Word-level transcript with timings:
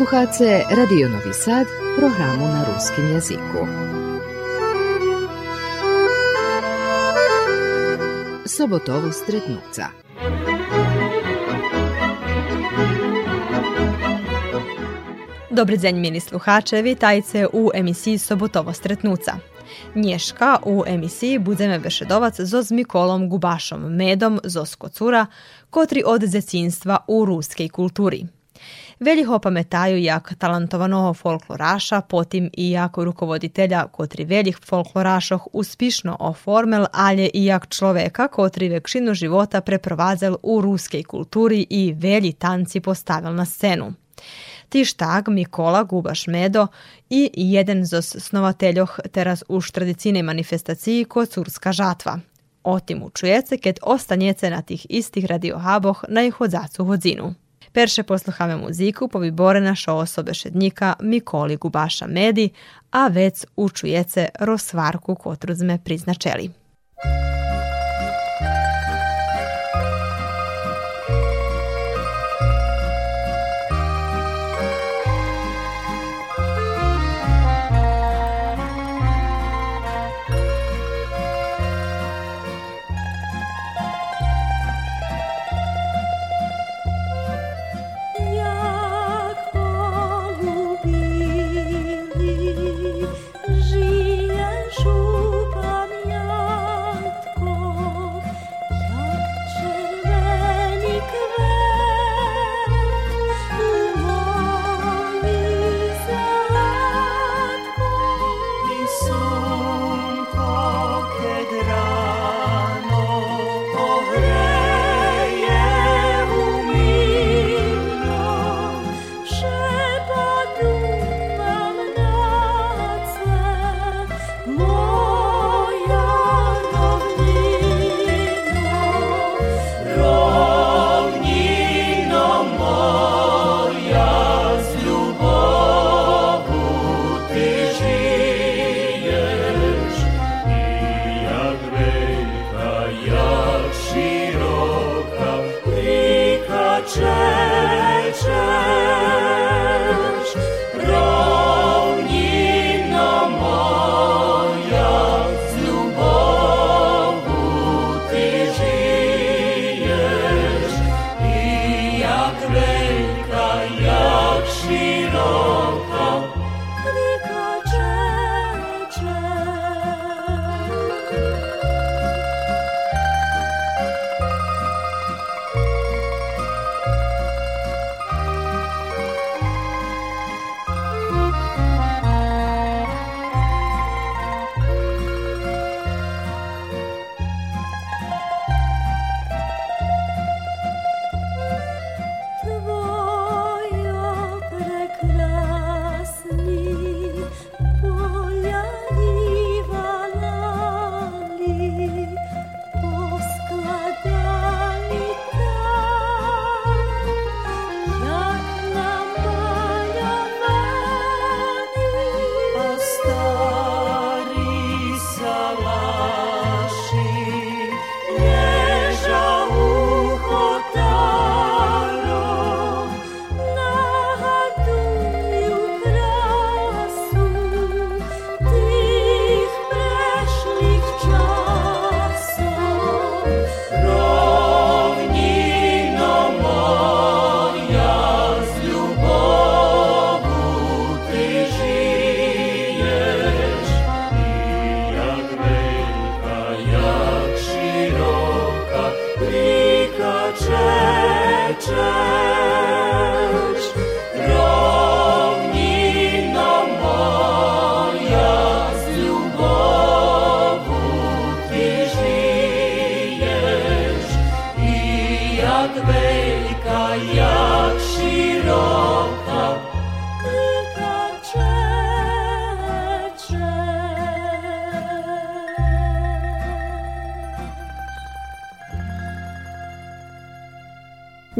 Slušate 0.00 0.64
Radio 0.70 1.08
Novi 1.08 1.34
Sad, 1.34 1.66
programu 1.98 2.46
na 2.46 2.64
ruskim 2.64 3.08
jeziku. 3.08 3.66
Sobotovo 8.46 9.12
stretnuca. 9.12 9.88
Dobry 15.50 15.78
dzień, 15.78 16.00
mili 16.00 16.20
sluhacze, 16.20 16.82
witajcie 16.82 17.48
u 17.48 17.70
emisiji 17.74 18.18
Sobotovo 18.18 18.72
stretnuca. 18.72 19.38
Nješka 19.94 20.58
u 20.64 20.82
emisiji 20.86 21.38
budeme 21.38 21.78
bešedovac 21.78 22.40
zo 22.40 22.62
z 22.62 22.72
Mikolom 22.72 23.28
Gubašom 23.28 23.96
Medom 23.96 24.40
zo 24.44 24.66
Skocura, 24.66 25.26
kotri 25.70 26.02
od 26.06 26.24
zecinstva 26.24 27.04
u 27.06 27.24
ruskej 27.24 27.68
kulturi. 27.68 28.39
Velih 29.00 29.30
opametaju 29.30 29.98
jak 29.98 30.34
talentovanого 30.38 31.14
folkloraša, 31.14 32.00
potim 32.00 32.50
i 32.52 32.70
jak 32.70 32.96
rukovoditelja 32.96 33.86
kotri 33.86 34.24
veljih 34.24 34.58
folklorašoh 34.68 35.46
uspišno 35.52 36.16
oformel, 36.20 36.86
alje 36.92 37.30
i 37.34 37.44
jak 37.44 37.68
človeka 37.68 38.28
kotri 38.28 38.68
vekšinu 38.68 39.14
života 39.14 39.60
preprovazel 39.60 40.36
u 40.42 40.60
ruskej 40.60 41.02
kulturi 41.02 41.66
i 41.70 41.92
velji 41.92 42.32
tanci 42.32 42.80
postavil 42.80 43.34
na 43.34 43.44
scenu. 43.44 43.92
Tiž 44.68 44.92
tak 44.92 45.28
Mikola 45.28 45.82
Gubaš 45.82 46.26
Medo 46.26 46.66
i 47.10 47.30
jeden 47.34 47.84
z 47.86 48.02
snovateljoh 48.02 48.98
teraz 49.12 49.44
už 49.48 49.70
tradicijnej 49.70 50.22
manifestaciji 50.22 51.04
Kocurska 51.04 51.72
žatva. 51.72 52.20
O 52.62 52.80
tim 52.80 53.02
učujece, 53.02 53.56
keď 53.56 53.78
ostanjece 53.82 54.50
na 54.50 54.62
tih 54.62 54.86
istih 54.88 55.24
radiohaboh 55.24 56.04
na 56.08 56.22
ich 56.22 56.34
hodzacu 56.34 56.84
hodzinu. 56.84 57.34
Persze 57.72 58.04
posłuchamy 58.04 58.56
muzyku 58.56 59.08
powybory 59.08 59.60
nasze 59.60 59.92
osobe 59.92 60.34
szednika 60.34 60.96
Mikoli 61.02 61.56
Gubasza 61.56 62.06
Medi, 62.06 62.50
a 62.90 63.10
već 63.10 63.46
učujece 63.56 64.30
rozvarku 64.40 65.16
kotru 65.16 65.54
sme 65.54 65.78
priznačeli. 65.78 66.50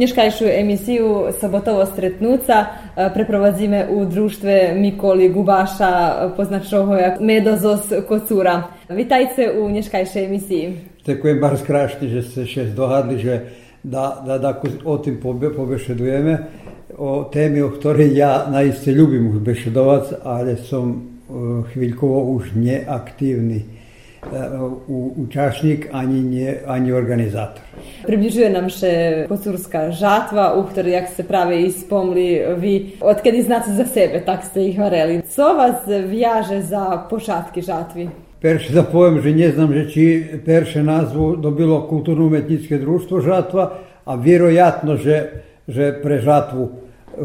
Nješkajšu 0.01 0.45
emisiju 0.45 1.27
Sobotovo 1.41 1.87
stretnuca 1.87 2.65
e, 2.97 3.11
preprowadzimy 3.15 3.87
u 3.91 4.05
društve 4.05 4.75
Mikoli 4.77 5.29
Gubaša, 5.29 6.33
poznačoho 6.37 6.95
jak 6.95 7.21
Medozos 7.21 7.93
Kocura. 8.09 8.63
Witajcie 8.89 9.61
u 9.61 9.71
nješkajšej 9.71 10.25
emisiji. 10.25 10.77
Ďakujem 11.07 11.41
bardzo 11.41 11.65
krásne, 11.69 12.09
že 12.09 12.23
ste 12.23 12.47
še 12.49 12.73
dohadli, 12.73 13.21
že 13.21 13.53
da, 13.85 14.25
da, 14.25 14.39
da 14.39 14.57
o 14.85 14.97
pobe, 15.23 15.53
pobešedujeme. 15.53 16.39
o 16.97 17.29
temi, 17.33 17.61
o 17.63 17.69
ktorej 17.69 18.17
ja 18.17 18.49
naiste 18.49 18.97
ľubím 18.97 19.37
už 19.37 19.45
bešedovať, 19.45 20.25
ale 20.25 20.57
som 20.57 20.97
e, 20.97 20.97
chvíľkovo 21.77 22.41
už 22.41 22.57
neaktívny 22.57 23.80
u- 24.89 25.13
účastník 25.17 25.89
ani, 25.93 26.21
nie, 26.21 26.57
ani 26.67 26.93
organizátor. 26.93 27.63
Približuje 28.07 28.51
nam 28.51 28.69
še 28.69 29.25
kocurska 29.29 29.91
žatva, 29.91 30.55
u 30.61 30.65
ktorej, 30.69 30.93
jak 30.93 31.07
ste 31.09 31.23
práve 31.25 31.63
i 31.63 31.71
spomli, 31.73 32.43
vi 32.61 32.97
odkedy 33.01 33.43
znate 33.43 33.73
za 33.73 33.85
sebe, 33.85 34.21
tak 34.21 34.45
ste 34.45 34.69
ih 34.69 34.79
vareli. 34.79 35.23
Co 35.23 35.55
vas 35.57 35.87
vjaže 35.87 36.63
za 36.63 37.07
počatki 37.11 37.63
žatvi? 37.63 38.09
Perše 38.41 38.73
da 38.73 38.83
povem, 38.83 39.21
že 39.21 39.33
ne 39.37 39.49
znam 39.53 39.73
že 39.73 39.83
či 39.91 40.05
perše 40.45 40.83
nazvu 40.83 41.37
dobilo 41.37 41.85
kulturno-umetničke 41.89 42.79
društvo 42.79 43.21
žatva, 43.21 43.71
a 44.05 44.15
vjerojatno 44.17 44.97
že, 44.97 45.45
že 45.69 45.93
pre 46.03 46.21
žatvu, 46.21 46.71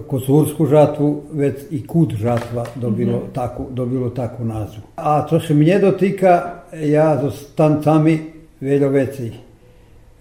kocursku 0.07 0.65
žatvu, 0.65 1.21
već 1.33 1.55
i 1.71 1.87
kut 1.87 2.13
žatva 2.13 2.65
dobilo, 2.75 3.21
taku, 3.33 3.65
dobilo 3.71 4.09
taku 4.09 4.45
nazvu. 4.45 4.81
A 4.95 5.25
co 5.29 5.39
se 5.39 5.53
mnje 5.53 5.79
dotika, 5.79 6.63
ja 6.73 7.15
so 7.21 7.31
tancami 7.55 8.19
veľa 8.61 8.89
vecí 8.91 9.31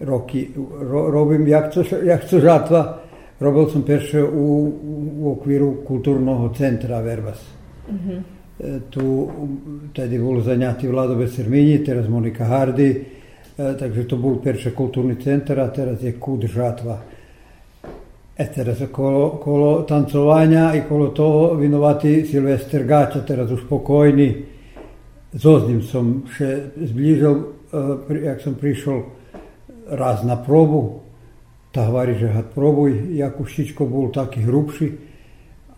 roky 0.00 0.50
ro, 0.80 1.10
robím, 1.10 1.46
jak 1.46 1.72
co, 1.72 1.82
jak 2.02 2.24
co 2.24 2.40
žatva, 2.40 2.98
robil 3.40 3.70
som 3.70 3.82
perše 3.82 4.22
u, 4.22 4.72
u 5.18 5.32
okviru 5.32 5.82
kulturnog 5.86 6.56
centra 6.56 7.00
Verbas. 7.00 7.40
E, 8.54 8.80
tu 8.90 9.30
tedy 9.94 10.18
bol 10.18 10.40
zaňatý 10.42 10.86
Vlado 10.86 11.18
Besermini, 11.18 11.78
teraz 11.82 12.08
Monika 12.08 12.44
Hardy, 12.44 12.90
e, 12.90 13.74
takže 13.74 14.06
to 14.06 14.16
bol 14.16 14.38
perše 14.38 14.70
kulturný 14.70 15.16
centar, 15.16 15.58
a 15.58 15.68
teraz 15.68 16.02
je 16.02 16.12
Kud 16.12 16.46
Žatva. 16.46 17.13
E 18.36 18.44
teraz 18.50 18.82
kolo, 18.92 19.38
kolo 19.38 19.82
tancovanja 19.82 20.74
i 20.74 20.82
kolo 20.88 21.08
toho 21.08 21.54
vinovati 21.54 22.26
Silvester 22.26 22.84
Gača, 22.84 23.22
teraz 23.22 23.50
už 23.50 23.62
pokojni. 23.70 24.44
Ním 25.34 25.82
som 25.82 26.26
še 26.26 26.74
zbližil, 26.74 27.34
e, 27.38 28.26
jak 28.26 28.42
som 28.42 28.54
prišol 28.58 28.98
raz 29.94 30.26
na 30.26 30.34
probu, 30.34 31.02
ta 31.70 31.86
hovorí, 31.90 32.18
že 32.18 32.30
had 32.30 32.54
probuj, 32.54 33.14
Jakušičko 33.18 33.86
bol 33.86 34.10
taký 34.10 34.46
hrubší 34.46 34.94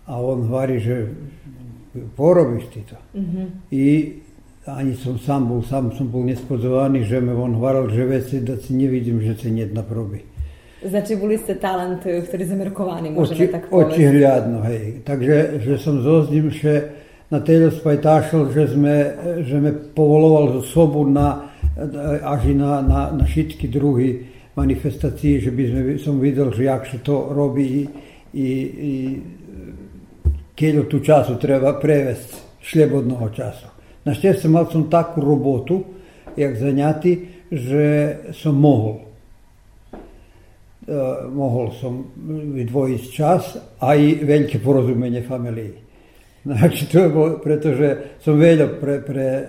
a 0.09 0.21
on 0.21 0.49
hovorí, 0.49 0.81
že 0.81 1.13
porobíš 2.17 2.65
ty 2.73 2.81
to. 2.85 2.97
I 3.73 4.13
ani 4.69 4.97
som 4.97 5.17
sám 5.17 5.49
bol, 5.49 5.61
sám 5.65 5.93
som 5.93 6.09
bol 6.09 6.25
nespodzovaný, 6.25 7.05
že 7.05 7.21
me 7.21 7.33
on 7.33 7.57
hovoril, 7.57 7.89
že 7.93 8.05
veci, 8.05 8.41
da 8.41 8.57
si 8.57 8.73
nevidím, 8.77 9.21
že 9.21 9.37
se 9.37 9.49
njet 9.51 9.73
na 9.73 9.83
probi. 9.83 10.36
Znači, 10.89 11.17
boli 11.17 11.39
ste 11.39 11.59
talent, 11.59 12.01
ktorý 12.03 12.41
je 12.43 12.51
zamerkovaný, 12.51 13.11
môžeme 13.11 13.47
Oči, 13.47 13.53
tak 13.53 13.63
povedať. 13.67 13.99
hľadno, 13.99 14.59
hej. 14.71 14.85
Takže, 15.03 15.37
že 15.61 15.73
som 15.83 15.99
ním 16.31 16.51
še 16.55 16.75
na 17.31 17.43
teľo 17.43 17.75
spajtašil, 17.75 18.55
že 18.55 18.63
sme, 18.71 18.95
že 19.43 19.57
me 19.59 19.75
povoloval 19.75 20.61
zo 20.61 20.63
sobu 20.63 21.03
na, 21.03 21.51
až 22.23 22.41
i 22.51 22.55
na, 22.55 22.79
na, 22.83 23.11
na 23.11 23.25
všetky 23.27 23.67
druhy 23.67 24.31
manifestácií, 24.55 25.43
že 25.43 25.51
by 25.51 25.63
sme, 25.69 25.81
som 25.99 26.23
videl, 26.23 26.55
že 26.55 26.71
jak 26.71 26.87
sa 26.87 26.99
to 27.03 27.35
robí 27.35 27.67
i, 27.75 27.87
i, 28.39 28.49
i 30.57 30.71
tu 30.89 30.99
času 31.03 31.37
treba 31.37 31.77
prevesť 31.77 32.63
šljebodného 32.63 33.27
času. 33.35 33.69
Našťastie 34.07 34.47
mal 34.47 34.71
som 34.71 34.87
takú 34.87 35.19
robotu, 35.19 35.83
jak 36.39 36.55
zaňatý, 36.55 37.45
že 37.51 37.85
som 38.35 38.55
mohol. 38.55 39.06
E, 40.87 40.95
mohol 41.35 41.75
som 41.75 42.15
vydvojiť 42.55 43.03
čas 43.11 43.59
a 43.83 43.99
i 43.99 44.23
veľké 44.23 44.63
porozumenie 44.63 45.27
familii. 45.27 45.75
Znači, 46.47 46.87
to 46.87 47.03
je 47.03 47.09
bolo, 47.11 47.43
pretože 47.43 48.23
som 48.23 48.39
veľa 48.39 48.79
pre, 48.79 49.03
pre 49.03 49.27
e, 49.27 49.43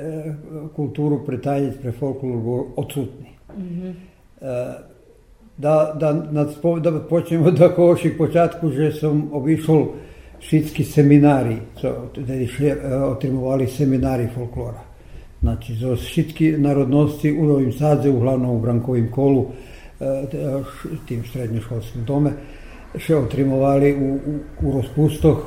kultúru, 0.73 1.21
pre 1.21 1.37
tanec, 1.37 1.77
pre 1.77 1.93
folklór 1.93 2.37
bol 2.41 2.61
odsutný. 2.73 3.37
E, 4.41 4.97
Da, 5.57 5.97
da, 5.99 6.45
počnemo 7.09 7.47
od 7.47 7.57
takoših 7.57 8.13
počatku, 8.17 8.69
že 8.69 8.91
som 8.91 9.33
obišol 9.33 9.87
šitski 10.39 10.83
seminari, 10.83 11.57
co 11.81 12.13
tedy 12.13 12.47
šli, 12.47 12.67
e, 12.67 12.95
otrimovali 12.95 13.67
seminari 13.67 14.27
folklora. 14.35 14.83
Znači, 15.41 15.73
zo 15.73 15.95
šitki 15.95 16.51
narodnosti 16.57 17.31
u 17.31 17.45
Novim 17.45 17.73
Sadze, 17.73 18.09
uglavnom 18.09 18.55
u 18.55 18.59
Brankovim 18.59 19.11
kolu, 19.11 19.45
tim 21.07 21.23
srednjoškolskim 21.31 22.03
dome, 22.05 22.31
še 22.97 23.15
otrimovali 23.15 23.93
u, 23.93 24.13
u, 24.15 24.35
u 24.61 24.73
rozpustoh, 24.77 25.45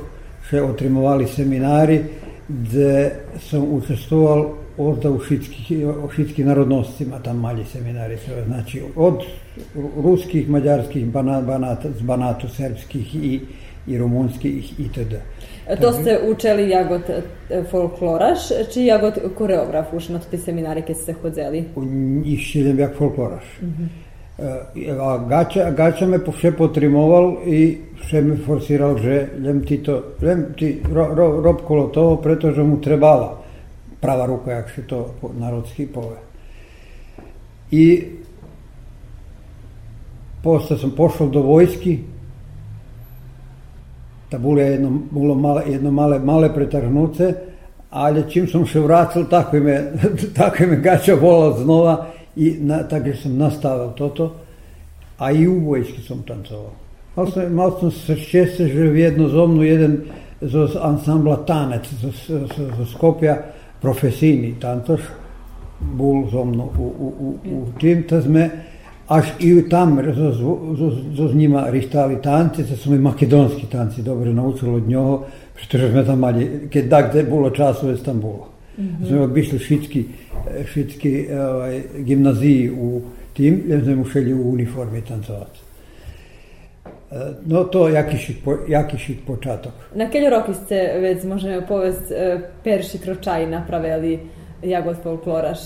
še 0.49 0.61
otrimovali 0.61 1.27
seminari, 1.27 2.01
gde 2.47 3.11
sam 3.39 3.63
učestvoval 3.73 4.45
ovdje 4.77 5.09
u 5.09 5.19
šitskih, 5.19 5.71
šitskih 6.15 6.45
narodnostima, 6.45 7.19
tam 7.19 7.39
mali 7.39 7.65
seminari, 7.65 8.17
znači 8.45 8.81
od 8.95 9.23
ruskih, 10.03 10.49
mađarskih, 10.49 11.05
bana, 11.05 11.41
banata, 11.41 11.91
z 11.91 12.01
banatu 12.01 12.47
srpskih 12.49 13.15
i, 13.15 13.39
i 13.87 13.97
rumunskih 13.97 14.79
itd. 14.79 15.21
To 15.81 15.93
ste 15.93 16.19
učili 16.27 16.69
jagod 16.69 17.01
e, 17.09 17.21
folkloraš, 17.71 18.39
či 18.73 18.85
jagod 18.85 19.19
koreograf 19.37 19.93
už 19.93 20.09
na 20.09 20.19
te 20.19 20.37
seminari 20.37 20.81
keď 20.81 20.97
ste 20.97 21.13
chodzeli? 21.13 21.65
U 21.75 21.83
išćeljem 22.25 22.79
jak 22.79 22.97
folkloraš. 22.97 23.43
E, 23.61 24.10
A 24.41 25.17
Gača, 25.29 25.71
Gača 25.71 26.05
me 26.05 26.19
po- 26.19 26.33
še 26.33 26.51
potrimoval 26.57 27.43
i 27.45 27.77
še 28.07 28.21
me 28.21 28.37
forsiral, 28.41 28.97
že 28.97 29.27
ljem 29.37 29.61
ti 29.65 29.77
to, 29.85 30.17
ljem 30.21 30.45
ti 30.57 30.81
ro, 30.93 31.11
ro, 31.15 31.27
rob 31.41 31.61
kolo 31.67 31.87
toho, 31.93 32.17
pretože 32.17 32.63
mu 32.63 32.81
trebala 32.81 33.37
prava 34.01 34.25
ruka, 34.25 34.51
jak 34.51 34.69
se 34.69 34.81
to 34.81 35.13
narodski 35.37 35.85
pove. 35.85 36.17
I 37.71 38.03
posle 40.43 40.77
sam 40.77 40.91
pošao 40.97 41.27
do 41.27 41.41
vojski, 41.41 41.99
da 44.31 44.39
bolo 44.39 44.61
jedno, 44.61 44.89
bolo 45.11 45.35
male, 45.35 45.63
jedno 45.67 45.91
male, 45.91 46.19
male 46.19 46.53
pretrhnuce, 46.53 47.33
ali 47.89 48.23
čim 48.31 48.47
som 48.47 48.65
še 48.65 48.79
vratil, 48.79 49.27
tako 49.29 49.59
me, 49.59 49.77
tako 50.37 50.67
me 50.67 50.81
gača 50.81 51.15
volal 51.15 51.53
znova 51.61 51.95
i 52.35 52.57
na, 52.59 52.83
tako 52.83 53.09
sam 53.23 53.37
nastavil 53.37 53.91
toto, 53.97 54.35
a 55.17 55.31
i 55.31 55.47
u 55.47 55.59
vojski 55.59 56.01
sam 56.01 56.23
tancovao. 56.27 56.71
Mal 57.15 57.31
sam, 57.31 57.53
mal 57.53 57.79
sam 57.79 57.91
se 57.91 58.15
šćese, 58.15 58.67
že 58.67 58.79
jedno 58.79 59.27
zomnu 59.27 59.63
jedan 59.63 59.97
z 60.41 60.77
ansambla 60.81 61.45
Tanec, 61.45 61.83
z, 61.91 62.91
Skopja, 62.91 63.37
profesijni 63.81 64.55
tancoš, 64.59 65.01
bol 65.81 66.29
so 66.31 66.45
mnou 66.45 66.69
u, 66.77 66.83
u, 66.83 67.07
u, 67.19 67.57
u 67.57 67.79
tým, 67.79 68.03
to 68.09 68.21
sme 68.21 68.49
až 69.07 69.33
i 69.39 69.69
tam 69.69 69.97
so, 70.37 71.27
s 71.27 71.33
njima 71.33 71.69
rištali 71.69 72.21
tanci, 72.21 72.63
to 72.63 72.75
su 72.75 72.91
mi 72.91 72.97
makedonski 72.97 73.65
tanci 73.65 74.01
dobro 74.01 74.33
naučili 74.33 74.75
od 74.75 74.87
njoho, 74.87 75.25
pretože 75.55 75.91
sme 75.91 76.05
tam 76.05 76.19
mali, 76.19 76.69
keď 76.71 76.87
da 76.87 77.01
gde 77.01 77.23
bolo 77.23 77.49
času, 77.49 77.87
već 77.87 78.01
tam 78.01 78.21
bolo. 78.21 78.50
-hmm. 78.77 79.07
Smo 79.07 79.17
uvijek 79.17 79.31
bišli 79.31 79.59
švitski, 79.59 80.05
e, 80.59 80.63
švitski 80.65 81.27
e, 81.29 81.41
ovaj, 81.41 81.81
gimnaziji 81.97 82.71
u 82.71 83.01
tim, 83.33 83.63
jer 83.67 83.83
smo 83.83 84.05
šeli 84.05 84.33
u 84.33 84.51
uniformi 84.51 85.01
tancovati. 85.01 85.59
E, 87.11 87.15
no, 87.45 87.63
to 87.63 87.89
jakiši, 87.89 88.35
jakiši 88.67 89.17
počatok. 89.27 89.73
Na 89.95 90.09
kelj 90.09 90.29
roki 90.29 90.53
ste 90.53 90.99
već, 90.99 91.23
možemo 91.23 91.61
povest, 91.67 92.11
perši 92.63 92.97
kročaj 92.97 93.47
napravili 93.47 94.19
jagod 94.63 94.95
folkloraš? 95.03 95.59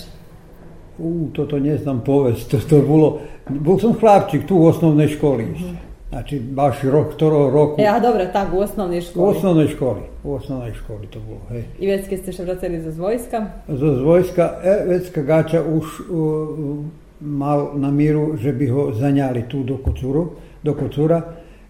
U, 0.98 1.28
to 1.34 1.46
to 1.46 1.60
ne 1.60 1.78
znam 1.78 2.04
povest, 2.06 2.52
to, 2.52 2.58
to 2.70 2.76
je 2.76 2.82
bilo, 2.82 3.20
bol 3.50 3.80
sam 3.80 3.94
hlapčik 3.94 4.48
tu 4.48 4.56
u 4.56 4.66
osnovnoj 4.66 5.08
školi. 5.08 5.44
Mm 5.44 5.56
-hmm. 5.56 5.95
Znači, 6.10 6.40
baš 6.40 6.84
rok, 6.84 7.16
ktorého 7.16 7.50
roku. 7.50 7.82
E, 7.82 7.86
a 7.88 8.00
dobre, 8.00 8.32
tak, 8.34 8.54
u 8.54 8.60
osnovnej 8.60 9.00
U 9.00 9.02
školi. 9.02 9.38
osnovnej 9.38 9.68
školi, 9.68 10.02
u 10.24 10.34
osnovnej 10.34 10.74
školi 10.74 11.08
to 11.08 11.20
bolo, 11.20 11.42
hej. 11.50 11.64
I 11.80 11.88
već 11.88 12.22
ste 12.22 12.32
še 12.32 12.44
vraceli 12.44 12.82
zo 12.82 13.02
vojska? 13.02 13.46
Zo 13.68 13.96
z 13.96 14.02
vojska, 14.02 14.62
e, 14.64 14.86
Vecka 14.88 15.22
Gača 15.22 15.64
už 15.64 15.86
uh, 16.00 16.86
mal 17.20 17.72
na 17.76 17.92
míru, 17.92 18.38
že 18.38 18.54
by 18.54 18.66
ho 18.70 18.94
zaňali 18.94 19.44
tu 19.50 19.64
do 19.64 19.78
Kocuru, 19.78 20.30
do 20.64 20.74
Kocura, 20.74 21.22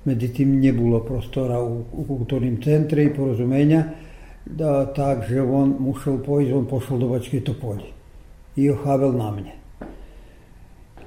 međutim 0.05 0.59
nie 0.59 0.73
bilo 0.73 0.99
prostora 0.99 1.59
u, 1.63 1.83
u 1.91 2.03
kulturnim 2.07 2.61
centre 2.61 3.03
i 3.03 3.13
porozumenja, 3.13 3.83
da, 4.45 4.85
takže 4.85 5.41
on 5.41 5.75
musel 5.79 6.17
pojít, 6.17 6.53
on 6.53 6.65
pošel 6.65 6.97
do 6.97 7.07
Bačke 7.07 7.39
Topolje 7.39 7.89
i 8.55 8.69
ohavel 8.69 9.11
na 9.11 9.31
mne. 9.31 9.53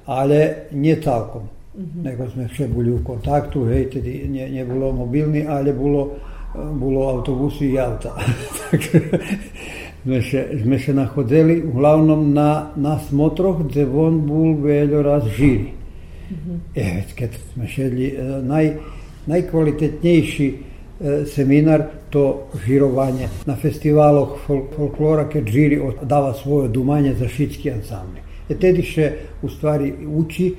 Ale 0.07 0.55
nie 0.73 0.97
celkom, 1.79 2.03
nego 2.03 2.29
sme 2.31 2.49
še 2.49 2.69
boli 2.69 2.91
u 2.91 3.03
kontaktu, 3.05 3.67
hej, 3.69 3.91
tedy 3.91 4.29
nie, 4.29 4.51
nie 4.51 4.65
bolo 4.65 4.93
mobilni, 4.93 5.47
ale 5.47 5.73
bolo, 5.73 6.19
bolo 6.55 7.09
autobusy 7.09 7.73
i 7.73 7.79
auta. 7.79 8.15
Takže 8.71 9.01
sme 10.05 10.21
še, 10.23 10.41
sme 10.63 10.79
še 10.79 10.93
nachodzeli 10.95 11.63
uglavnom 11.63 12.33
na, 12.35 12.73
na 12.77 12.99
smotroch, 12.99 13.67
gde 13.69 13.87
on 13.87 14.27
bol 14.27 14.55
veľa 14.63 15.03
raz 15.03 15.25
žiri. 15.37 15.75
E, 16.75 16.83
već 16.83 17.15
kad 17.17 17.31
smo 17.53 17.67
šedli, 17.67 18.13
e, 18.13 18.43
naj, 18.43 18.73
najkvalitetnejší 19.27 20.49
e, 20.49 20.59
seminar 21.27 21.87
to 22.11 22.49
žirovanje 22.65 23.29
na 23.47 23.57
festivaloh 23.57 24.37
fol 24.45 24.67
folklora 24.73 25.29
kad 25.29 25.49
žiri 25.49 25.81
dava 26.03 26.35
svoje 26.35 26.69
dumanje 26.69 27.15
za 27.17 27.29
šitski 27.29 27.71
ansambli. 27.73 28.25
E 28.49 28.57
tedy 28.57 28.85
še 28.85 29.11
u 29.45 29.49
stvari 29.53 29.93
uči 30.09 30.53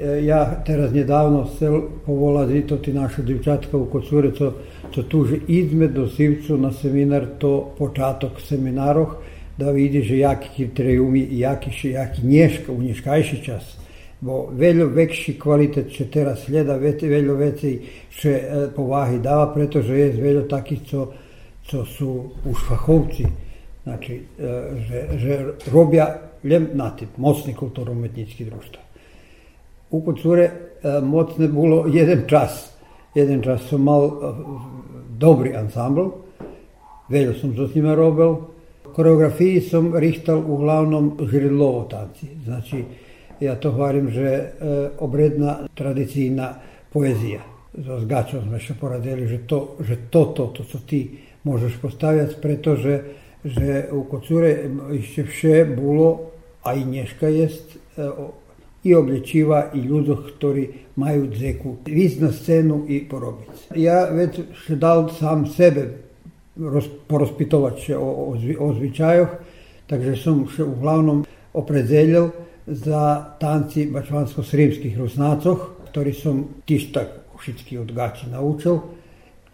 E, 0.00 0.24
ja 0.24 0.62
teraz 0.66 0.92
nedávno 0.92 1.46
sel 1.46 1.82
povola 2.06 2.48
zito 2.48 2.76
ti 2.76 2.92
našu 2.92 3.22
divčatka 3.22 3.76
u 3.76 3.86
Kocure, 3.86 4.32
to, 4.34 4.52
co 4.94 5.02
tuže 5.02 5.36
izmed 5.48 5.90
dosivcu 5.90 6.56
na 6.56 6.72
seminar, 6.72 7.26
to 7.38 7.74
počatok 7.78 8.40
seminaroh, 8.40 9.14
da 9.58 9.70
vidi, 9.70 9.98
vidiš 9.98 10.10
jaki 10.10 10.48
kriterijumi, 10.56 11.28
jaki, 11.30 11.88
jaki 11.88 12.26
nješka, 12.26 12.72
u 12.72 12.82
nješkajši 12.82 13.44
čas. 13.44 13.76
Bo 14.20 14.48
veljo 14.50 14.86
vekši 14.86 15.38
kvalitet 15.38 15.92
će 15.92 16.10
teraz 16.10 16.44
sljeda, 16.44 16.76
veljo 17.02 17.34
veći 17.34 17.80
će 18.10 18.30
e, 18.30 18.68
povahi 18.76 19.18
dava, 19.18 19.54
pretože 19.54 19.94
je 19.98 20.22
veljo 20.22 20.42
takih 20.42 20.78
co, 20.90 21.12
co 21.66 21.84
su 21.84 22.24
u 22.44 22.54
švahovci. 22.54 23.24
Znači, 23.82 24.14
e, 24.14 24.62
že, 24.88 25.18
že 25.18 25.38
robja 25.72 26.20
ljem 26.44 26.68
natip, 26.72 27.08
mocni 27.16 27.54
kulturo-umetnički 27.54 28.44
društvo 28.44 28.83
u 29.98 30.12
cure 30.12 30.44
e, 30.44 31.00
mocne 31.00 31.48
bilo 31.48 31.86
jedan 31.86 32.22
čas. 32.26 32.70
Jedan 33.14 33.42
čas 33.42 33.62
su 33.62 33.78
malo 33.78 34.06
e, 34.06 34.32
dobri 35.18 35.56
ansambl. 35.56 36.08
Veljo 37.08 37.34
sam 37.34 37.56
sa 37.56 37.62
njima 37.74 37.94
robil. 37.94 38.34
Koreografiji 38.94 39.60
sam 39.60 39.96
rihtal 39.96 40.38
uglavnom 40.38 41.16
žirilo 41.30 41.78
otanci. 41.78 42.26
Znači, 42.44 42.84
ja 43.40 43.54
to 43.54 43.72
hvarim, 43.72 44.10
že 44.10 44.28
e, 44.28 44.50
obredna 44.98 45.56
tradicijna 45.74 46.54
poezija. 46.92 47.40
Za 47.74 48.00
gaćom 48.04 48.42
sme 48.42 48.58
še 48.58 48.74
poradili, 48.80 49.26
že 49.26 49.38
to, 49.46 49.76
že 49.80 49.96
to, 50.10 50.24
to, 50.24 50.46
to, 50.46 50.64
co 50.64 50.78
ti 50.78 51.18
možeš 51.44 51.76
postavljati, 51.82 52.34
pretože 52.42 53.00
že 53.44 53.84
u 53.92 54.04
kocure 54.04 54.70
išće 54.92 55.22
vše 55.22 55.64
bulo, 55.76 56.20
a 56.62 56.74
i 56.74 56.84
nješka 56.84 57.28
jest, 57.28 57.76
i 58.84 58.94
oblječiva 58.94 59.70
i 59.74 59.78
ljudostori 59.78 60.68
maju 60.96 61.26
dzeku, 61.26 61.76
vizna 61.86 62.32
scenu 62.32 62.84
i 62.88 63.08
porobice. 63.08 63.74
Ja 63.74 64.04
već 64.04 64.40
dal 64.68 65.08
sam 65.18 65.46
sebe 65.46 65.88
porozpitovat 67.06 67.80
še 67.82 67.96
o, 67.96 68.36
o 68.58 68.72
zvičajoh, 68.74 69.28
takže 69.86 70.16
sam 70.22 70.44
še 70.48 70.64
uglavnom 70.64 71.24
opredeljel 71.54 72.30
za 72.66 73.24
tanci 73.40 73.88
bačvansko-srimskih 73.92 74.98
rusnacoh, 74.98 75.70
ktorý 75.90 76.12
som 76.14 76.44
tiež 76.66 76.92
tak 76.94 77.08
všetky 77.40 77.78
od 77.78 77.92
gači 77.92 78.30
naučil 78.30 78.80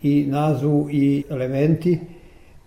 i 0.03 0.27
názvu 0.27 0.89
i 0.91 1.25
elementy 1.29 1.99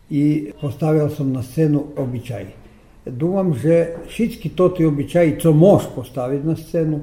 i 0.09 0.51
postavil 0.59 1.09
som 1.09 1.31
na 1.33 1.41
scénu 1.41 1.95
obyčaj 1.97 2.62
думам, 3.05 3.53
že 3.53 3.95
всички 4.09 4.49
тоти 4.49 4.85
обичаи, 4.85 5.37
co 5.37 5.53
мож 5.53 5.83
поставити 5.95 6.47
на 6.47 6.55
сцену, 6.55 7.01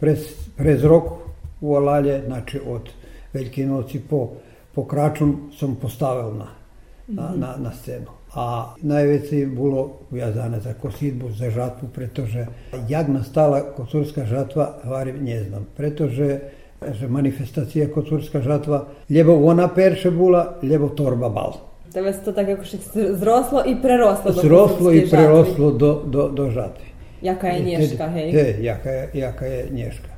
през, 0.00 0.36
през 0.56 0.84
рок 0.84 1.22
у 1.60 1.76
Алале, 1.76 2.22
значи 2.26 2.58
од 2.58 2.90
Велики 3.34 3.64
ноци 3.64 3.98
по, 3.98 4.30
по 4.74 4.86
Крачун 4.86 5.52
сам 5.58 5.76
поставил 5.76 6.34
на, 6.34 6.48
на, 7.08 7.36
на, 7.36 7.56
на 7.56 7.72
сцену. 7.72 8.06
A 8.34 8.74
najveće 8.82 9.38
je 9.38 9.46
bilo 9.46 9.90
u 10.10 10.16
Jazane 10.16 10.60
za 10.60 10.74
kosidbu, 10.74 11.30
za 11.30 11.50
žatvu, 11.50 11.88
pretože 11.94 12.46
jak 12.88 13.08
nastala 13.08 13.60
koturska 13.76 14.24
žatva, 14.24 14.78
hvari 14.82 15.12
ne 15.12 15.44
znam, 15.44 15.66
pretože 15.76 16.40
že 16.92 17.08
manifestacija 17.08 17.92
koturska 17.92 18.40
žatva, 18.40 18.86
ljevo 19.10 19.46
ona 19.46 19.68
perše 19.68 20.10
bula, 20.10 20.58
ljevo 20.62 20.88
torba 20.88 21.28
bal. 21.28 21.52
Тебе 21.92 22.12
to 22.12 22.32
tak 22.32 22.48
jakoś 22.48 22.70
zrosło 23.12 23.62
i 23.62 23.76
prerosło 23.76 24.32
do 24.32 24.42
Zrosło 24.42 24.92
i 24.92 25.02
prerosło 25.02 25.70
do, 25.70 25.94
do, 25.94 26.28
do 26.28 26.50
żaby. 26.50 26.80
Jaka 27.22 27.52
je 27.52 27.60
nieszka, 27.64 28.08
hej? 28.08 28.32
Ty, 28.32 28.56
jaka, 28.60 28.90
jaka 29.14 29.46
je 29.46 29.70
nieszka. 29.70 30.08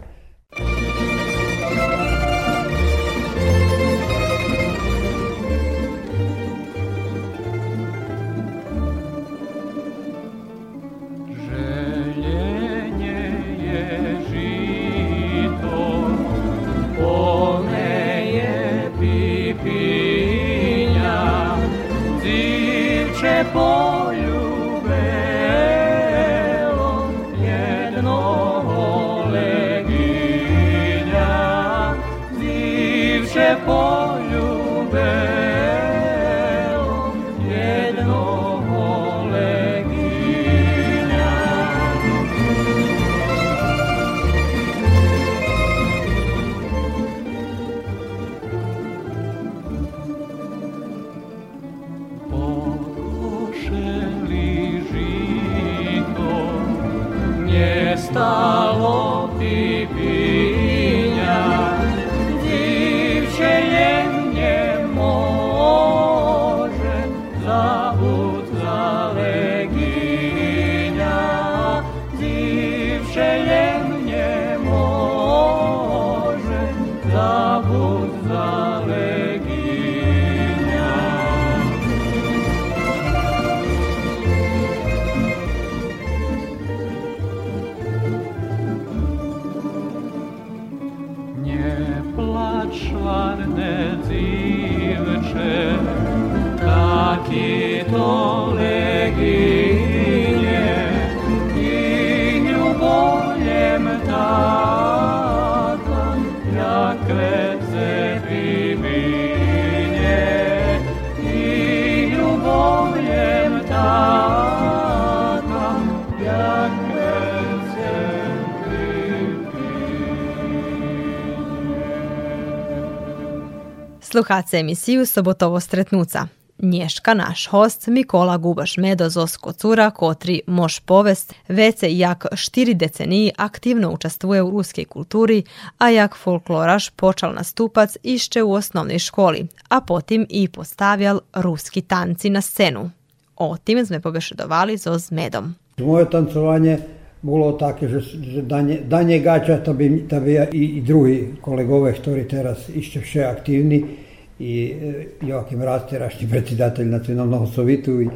Slušate 124.24 124.58
emisiju 124.58 125.06
Sobotovo 125.06 125.60
stretnuca. 125.60 126.26
Nješka 126.58 127.14
naš 127.14 127.46
host 127.46 127.86
Mikola 127.86 128.36
Gubaš 128.36 128.76
Medo 128.76 129.10
z 129.10 129.18
Cura, 129.56 129.90
kotri 129.90 130.40
mož 130.46 130.80
povest, 130.80 131.34
vece 131.48 131.96
jak 131.96 132.26
štiri 132.32 132.74
deceniji 132.74 133.32
aktivno 133.36 133.92
učestvuje 133.92 134.42
u 134.42 134.50
ruskej 134.50 134.84
kulturi, 134.84 135.42
a 135.78 135.90
jak 135.90 136.16
folkloraš 136.16 136.90
počal 136.90 137.34
nastupac 137.34 137.96
išće 138.02 138.42
u 138.42 138.52
osnovnoj 138.52 138.98
školi, 138.98 139.46
a 139.68 139.80
potim 139.80 140.26
i 140.28 140.48
postavljal 140.48 141.20
ruski 141.34 141.80
tanci 141.80 142.30
na 142.30 142.40
scenu. 142.40 142.90
O 143.36 143.56
tim 143.56 143.86
sme 143.86 144.00
pobešedovali 144.00 144.78
so 144.78 144.98
s 144.98 145.10
Medom. 145.10 145.54
Moje 145.78 146.10
tancovanje 146.10 146.78
bolo 147.22 147.52
také, 147.52 147.88
že, 147.88 148.00
že 148.00 148.42
danie, 148.42 148.80
danie 148.88 149.20
gača, 149.20 149.58
to 149.58 149.74
by, 149.74 150.08
to 150.08 150.20
by 150.20 150.48
i, 150.52 150.64
i 150.78 150.80
drugi 150.80 151.40
kolegove, 151.40 151.92
ktorí 151.92 152.24
teraz 152.28 152.68
ešte 152.68 153.00
vše 153.00 153.24
aktívni, 153.24 154.04
i 154.38 154.72
e, 154.72 155.06
Joachim 155.26 155.62
Rast, 155.62 155.88
terašnji 155.90 156.28
predsjedatelj 156.28 156.86
nacionalnog 156.86 157.48
sovitu 157.54 158.00
i, 158.02 158.08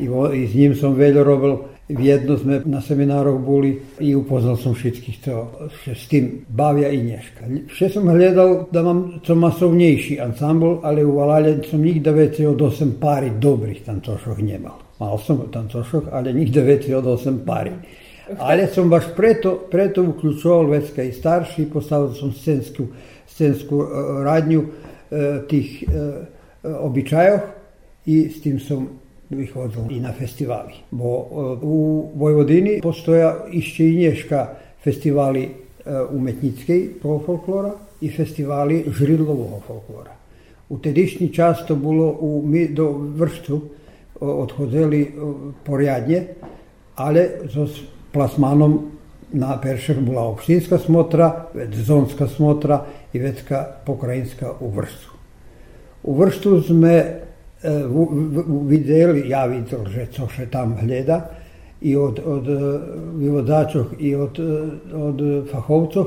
i, 0.00 0.08
i 0.34 0.46
s 0.48 0.54
njim 0.54 0.74
sam 0.74 0.94
veljo 0.94 1.24
robil. 1.24 1.56
Jedno 1.88 2.34
sme 2.38 2.62
na 2.64 2.80
seminároch 2.80 3.38
boli 3.40 3.78
i 4.00 4.14
upoznal 4.14 4.56
som 4.58 4.74
všetkých, 4.74 5.22
čo 5.22 5.46
sa 5.84 5.94
s 5.94 6.08
tým 6.10 6.42
bavia 6.48 6.90
i 6.90 6.98
dneška. 6.98 7.46
Vše 7.70 7.88
som 7.94 8.10
hľadal 8.10 8.66
da 8.74 8.82
mám 8.82 9.22
co 9.22 9.34
masovnejší 9.34 10.18
ansambl, 10.20 10.80
ale 10.82 11.04
u 11.06 11.14
Valale 11.14 11.62
som 11.62 11.78
nikde 11.78 12.10
veci 12.10 12.46
od 12.46 12.58
8 12.58 12.98
pári 12.98 13.30
dobrých 13.38 13.86
tancošoch 13.86 14.42
nemal. 14.42 14.74
Mal 14.98 15.14
som 15.22 15.46
tancošoch, 15.46 16.10
ale 16.10 16.34
nikde 16.34 16.66
veci 16.66 16.90
od 16.94 17.06
8 17.06 17.46
pári. 17.46 17.70
Ale 18.38 18.66
som 18.66 18.90
baš 18.90 19.14
preto, 19.16 19.70
preto 19.70 20.02
uključoval 20.02 20.66
već 20.66 20.98
i 20.98 21.12
starši, 21.12 21.70
postavil 21.70 22.14
som 22.14 22.32
scensku, 22.32 22.86
scensku 23.26 23.82
e, 23.82 23.86
radnju 24.24 24.60
e, 24.60 24.66
tih 25.48 25.84
e, 25.84 26.68
običajov 26.78 27.38
i 28.06 28.30
s 28.30 28.42
tim 28.42 28.60
sam 28.60 28.88
vychodil 29.30 29.90
i 29.90 30.00
na 30.00 30.12
festivali. 30.12 30.72
Bo 30.90 31.26
u 31.62 32.08
Vojvodini 32.14 32.80
postoja 32.82 33.46
išće 33.52 33.88
i 33.88 33.96
nješka 33.96 34.46
festivali 34.84 35.48
umetnickej 36.10 36.88
folklora 37.02 37.72
i 38.00 38.10
festivali 38.10 38.84
žridlovog 38.86 39.62
folklora. 39.66 40.12
U 40.68 40.78
tedišnji 40.78 41.32
čas 41.32 41.66
to 41.66 41.76
bilo 41.76 42.16
u, 42.20 42.42
mi 42.46 42.68
do 42.68 42.90
vrštu 42.90 43.60
odhodili 44.20 45.12
porjadnje, 45.64 46.22
ale 46.94 47.28
s 47.54 47.80
plasmanom 48.12 48.90
na 49.32 49.60
Peršer 49.60 50.00
bola 50.00 50.22
opštinska 50.22 50.78
smotra, 50.78 51.46
zonska 51.72 52.28
smotra 52.28 52.84
i 53.16 53.32
pokrajinska 53.84 54.52
u 54.60 54.70
vrštu. 54.70 55.10
U 56.02 56.14
vrštu 56.14 56.60
sme 56.62 56.94
e, 56.94 57.16
videli, 58.68 59.28
ja 59.28 59.46
videl, 59.46 59.88
že 59.90 60.06
co 60.12 60.28
še 60.28 60.46
tam 60.46 60.76
gleda, 60.80 61.24
i 61.80 61.96
od, 61.96 62.20
od 62.24 62.48
e, 62.48 62.58
vyvodzačov, 63.18 63.98
i 63.98 64.14
od, 64.14 64.38
e, 64.38 64.52
od 64.94 65.22
fahovcov, 65.50 66.06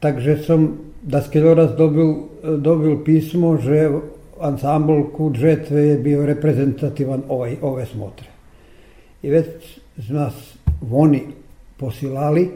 takže 0.00 0.40
som 0.46 0.68
daskedoraz 1.02 1.76
dobil, 1.76 2.14
dobil 2.58 2.96
písmo, 3.04 3.56
že 3.60 3.90
ansambl 4.40 5.02
Kud 5.12 5.36
žetve 5.36 5.80
je 5.80 5.98
bio 5.98 6.26
reprezentativan 6.26 7.22
ovaj, 7.28 7.56
ove 7.62 7.86
smotre. 7.86 8.26
I 9.22 9.30
već 9.30 9.46
nas 10.08 10.34
oni 10.90 11.22
posilali, 11.76 12.48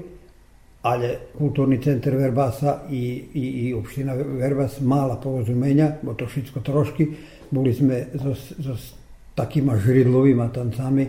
ali 0.88 1.08
kulturni 1.38 1.78
centar 1.82 2.16
Verbasa 2.16 2.78
i, 2.90 3.22
i, 3.34 3.40
i 3.40 3.74
opština 3.74 4.14
Verbas 4.14 4.80
mala 4.80 5.16
porozumenja, 5.20 5.92
bo 6.02 6.14
to 6.14 6.26
všetko 6.26 6.60
troški, 6.60 7.06
boli 7.50 7.74
sme 7.74 8.06
so, 8.16 8.34
so 8.34 8.76
takima 9.34 9.76
žridlovima 9.76 10.48
tancami, 10.52 11.06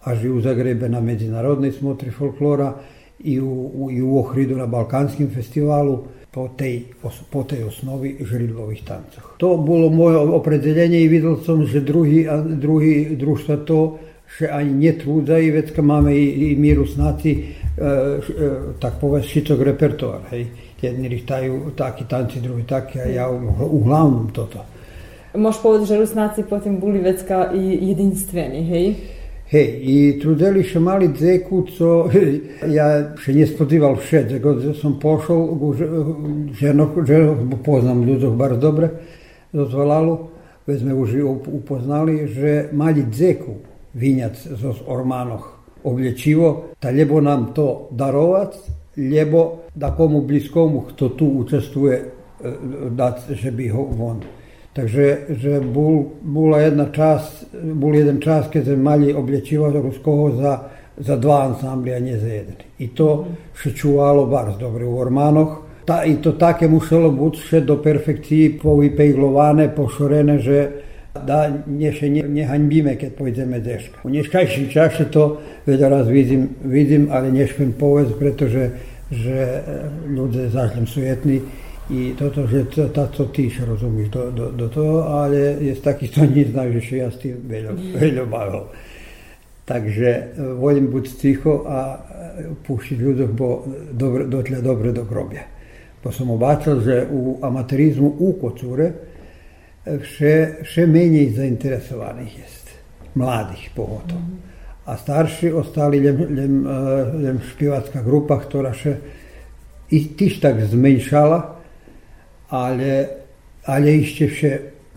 až 0.00 0.24
u 0.24 0.40
Zagrebe 0.40 0.88
na 0.88 1.00
međunarodnoj 1.00 1.72
smotri 1.72 2.10
folklora 2.10 2.74
i 3.24 3.40
u, 3.40 3.70
u, 3.74 3.90
i 3.90 4.02
u 4.02 4.18
Ohridu 4.18 4.56
na 4.56 4.66
Balkanskim 4.66 5.30
festivalu 5.34 5.98
po 6.30 6.48
tej, 6.56 6.84
po 7.30 7.42
tej 7.42 7.64
osnovi 7.64 8.16
žridlovih 8.20 8.84
tancov. 8.84 9.34
To 9.38 9.56
bolo 9.56 9.90
moje 9.90 10.16
opredeljenje 10.16 11.02
i 11.02 11.08
videl 11.08 11.36
som, 11.44 11.66
že 11.66 11.80
drugi, 11.80 12.26
drugi 12.56 13.16
društva 13.16 13.56
to 13.56 13.98
še 14.30 14.46
ani 14.46 14.74
netrúdzajú, 14.86 15.52
vecka 15.52 15.82
máme 15.82 16.14
i, 16.14 16.52
i 16.52 16.56
míru 16.56 16.86
snaci, 16.86 17.32
tak 18.76 19.00
povedz, 19.00 19.24
šitok 19.24 19.64
repertoár, 19.64 20.28
hej. 20.30 20.46
Jedni 20.80 21.08
richtajú 21.08 21.76
takí 21.76 22.04
tanci, 22.08 22.40
druhý 22.40 22.64
taký 22.64 23.00
a 23.00 23.06
ja 23.08 23.24
uglavnom 23.28 24.32
toto. 24.32 24.64
Možeš 25.36 25.60
povedať, 25.60 25.84
že 25.92 26.00
Rusnáci 26.00 26.40
potom 26.48 26.80
boli 26.80 26.98
vecka 27.04 27.52
i 27.52 27.92
jedinstveni, 27.92 28.60
hej? 28.66 28.86
Hej, 29.50 29.68
i 29.82 29.96
trudeli 30.22 30.62
še 30.62 30.78
mali 30.78 31.10
dzeku, 31.10 31.66
co 31.74 32.06
ja 32.70 33.14
še 33.18 33.34
nespodíval 33.34 33.98
vše, 33.98 34.40
kad 34.40 34.62
som 34.78 34.96
pošol, 35.02 35.74
ženo, 36.54 36.90
ženo, 37.02 37.34
poznam 37.60 38.06
ľudoch 38.06 38.34
bar 38.38 38.54
dobre, 38.56 38.90
dozvolalu, 39.52 40.30
već 40.66 40.80
už 40.86 41.10
upoznali, 41.50 42.30
že 42.30 42.70
mali 42.72 43.04
dzeku, 43.10 43.58
vinjac 43.94 44.38
z 44.38 44.62
ormanoh 44.86 45.59
oblječivo, 45.84 46.64
ta 46.80 46.90
ljebo 46.90 47.20
nam 47.20 47.52
to 47.54 47.88
darovac, 47.90 48.54
ljebo 48.96 49.56
da 49.74 49.90
komu 49.96 50.20
bliskomu, 50.20 50.80
kto 50.80 51.08
tu 51.08 51.26
učestvuje, 51.26 51.96
e, 51.96 52.04
dať, 52.90 53.30
že 53.30 53.52
ho 53.72 53.82
von. 53.82 54.20
Takže 54.72 55.34
že 55.34 55.60
bol, 55.60 56.14
bola 56.22 56.62
jedna 56.62 56.86
čas, 56.94 57.44
bol 57.52 57.94
jeden 57.94 58.20
čas, 58.22 58.46
keď 58.46 58.70
sme 58.70 58.76
mali 58.76 59.06
oblečivať 59.10 59.82
ruskoho 59.82 60.38
za, 60.38 60.70
za 60.94 61.16
dva 61.18 61.50
ansambli, 61.50 61.90
a 61.90 61.98
za 61.98 62.30
jeden. 62.30 62.54
I 62.78 62.94
to 62.94 63.26
še 63.50 63.74
čuvalo 63.74 64.26
bardzo 64.30 64.58
dobre 64.58 64.86
u 64.86 64.98
Ormanoch. 64.98 65.82
Ta, 65.84 66.06
I 66.06 66.22
to 66.22 66.38
také 66.38 66.68
muselo 66.70 67.10
byť 67.10 67.34
še 67.34 67.58
do 67.66 67.82
perfekciji 67.82 68.62
povypejglované, 68.62 69.74
pošorené, 69.74 70.38
že 70.38 70.58
da 71.26 71.52
nje 71.66 71.92
ne, 72.10 72.28
nehańbimy, 72.28 72.96
kiedy 72.96 73.16
pójdziemy 73.16 73.60
deszka. 73.60 73.98
U 74.04 74.08
nieszczęśliwym 74.08 74.72
czasie 74.72 75.04
to 75.04 75.40
raz 75.66 76.08
widzim, 76.08 76.48
widzim, 76.64 77.08
ale 77.12 77.32
nie 77.32 77.48
śpiem 77.48 77.72
powiedz, 77.72 78.08
pretože 78.12 78.70
że 79.12 79.62
ludzie 80.08 80.50
zaczną 80.50 80.86
sujetni 80.86 81.40
i 81.90 82.14
to, 82.18 82.30
to 82.30 82.46
że 82.46 82.64
to, 82.64 82.88
to 82.88 83.08
co 83.08 83.24
ty 83.24 83.50
się 83.50 83.64
rozumiesz 83.64 84.08
do, 84.08 84.32
do, 84.32 84.52
do 84.52 84.68
to, 84.68 85.20
ale 85.22 85.38
jest 85.38 85.82
taki, 85.82 86.08
co 86.08 86.24
nie 86.26 86.44
zna, 86.44 86.72
że 86.72 86.82
się 86.82 86.96
ja 86.96 87.10
z 87.10 87.18
tym 87.18 87.36
wiele 88.00 88.26
bawił. 88.26 88.60
Także 89.66 90.26
wolę 90.58 90.80
być 90.80 91.08
cicho, 91.12 91.64
a 91.68 92.02
puścić 92.66 93.00
ludzi, 93.00 93.22
bo 93.32 93.64
dobre, 93.92 94.28
dotle 94.28 94.62
dobre 94.62 94.92
do 94.92 95.04
grobia. 95.04 95.40
Bo 96.04 96.12
som 96.12 96.30
obačal, 96.30 96.80
že 96.80 97.06
u 97.12 97.36
amaterizmu 97.44 98.08
u 98.18 98.32
kocure, 98.32 98.92
vše, 99.86 100.62
vše 100.62 100.86
menej 100.86 101.32
zainteresovaných 101.36 102.34
jest. 102.38 102.66
Mladých 103.14 103.74
pogotovo. 103.74 104.22
A 104.86 104.96
starší 104.96 105.52
ostali 105.52 106.00
len, 106.00 106.16
len, 106.30 106.54
len 107.22 107.36
špivacká 107.42 108.02
grupa, 108.02 108.38
ktorá 108.38 108.74
i 109.90 109.98
tyž 110.14 110.38
tak 110.38 110.62
zmenšala, 110.62 111.58
ale, 112.50 112.90
ale 113.66 113.86
ešte 114.02 114.24
vše 114.26 114.52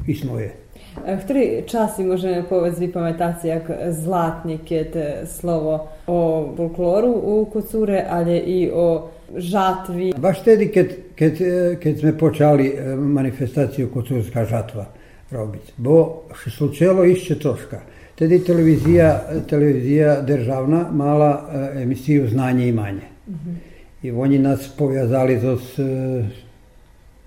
ismoje. 0.05 0.63
V 0.93 1.21
ktorý 1.25 1.65
časi 1.65 2.05
možeme 2.05 2.45
povedz 2.45 2.77
vypamätať 2.77 3.33
si, 3.41 3.45
jak 3.49 3.65
zlatne, 3.97 4.61
keď 4.61 5.25
slovo 5.25 5.89
o 6.05 6.53
folkloru 6.53 7.09
u 7.09 7.33
Kocure, 7.49 8.05
ale 8.05 8.37
i 8.37 8.69
o 8.69 9.09
žatvi. 9.37 10.13
Baš 10.17 10.43
tedy, 10.43 10.69
keď, 10.69 10.87
keď, 11.15 11.33
keď 11.79 11.93
sme 11.99 12.11
počali 12.13 12.73
e, 12.73 12.95
manifestáciu 12.95 13.89
Kocúrska 13.89 14.45
žatva 14.45 14.87
robiť. 15.33 15.73
Bo 15.77 16.29
slučelo 16.33 17.05
išće 17.05 17.39
troška. 17.39 17.81
Tedy 18.15 18.45
televizija, 18.45 19.21
televizija 19.49 20.21
državna 20.21 20.89
mala 20.91 21.31
e, 21.33 21.81
emisiju 21.81 22.29
Znanje 22.29 22.67
i 22.67 22.71
manje. 22.71 23.07
-hmm. 23.27 23.55
I 24.03 24.11
oni 24.11 24.39
nas 24.39 24.69
povezali 24.77 25.39
s 25.39 25.79
e, 25.79 25.83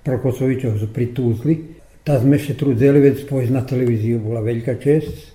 Prokosovićov 0.02 0.72
pri 0.94 1.14
Tuzli. 1.14 1.64
Ta 2.04 2.20
sme 2.20 2.38
še 2.38 2.54
trudzeli 2.54 3.00
već 3.00 3.24
spojiti 3.26 3.52
na 3.52 3.66
televiziju, 3.66 4.20
bola 4.20 4.40
veľká 4.40 4.78
čest. 4.78 5.34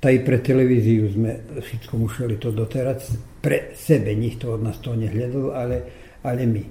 Ta 0.00 0.10
i 0.10 0.24
pre 0.24 0.38
televiziju 0.42 1.12
sme 1.12 1.36
všetko 1.60 1.98
museli 1.98 2.36
to 2.40 2.50
doterac. 2.50 3.04
Pre 3.40 3.60
sebe, 3.74 4.14
njih 4.14 4.38
to 4.38 4.52
od 4.52 4.62
nas 4.62 4.80
to 4.80 4.96
ne 4.96 5.06
gledalo, 5.06 5.52
ale 5.54 5.82
ali 6.22 6.46
mi. 6.46 6.64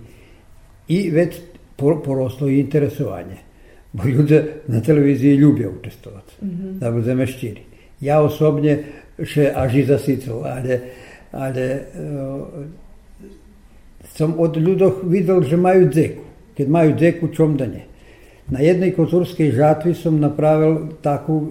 I 0.88 1.10
već 1.12 1.36
poroslo 1.78 2.48
je 2.48 2.60
interesovanje. 2.60 3.38
Bo 3.94 4.04
ljudje 4.04 4.54
na 4.68 4.82
televiziji 4.82 5.36
ljubijo 5.36 5.72
učestovati, 5.80 6.34
mm 6.42 6.50
-hmm. 6.50 6.80
da 6.80 6.92
bo 6.92 7.02
zameščili. 7.02 7.62
Ja 8.02 8.22
osobnje 8.22 8.84
še 9.24 9.52
aži 9.56 9.84
za 9.84 9.98
sicu, 9.98 10.42
ali, 10.46 10.80
ali 11.32 11.72
uh, 11.72 12.48
sam 14.04 14.34
od 14.38 14.58
ljudov 14.58 14.92
videl, 15.04 15.42
že 15.44 15.56
imajo 15.56 15.90
dzeku, 15.90 16.24
Kad 16.58 16.68
imajo 16.68 16.96
dzeku 16.98 17.28
čom 17.28 17.58
da 17.58 17.68
ne. 17.68 17.86
Na 18.48 18.60
jednoj 18.60 18.96
kulturskoj 18.96 19.52
žatvi 19.52 19.94
sam 19.94 20.20
napravil 20.20 20.78
takvu 21.02 21.38
uh, 21.38 21.48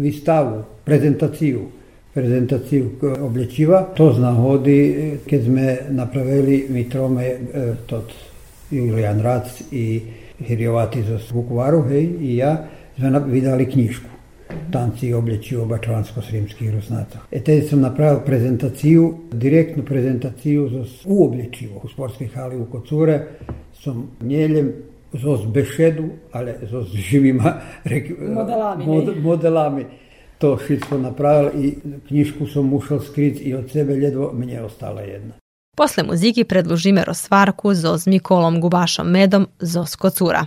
vistavu, 0.00 0.62
prezentacijo 0.84 1.60
презентацију 2.14 3.14
облечива. 3.26 3.82
Тоа 3.96 4.14
ходи 4.36 4.78
ќе 5.26 5.42
сме 5.44 5.78
направили 5.90 6.64
митроме 6.70 7.34
тот 7.86 8.12
Јулијан 8.72 9.22
Рац 9.24 9.62
и 9.72 10.02
Хириовати 10.44 11.02
за 11.02 11.18
Вуквару, 11.32 11.82
ja, 11.90 12.52
ја 12.98 13.10
сме 13.10 13.20
видали 13.26 13.66
книжку 13.66 14.18
танци 14.72 15.06
и 15.06 15.14
облечиво 15.14 15.66
бачванско-сримских 15.66 16.76
руснацах. 16.76 17.20
Е, 17.32 17.40
тези 17.40 17.68
сам 17.68 17.80
направил 17.80 18.20
презентацију, 18.24 19.12
директну 19.32 19.82
презентацију 19.84 20.68
за 20.68 20.84
у 21.04 21.24
облечиво. 21.24 21.80
У 21.84 21.88
спортски 21.88 22.26
хали 22.26 22.56
у 22.56 22.66
Коцуре 22.66 23.28
сам 23.84 24.10
нелем 24.22 24.72
зос 25.12 25.46
бешеду, 25.46 26.10
але 26.32 26.56
зос 26.70 26.92
живима 26.92 27.60
рек... 27.84 28.18
моделами, 28.20 28.84
мод, 28.84 29.22
моделами 29.22 29.86
to 30.38 30.56
všetko 30.56 30.98
napravil 30.98 31.64
i 31.64 31.78
knjišku 32.08 32.46
sam 32.46 32.64
mušao 32.64 33.00
skriti 33.00 33.42
i 33.42 33.54
od 33.54 33.70
sebe 33.70 33.94
ljedvo 33.94 34.32
mnje 34.32 34.60
ostala 34.62 35.00
jedna. 35.00 35.34
Posle 35.76 36.02
muziki 36.02 36.44
predlužime 36.44 37.04
Rosvarku, 37.04 37.74
Zoz 37.74 38.06
Mikolom 38.06 38.60
Gubašom 38.60 39.10
Medom, 39.10 39.46
Zos 39.60 39.96
Kocura. 39.96 40.46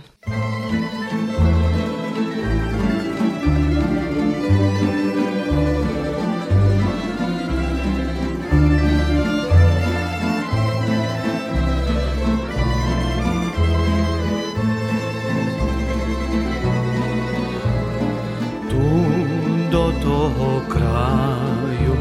Toho 20.02 20.66
kraju. 20.66 21.94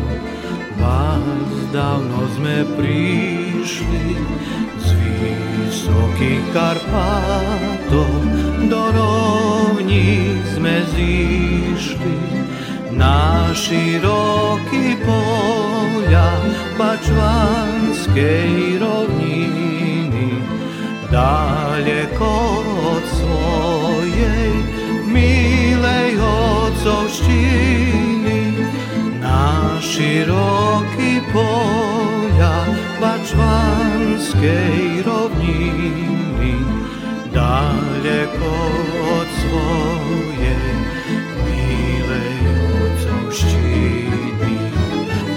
Vás 0.82 1.54
davno 1.70 2.26
sme 2.34 2.66
prišli 2.74 4.18
z 4.82 4.88
vysokých 4.98 6.44
Karpátov. 6.50 8.14
Do 8.66 8.82
rovní 8.92 10.42
sme 10.58 10.82
zišli. 10.98 12.18
Na 12.98 13.50
široký 13.54 14.98
poľa 15.06 16.30
Bačvanskej 16.78 18.82
rovniny. 18.82 20.42
Daleko 21.10 22.51
Široki 30.12 31.22
polja 31.34 32.56
bačvanske 33.02 34.56
i 34.76 35.02
rovnini, 35.04 36.56
daleko 37.34 38.56
od 39.12 39.28
svoje 39.42 40.58
mile 41.46 42.24
ocošćini. 42.84 44.58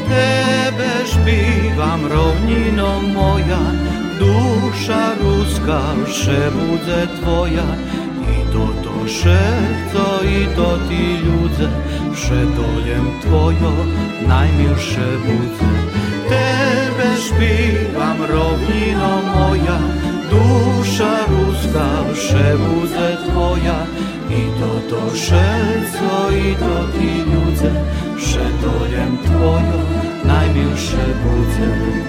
Tebe 0.09 0.91
špivam 1.07 2.01
rovnino 2.13 3.01
moja, 3.15 3.65
duša 4.19 5.05
ruska 5.23 5.81
še 6.15 6.51
bude 6.51 7.07
tvoja, 7.21 7.69
to 9.23 10.25
i 10.25 10.47
to 10.57 10.79
ti 10.89 11.19
ljudze 11.25 11.69
Šedoljem 12.17 13.07
tvojo 13.23 13.73
najmilše 14.29 15.19
budze 15.27 15.71
Tebe 16.29 17.11
špivam 17.27 18.19
rovnino 18.31 19.21
moja 19.35 19.79
Duša 20.31 21.17
ruska 21.29 21.87
vše 22.13 22.57
buze 22.57 23.17
tvoja 23.31 23.87
I 24.31 24.61
to 24.61 24.81
to 24.91 25.17
šeco 25.17 26.37
i 26.37 26.55
to 26.55 26.99
ti 26.99 27.09
ljudze 27.33 27.73
Šedoljem 28.19 29.19
tvojo 29.27 29.81
najmilše 30.25 31.07
budze 31.25 32.05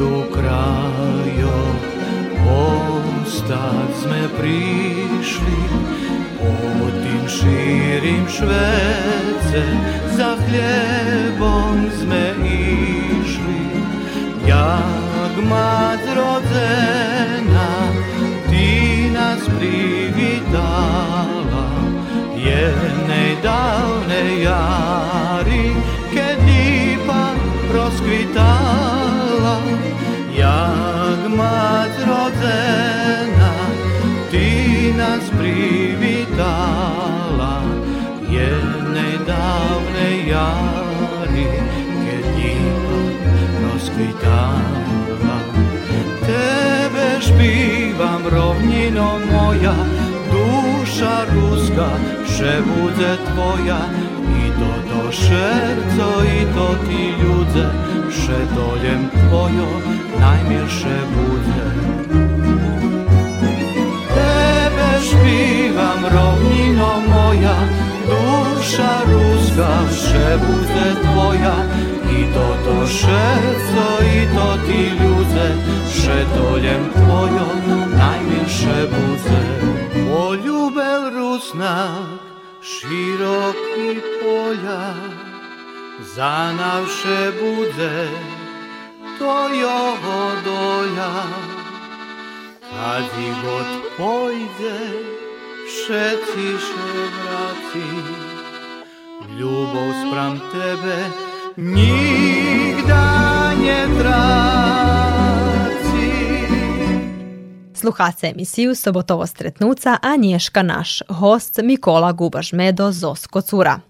do 0.00 0.24
krajo 0.32 1.60
Ostad 2.48 3.92
sme 4.00 4.32
prišli 4.40 5.60
Pod 6.40 6.94
tim 7.04 7.24
širim 7.28 8.24
švecem 8.24 9.76
Za 10.16 10.36
hljebom 10.40 11.84
sme 12.00 12.24
išli. 12.44 13.60
Jagmat 14.48 16.04
rodzena 16.16 17.79
rozkvitala 44.30 45.38
tebe 46.26 47.20
špívam 47.20 48.22
rovnino 48.32 49.18
moja 49.32 49.74
duša 50.32 51.24
ruska 51.34 51.88
vše 52.24 52.62
bude 52.66 53.16
tvoja 53.26 53.80
i 54.38 54.50
toto 54.58 55.12
šerco 55.12 56.24
i 56.24 56.44
to 56.54 56.68
ti 56.88 57.14
ľudze 57.22 57.66
vše 58.08 58.38
doljem 58.54 59.10
tvojo 59.10 59.68
najmilše 60.20 60.98
bude. 61.14 61.66
Tebe 64.14 64.90
špívam 65.02 66.00
rovnino 66.14 66.92
moja 67.08 67.56
duša 68.06 68.92
ruska 69.10 69.68
vše 69.90 70.38
bude 70.46 70.94
tvoja 71.02 71.54
i 72.20 72.32
to 72.34 72.86
szeco 72.86 73.86
i 74.14 74.36
to 74.36 74.56
ti 74.66 74.82
ljuze 74.82 75.46
Šetoljem 75.94 76.90
tvojom 76.92 77.60
najviše 77.98 78.88
buze. 78.90 79.42
Poljubel 80.08 81.10
rusna 81.18 82.06
široki 82.62 84.00
polja 84.22 84.94
Zanavše 86.14 87.32
bude 87.40 88.08
to 89.18 89.48
jo 89.48 89.96
odolja 90.22 91.12
Kad 92.70 93.04
i 93.20 93.30
god 93.44 93.66
pojde 93.96 94.78
šeciše 95.66 97.08
vrati 97.16 97.86
Ljubov 99.38 99.92
spram 100.06 100.40
tebe 100.52 101.29
nigda 101.60 103.04
ne 103.62 103.86
traci 103.98 104.80
Sluhace 107.74 108.26
emisiju 108.26 108.74
Sobotovo 108.74 109.26
stretnuca, 109.26 109.96
a 110.02 110.16
Nješka 110.16 110.62
naš, 110.62 111.02
host 111.08 111.60
Mikola 111.62 112.12
Gubaš 112.12 112.52
Medo 112.52 112.92
Zosko 112.92 113.40
Cura. 113.40 113.80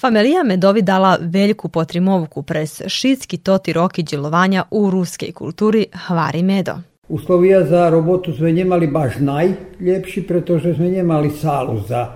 Familija 0.00 0.42
Medovi 0.44 0.82
dala 0.82 1.18
veljku 1.20 1.68
potrimovku 1.68 2.42
pres 2.42 2.80
šitski 2.86 3.38
toti 3.38 3.72
roki 3.72 4.02
djelovanja 4.02 4.64
u 4.70 4.90
ruskej 4.90 5.32
kulturi 5.32 5.86
Hvari 6.06 6.42
Medo. 6.42 6.74
Uslovija 7.08 7.64
za 7.64 7.90
robotu 7.90 8.32
sme 8.32 8.52
nemali 8.52 8.86
baš 8.86 9.12
najljepši, 9.18 10.22
pretože 10.22 10.74
sme 10.74 10.88
nemali 10.88 11.30
salu 11.30 11.80
za, 11.88 12.06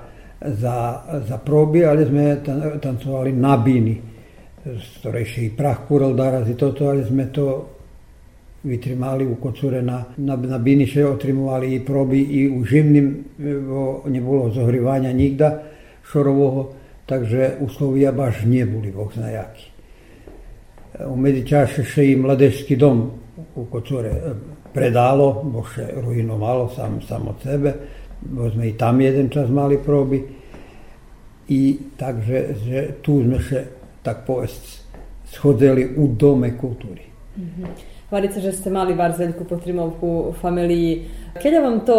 za, 0.41 1.01
za 1.29 1.39
probi, 1.39 1.85
ali 1.85 2.07
sme 2.07 2.37
tan- 2.47 2.81
tancovali 2.81 3.33
na 3.33 3.57
bini. 3.57 4.03
Storejše 4.77 5.45
i 5.47 5.51
prah 5.57 5.79
kural 5.89 6.15
daraz 6.15 6.49
i 6.51 6.55
toto, 6.55 6.89
ali 6.89 7.05
sme 7.05 7.33
to 7.33 7.67
vytrimali 8.65 9.27
u 9.27 9.35
kocure 9.35 9.83
na, 9.83 10.05
na, 10.17 10.37
na 10.37 10.59
bini 10.59 10.87
še 10.87 11.07
otrimovali 11.07 11.75
i 11.75 11.85
probi 11.85 12.21
i 12.21 12.49
u 12.51 12.65
živnim, 12.65 13.25
bo 13.39 14.03
ne 14.07 14.21
bolo 14.21 14.51
zohrivanja 14.51 15.13
nigda 15.13 15.53
šorovoho, 16.11 16.69
takže 17.07 17.53
uslovija 17.61 18.13
baš 18.13 18.45
nije 18.45 18.67
boli, 18.67 18.93
Bog 18.93 19.13
zna 19.15 19.31
jaki. 19.31 19.71
U 21.07 21.17
Medičaše 21.17 21.85
še 21.85 22.05
i 22.11 22.17
mladeški 22.17 22.77
dom 22.77 23.07
u 23.55 23.65
Kocore 23.71 24.13
predalo, 24.75 25.31
bo 25.45 25.63
še 25.65 25.87
ruinovalo 26.03 26.69
sam, 26.75 27.01
sam 27.09 27.29
od 27.29 27.43
sebe, 27.43 27.75
bo 28.21 28.51
sme 28.51 28.69
i 28.69 28.77
tam 28.77 29.01
jeden 29.01 29.31
čas 29.31 29.51
mali 29.51 29.79
probi 29.85 30.23
i 31.49 31.79
takže 31.97 32.47
že 32.67 32.87
tu 33.03 33.23
sme 33.23 33.41
še 33.41 33.78
tak 34.08 34.26
povest 34.26 34.84
schodili 35.26 35.90
u 35.98 36.08
dome 36.08 36.58
kulturi. 36.58 37.02
Varice, 38.12 38.42
že 38.42 38.52
ste 38.52 38.70
mali 38.70 38.94
bar 38.94 39.18
veľkú 39.18 39.46
potrimovku 39.50 40.30
u 40.30 40.34
familiji. 40.38 41.10
Keď 41.42 41.54
vam 41.62 41.82
to 41.82 41.98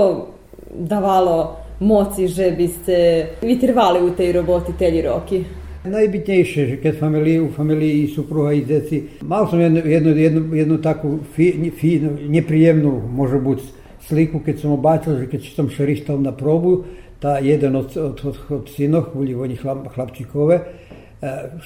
давало 0.70 1.58
moci, 1.80 2.28
že 2.30 2.54
by 2.54 2.66
ste 2.70 2.96
vytrvali 3.42 3.98
u 3.98 4.14
tej 4.14 4.32
roboty 4.32 4.78
telji 4.78 5.02
roky? 5.02 5.42
Najbitnejšie, 5.84 6.62
že 6.66 6.76
keď 6.80 6.96
familii, 6.96 7.44
u 7.44 7.52
familiji 7.52 8.08
supruha 8.08 8.56
i 8.56 8.64
deci, 8.64 9.20
mal 9.20 9.44
som 9.50 9.60
jednu, 9.60 9.84
jednu, 9.84 10.10
jednu, 10.16 10.42
jednu 10.56 10.76
takú 10.80 11.20
fi, 11.36 11.52
fi, 11.76 12.00
neprijemnú, 12.24 13.04
može 13.04 13.36
buť, 13.36 13.60
sliku, 14.08 14.40
keď 14.40 14.64
som 14.64 14.70
obáčal, 14.72 15.20
že 15.20 15.26
keď 15.28 15.40
som 15.52 15.68
šerištal 15.68 16.20
na 16.20 16.32
probu, 16.32 16.88
tá 17.20 17.36
jeden 17.40 17.76
od, 17.76 17.92
od, 17.96 18.16
od, 18.20 18.36
od 18.48 18.64
synoch, 18.68 19.12
boli 19.12 19.36
oni 19.36 19.56
chlap, 19.56 19.88
chlapčikove, 19.92 20.56
e, 20.56 20.64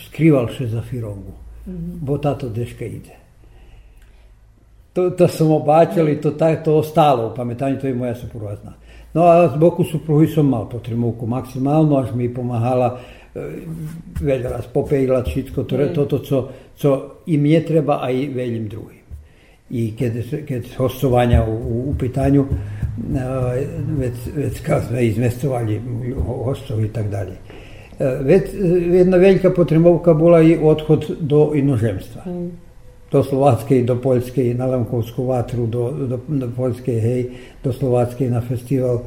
skrival 0.07 0.49
še 0.49 0.67
za 0.67 0.81
firongu. 0.81 1.33
Mm-hmm. 1.63 1.99
Bo 2.01 2.17
táto 2.17 2.49
deška 2.49 2.85
ide. 2.85 3.15
To, 4.93 5.09
to 5.17 5.25
som 5.25 5.49
obáčal 5.49 6.05
i 6.09 6.21
to, 6.21 6.37
tak, 6.37 6.61
to 6.61 6.77
ostalo 6.77 7.29
u 7.29 7.33
pamätaní, 7.33 7.81
to 7.81 7.89
je 7.89 7.97
moja 7.97 8.13
supruha 8.13 8.55
zna. 8.61 8.77
No 9.13 9.25
a 9.25 9.49
z 9.49 9.57
boku 9.57 9.85
supruhy 9.85 10.29
som 10.29 10.49
mal 10.49 10.65
potremovku 10.69 11.25
maximálnu, 11.25 11.97
až 11.97 12.13
mi 12.17 12.29
pomáhala 12.29 12.97
veľa 14.21 14.61
raz 14.61 14.65
popejila 14.69 15.25
všetko 15.25 15.65
to, 15.65 15.73
mm. 15.73 15.93
toto, 15.93 16.17
co, 16.21 16.37
co 16.77 16.89
i 17.25 17.35
mne 17.37 17.61
treba, 17.65 18.05
aj 18.05 18.13
veľým 18.29 18.65
druhým. 18.69 19.01
I 19.73 19.97
keď, 19.97 20.45
keď 20.45 20.61
hostovania 20.77 21.41
u, 21.41 21.89
u 21.89 21.93
pitanju, 21.97 22.45
već, 23.97 24.17
već 24.37 24.55
kad 24.61 24.85
sme 24.85 25.01
izmestovali 25.09 25.81
hostov 26.21 26.77
i 26.85 26.93
tak 26.93 27.09
dalje. 27.09 27.41
Već 28.21 28.53
jedna 28.91 29.17
velika 29.17 29.49
potrebovka 29.49 30.13
bola 30.13 30.41
i 30.41 30.57
odhod 30.57 31.05
do 31.19 31.51
inozemstva. 31.55 32.21
Mm. 32.25 32.51
Do 33.11 33.23
Slovatske 33.23 33.79
i 33.79 33.85
do 33.85 33.95
Poljske 34.01 34.47
i 34.49 34.53
na 34.53 34.65
Lemkovsku 34.65 35.25
vatru, 35.25 35.65
do, 35.65 35.91
do, 35.91 36.19
do 36.27 36.49
Poljske, 36.55 36.91
hej, 36.91 37.29
do 37.63 37.73
Slovatske 37.73 38.29
na 38.29 38.41
festival, 38.41 39.01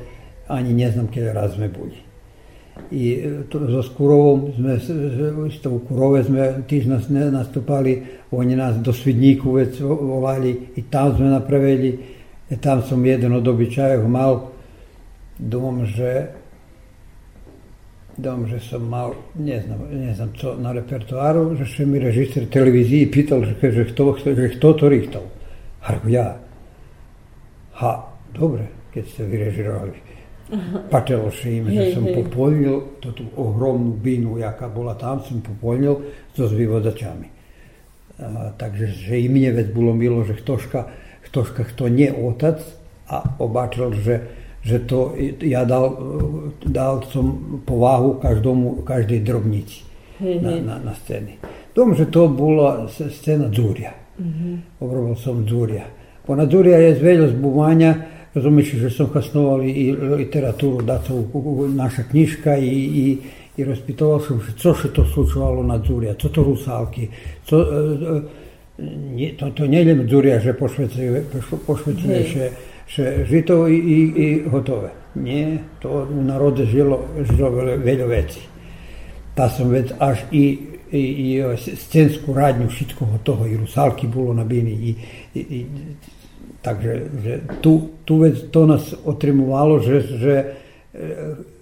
ani 0.48 0.74
ne 0.74 0.90
znam 0.90 1.08
kje 1.08 1.32
raz 1.32 1.54
sme 1.54 1.68
boli 1.68 2.06
i 2.90 3.22
to, 3.48 3.66
so 3.66 3.82
Skurovom 3.82 4.52
sme, 4.56 4.78
isto 5.48 5.70
u 5.70 5.80
Kurove 5.88 6.22
sme 6.24 6.62
tiež 6.68 6.86
nás 6.86 7.08
nastupali, 7.08 8.02
oni 8.30 8.56
nás 8.56 8.76
do 8.78 8.92
Svidníku 8.92 9.52
već 9.52 9.80
volali 9.80 10.76
i 10.76 10.82
tam 10.82 11.16
sme 11.16 11.26
napravili, 11.26 11.98
e, 12.50 12.56
tam 12.56 12.82
som 12.82 13.04
jeden 13.04 13.32
od 13.32 13.48
običajov 13.48 14.08
mal, 14.08 14.52
dom, 15.38 15.86
že 15.86 16.30
dom, 18.18 18.46
že 18.48 18.60
som 18.60 18.82
mal, 18.84 19.14
ne 19.34 19.60
znam, 19.60 19.80
ne 19.92 20.14
znam 20.14 20.30
co, 20.36 20.56
na 20.56 20.72
repertoáru, 20.72 21.56
že 21.56 21.68
še 21.68 21.84
mi 21.86 22.00
režisér 22.00 22.48
televiziji 22.48 23.06
pital, 23.12 23.44
že, 23.44 23.56
že, 23.60 23.84
kto, 23.92 24.16
že 24.24 24.48
kto 24.56 24.68
to 24.72 24.84
richtal. 24.88 25.24
A 25.84 26.00
ja, 26.08 26.40
ha, 27.78 27.92
dobre, 28.32 28.66
keď 28.90 29.04
ste 29.04 29.22
vyrežirovali 29.28 30.06
Pačeloši 30.90 31.58
ime, 31.58 31.74
že 31.74 31.98
som 31.98 32.06
popoljnil 32.06 33.02
to 33.02 33.10
tú 33.10 33.26
ohromnú 33.34 33.98
binu, 33.98 34.38
jaká 34.38 34.70
bola 34.70 34.94
tam, 34.94 35.18
som 35.18 35.42
popoljnil 35.42 36.06
so 36.38 36.46
zvyvodačami. 36.46 37.28
A, 38.22 38.54
takže 38.54 38.94
že 38.94 39.18
i 39.18 39.26
mne 39.26 39.58
već 39.58 39.74
bolo 39.74 39.90
milo, 39.90 40.22
že 40.22 40.38
ktoška, 40.38 40.86
ktoška 41.26 41.66
kto 41.74 41.90
nie 41.90 42.14
otac 42.14 42.62
a 43.10 43.26
obačil, 43.42 43.90
že, 43.98 44.14
že 44.66 44.82
to 44.90 45.14
ja 45.46 45.62
dal, 45.62 45.94
dal 46.66 47.06
som 47.06 47.62
povahu 47.62 48.18
každomu, 48.18 48.82
každej 48.82 49.22
drobnici 49.22 49.86
na, 50.18 50.58
na, 50.58 50.74
na 50.82 50.92
scény. 51.06 51.38
Dom, 51.70 51.94
že 51.94 52.10
to 52.10 52.26
bola 52.26 52.90
scéna 52.90 53.46
Dzurja. 53.46 53.94
Mm-hmm. 54.18 54.82
Obrobil 54.82 55.14
som 55.14 55.46
Dzurja. 55.46 55.86
Pona 56.26 56.50
Dzurja 56.50 56.82
je 56.82 56.98
zveľa 56.98 57.26
zbuvanja, 57.30 57.90
Rozumieš, 58.36 58.76
že 58.76 58.92
som 58.92 59.08
kasnoval 59.08 59.64
i 59.64 59.96
literatúru, 59.96 60.84
to 60.84 61.24
naša 61.72 62.04
knižka 62.04 62.60
i, 62.60 62.68
i, 62.68 63.04
i 63.56 63.60
rozpitoval 63.64 64.20
som, 64.20 64.36
že 64.44 64.52
co 64.60 64.76
še 64.76 64.92
to 64.92 65.08
slučovalo 65.08 65.64
na 65.64 65.80
Dzurija, 65.80 66.20
co 66.20 66.28
to 66.28 66.44
rusálky, 66.44 67.08
co, 67.48 67.56
e, 67.56 69.24
e, 69.24 69.32
to, 69.40 69.48
to 69.56 69.64
nie 69.64 69.80
len 69.88 70.04
Dzurija, 70.04 70.44
že 70.44 70.52
pošvecuje, 70.52 71.24
pošvecuje 71.64 72.20
še, 72.28 72.44
še 72.86 73.26
žito 73.26 73.66
i, 73.68 73.76
i, 73.76 73.98
i 74.14 74.26
hotové. 74.48 74.94
Nie, 75.16 75.58
to 75.80 76.06
u 76.06 76.22
narode 76.22 76.66
žilo, 76.68 77.08
žilo 77.24 77.50
veľa 77.80 78.06
veci. 78.06 78.42
Ta 79.36 79.48
som 79.52 79.68
vec 79.68 79.92
až 80.00 80.24
i, 80.32 80.76
i, 80.92 81.02
i 81.36 81.56
scénsku 81.56 82.32
radnju 82.32 82.68
všetkoho 82.68 83.20
toho, 83.24 83.44
i 83.48 83.56
rusálky 83.56 84.08
bolo 84.08 84.32
na 84.32 84.44
bini, 84.44 84.72
i, 84.72 84.90
i, 85.36 85.40
i 85.40 85.60
Takže 86.66 86.92
že 87.22 87.32
tu, 87.62 88.02
tu 88.02 88.26
vec 88.26 88.50
to 88.50 88.66
nás 88.66 88.90
otrimovalo, 89.06 89.78
že, 89.78 90.02
že 90.18 90.34
e, 90.34 90.44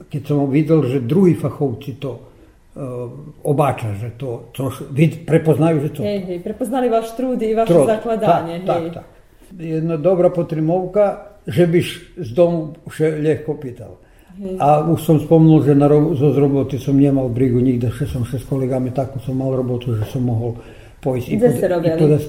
keď 0.09 0.23
som 0.25 0.49
videl, 0.49 0.81
že 0.89 1.05
druhí 1.05 1.35
fachovci 1.35 1.99
to 1.99 2.13
uh, 2.15 3.11
obáča, 3.43 3.99
že 3.99 4.15
to, 4.15 4.55
to 4.55 4.71
vid, 4.95 5.27
prepoznajú, 5.27 5.83
že 5.83 5.91
to... 5.91 6.01
Hej, 6.07 6.21
hej, 6.31 6.39
prepoznali 6.39 6.87
váš 6.87 7.19
trud 7.19 7.43
i 7.43 7.51
vaše 7.51 7.75
trud, 7.75 7.91
zakladanie. 7.91 8.63
Tak, 8.63 8.79
hej. 8.79 8.93
tak, 8.95 9.03
tak. 9.03 9.07
Jedna 9.53 9.97
dobrá 10.01 10.33
potrimovka, 10.33 11.37
že 11.45 11.69
byš 11.69 11.87
z 12.17 12.31
domu 12.33 12.73
še 12.89 13.21
ľahko 13.21 13.53
pýtal. 13.61 13.93
Hej. 14.35 14.59
A 14.59 14.83
už 14.83 14.99
som 14.99 15.17
spomnul, 15.23 15.63
že 15.63 15.79
na 15.79 15.87
ro- 15.87 16.11
zo 16.19 16.35
z 16.35 16.39
roboty 16.43 16.75
som 16.81 16.99
nemal 16.99 17.31
brigu 17.31 17.63
nikde, 17.63 17.93
že 17.95 18.09
som 18.09 18.27
še 18.27 18.43
s 18.43 18.47
kolegami 18.51 18.91
takú 18.91 19.23
som 19.23 19.39
mal 19.39 19.55
robotu, 19.55 19.95
že 19.95 20.03
som 20.11 20.27
mohol 20.27 20.59
pojsť 21.05 21.27
i, 21.31 21.37
pod, 21.39 21.55
i 21.87 21.91
podať 21.95 22.23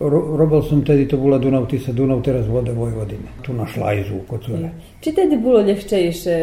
ľudí. 0.00 0.36
Robil 0.36 0.62
som 0.62 0.80
tedy, 0.80 1.04
to 1.04 1.20
bola 1.20 1.38
Dunav, 1.38 1.68
Tisa, 1.68 1.92
Dunav, 1.92 2.24
teraz 2.24 2.48
voda 2.48 2.72
Vojvodine. 2.72 3.28
Tu 3.44 3.52
na 3.52 3.66
Šlajzu, 3.68 4.24
Kocure. 4.24 4.72
Či 5.00 5.12
tedy 5.12 5.36
bilo 5.36 5.60
ljehčejše, 5.60 6.36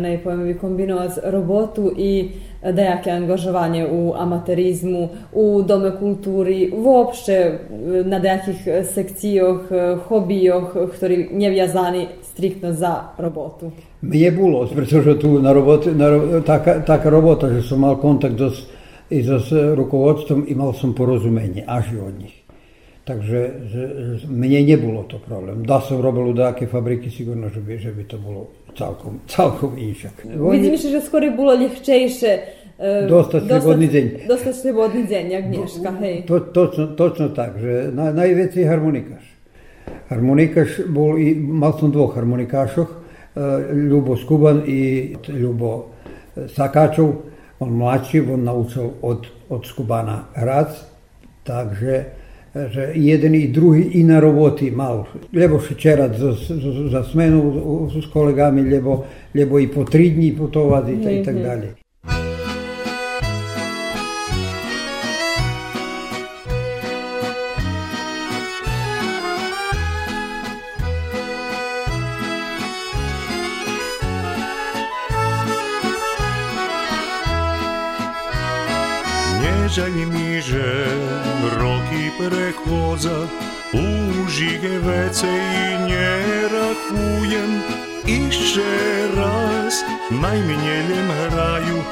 najpojmovi, 0.00 0.54
kombinovati 0.54 1.20
robotu 1.24 1.90
i 1.96 2.30
dejake 2.62 3.10
angažovanje 3.10 3.86
u 3.86 4.14
amaterizmu, 4.16 5.08
u 5.32 5.62
dome 5.62 5.98
kulturi, 5.98 6.70
uopšte 6.70 7.58
na 8.04 8.18
dejakih 8.18 8.68
sekcijoh, 8.94 9.60
hobijoh, 10.08 10.76
ktorí 10.96 11.28
nevjazani 11.32 12.06
striktno 12.22 12.72
za 12.72 13.16
robotu? 13.18 13.70
Mne 14.02 14.30
bolo, 14.30 14.68
pretože 14.70 15.18
tu 15.18 15.42
na 15.42 15.52
roboti, 15.52 15.90
na, 15.90 16.40
taká, 16.46 16.80
taká 16.86 17.10
robota, 17.10 17.50
že 17.50 17.62
som 17.62 17.80
mal 17.80 17.96
kontakt 17.96 18.38
dos, 18.38 18.70
i 19.10 19.22
so 19.26 19.40
s 19.40 19.50
rukovodstvom 19.52 20.46
i 20.48 20.54
mal 20.54 20.72
som 20.72 20.94
porozumenie 20.94 21.66
až 21.66 21.98
od 21.98 22.14
nich. 22.14 22.39
Takže 23.10 23.66
že, 23.66 23.82
že 24.22 24.26
mne 24.30 24.62
nebolo 24.62 25.02
to 25.10 25.18
problém. 25.18 25.66
Da 25.66 25.82
som 25.82 25.98
robil 25.98 26.30
u 26.30 26.34
dáke 26.34 26.70
fabriky, 26.70 27.10
sigurno, 27.10 27.50
že 27.50 27.58
by, 27.58 27.74
že 27.74 27.90
by 27.90 28.06
to 28.06 28.22
bolo 28.22 28.54
celkom, 28.78 29.18
celkom 29.26 29.74
inšak. 29.74 30.30
Oni... 30.30 30.62
Vidím, 30.62 30.78
že 30.78 31.02
skoro 31.02 31.26
bolo 31.34 31.58
ľahčejšie 31.58 32.32
dostať 33.10 33.40
slobodný 33.50 33.88
deň. 33.90 34.04
Dostať 34.30 34.54
slobodný 34.54 35.02
deň, 35.10 35.24
jak 35.26 35.44
dneška, 35.50 35.90
hej. 36.06 36.16
To, 36.30 36.36
točno, 36.54 36.84
točno 36.94 37.26
tak, 37.34 37.58
že 37.58 37.90
na, 37.90 38.14
je 38.14 38.62
harmonikaš. 38.62 39.26
Harmonikaš 40.06 40.86
bol 40.86 41.18
i, 41.18 41.34
mal 41.34 41.74
som 41.82 41.90
dvoch 41.90 42.14
harmonikášoch, 42.14 42.90
uh, 42.94 43.74
Ľubo 43.74 44.14
Skuban 44.14 44.62
i 44.70 45.12
Ľubo 45.18 45.98
Sakáčov. 46.46 47.26
On 47.58 47.74
mladší, 47.74 48.22
on 48.22 48.46
naučil 48.46 49.02
od, 49.02 49.26
od 49.50 49.66
Skubana 49.66 50.30
hrať, 50.32 50.78
takže 51.42 52.19
že 52.54 52.92
jeden 52.94 53.34
i 53.34 53.48
drugi 53.48 53.82
i 53.94 54.04
na 54.04 54.20
roboti 54.20 54.70
mal. 54.70 55.04
Lebo 55.32 55.60
šećerat 55.60 56.18
za, 56.18 56.32
za, 56.32 56.88
za 56.90 57.04
smenu 57.04 57.90
s 58.02 58.12
kolegami, 58.12 58.62
lebo, 58.62 59.04
lebo 59.34 59.58
i 59.58 59.68
po 59.68 59.84
tri 59.84 60.10
dni 60.10 60.34
putovati 60.38 60.92
i, 60.92 61.20
mhm. 61.20 61.42
dalje. 61.42 61.74
koza 82.64 83.26
užige 83.72 84.78
vece 84.78 85.26
i 85.26 85.88
njera 85.88 86.74
kujem 86.88 87.62
Išće 88.06 89.08
raz 89.16 89.74
najminjeljem 90.10 91.10
raju 91.36 91.82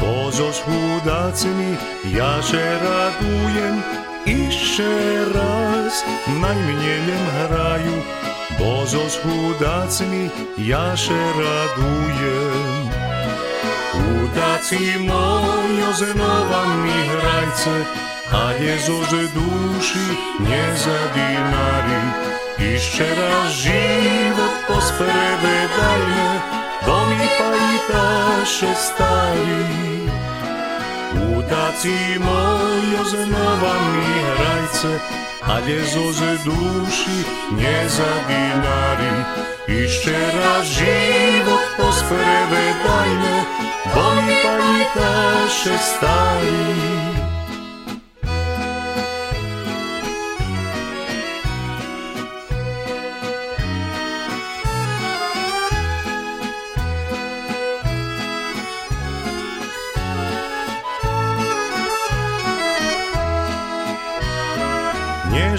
Bozo 0.00 0.52
svudacimi 0.52 1.76
ja 2.16 2.42
se 2.42 2.78
radujem. 2.84 3.82
Išće 4.26 5.24
raz 5.34 5.92
najminjeljem 6.26 7.26
raju 7.50 8.02
Bozo 8.58 9.08
svudacimi 9.08 10.28
ja 10.58 10.96
se 10.96 11.32
radujem. 11.38 12.90
Udaci 13.94 14.98
mojo 14.98 15.92
znova 15.92 16.76
mi 16.76 17.08
hrajce 17.08 17.84
a 18.32 18.52
Jezuze 18.52 19.22
duši 19.34 20.06
nje 20.40 20.64
zadinari. 20.84 22.02
Iščera 22.58 23.48
život 23.50 24.54
pospreve 24.68 25.58
dalje, 25.76 26.28
domi 26.86 27.26
pa 27.38 27.50
i 27.56 27.76
taše 27.92 28.72
stari. 28.74 30.08
Udaci 31.36 32.18
mojo 32.18 33.04
znova 33.04 33.74
mi 33.92 34.12
hrajce, 34.28 34.98
a 35.42 35.58
Jezuze 35.58 36.32
duši 36.44 37.18
nje 37.56 37.88
zadinari. 37.88 39.14
Iščera 39.68 40.54
život 40.64 41.64
pospreve 41.76 42.64
dalje, 42.84 43.36
domi 43.94 44.34
pa 44.42 44.56
i 44.58 44.84
taše 44.94 45.78
stari. 45.78 47.41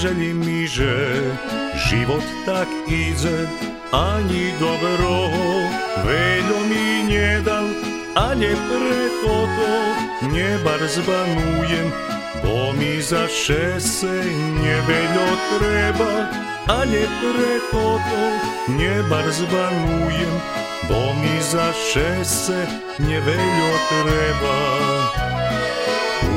želji 0.03 0.33
miže, 0.33 0.95
život 1.87 2.23
tak 2.45 2.67
idzie, 2.87 3.47
ani 3.91 4.51
dobro, 4.59 5.31
veljom 6.05 6.63
mi 6.69 7.03
njedal, 7.07 7.67
a 8.15 8.33
nie 8.35 8.51
pre 8.51 9.07
to, 9.23 9.37
nie 10.27 10.59
bar 10.63 10.81
zbanujem, 10.87 11.87
bo 12.43 12.73
mi 12.73 13.01
za 13.01 13.27
šese 13.27 14.23
nie 14.59 14.77
veljo 14.87 15.27
treba, 15.55 16.27
a 16.67 16.85
nie 16.85 17.07
preko 17.21 17.99
to, 18.09 18.23
nie 18.75 19.03
bar 19.09 19.31
zbanujem, 19.31 20.35
bo 20.89 21.13
mi 21.15 21.39
za 21.51 21.71
šese 21.73 22.67
nie 22.99 23.19
veljo 23.21 23.71
treba. 23.87 24.57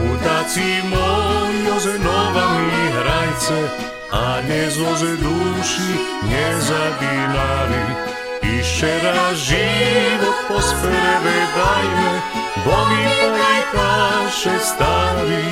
Utaci 0.07 0.87
moj, 0.90 1.36
Józenowa 1.66 2.46
mi 2.59 2.92
rajce, 3.09 3.57
a 4.11 4.40
nie 4.48 4.70
złoży 4.70 5.16
duszy, 5.16 5.88
nie 6.29 6.62
zabijali. 6.62 7.85
Jeszcze 8.57 9.12
raz 9.12 9.38
żywot 9.38 10.37
po 10.48 10.62
sferę 10.62 11.20
wydajmy, 11.22 12.20
bo 12.64 12.76
mi 12.90 13.05
pajkasze 13.38 14.61
stali. 14.61 15.46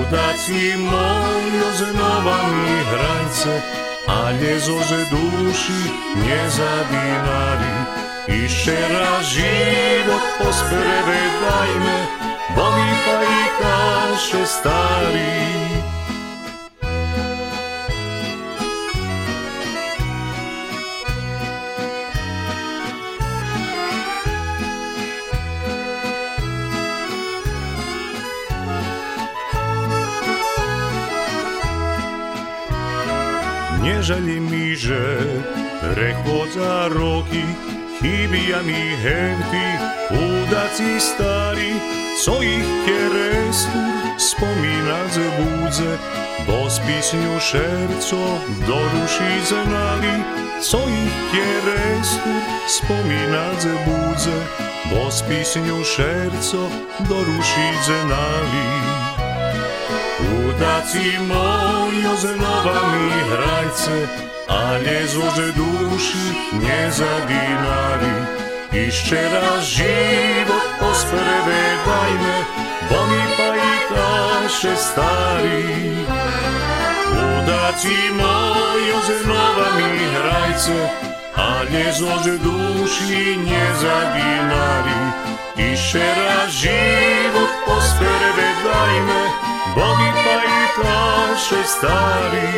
Udacji 0.00 0.76
moj 0.76 1.44
Józenowa 1.60 2.38
mi 2.48 2.76
rajce, 3.02 3.62
a 4.06 4.32
nie 4.32 4.60
złoży 4.60 5.06
duszy, 5.10 5.80
nie 6.16 6.50
zabijali. 6.50 7.72
Jeszcze 8.28 8.88
raz 8.88 9.26
żywot 9.26 10.22
po 10.38 10.52
sferę 10.52 11.02
wydajmy, 11.06 12.06
bo 12.56 12.66
mi 12.72 12.88
pajtaše 13.04 14.46
stari. 14.46 15.38
Nežali 33.82 34.40
mi, 34.40 34.72
že 34.78 35.00
prechodza 35.80 36.88
roky, 36.88 37.44
chybia 37.98 38.62
mi 38.62 38.94
henty, 39.04 39.66
udaci 40.12 40.96
stari, 40.96 41.72
co 42.24 42.42
ich 42.42 42.66
kierestur 42.84 43.94
wspomina 44.16 45.08
ze 45.08 45.26
budze, 45.38 45.98
bo 46.46 46.70
spisniu 46.70 47.40
szerco 47.40 48.16
do 48.66 48.78
duši 48.92 49.32
znali, 49.46 50.14
co 50.60 50.78
ich 50.78 51.16
kierestur 51.32 52.40
wspomina 52.66 53.44
ze 53.58 53.74
budze, 53.86 54.36
bo 54.90 55.10
spisniu 55.10 55.84
szerco 55.84 56.62
do 57.08 57.18
duši 57.24 57.68
znali. 57.86 58.66
Udaci 60.48 61.18
mojo 61.28 62.16
znowa 62.16 62.80
mi 62.92 63.10
hrajce, 63.30 63.96
a 64.48 64.78
nie 64.78 65.06
złoży 65.06 65.52
duszy 65.52 66.24
nie 66.52 66.92
zaginali. 66.92 68.14
Jeszcze 68.72 69.30
raz 69.30 69.64
żywot 69.64 70.77
spredajme, 70.98 72.36
bomi 72.90 73.22
pa 73.36 73.48
i 73.56 73.74
taše 73.90 74.76
stari. 74.76 75.64
Udaci 77.12 77.98
mojo 78.18 78.98
znova 79.06 79.68
mi 79.78 79.92
hrajce, 80.14 80.78
a 81.36 81.64
nie 81.72 81.92
złoży 81.92 82.38
duši 82.38 83.38
nie 83.38 83.66
zaginali. 83.82 84.98
Jeszcze 85.56 85.98
raz 85.98 86.50
żywot 86.50 87.52
posprevedajme, 87.66 89.20
bomi 89.74 90.10
pa 90.24 90.36
i 90.58 90.62
taše 90.82 91.64
stari. 91.64 92.52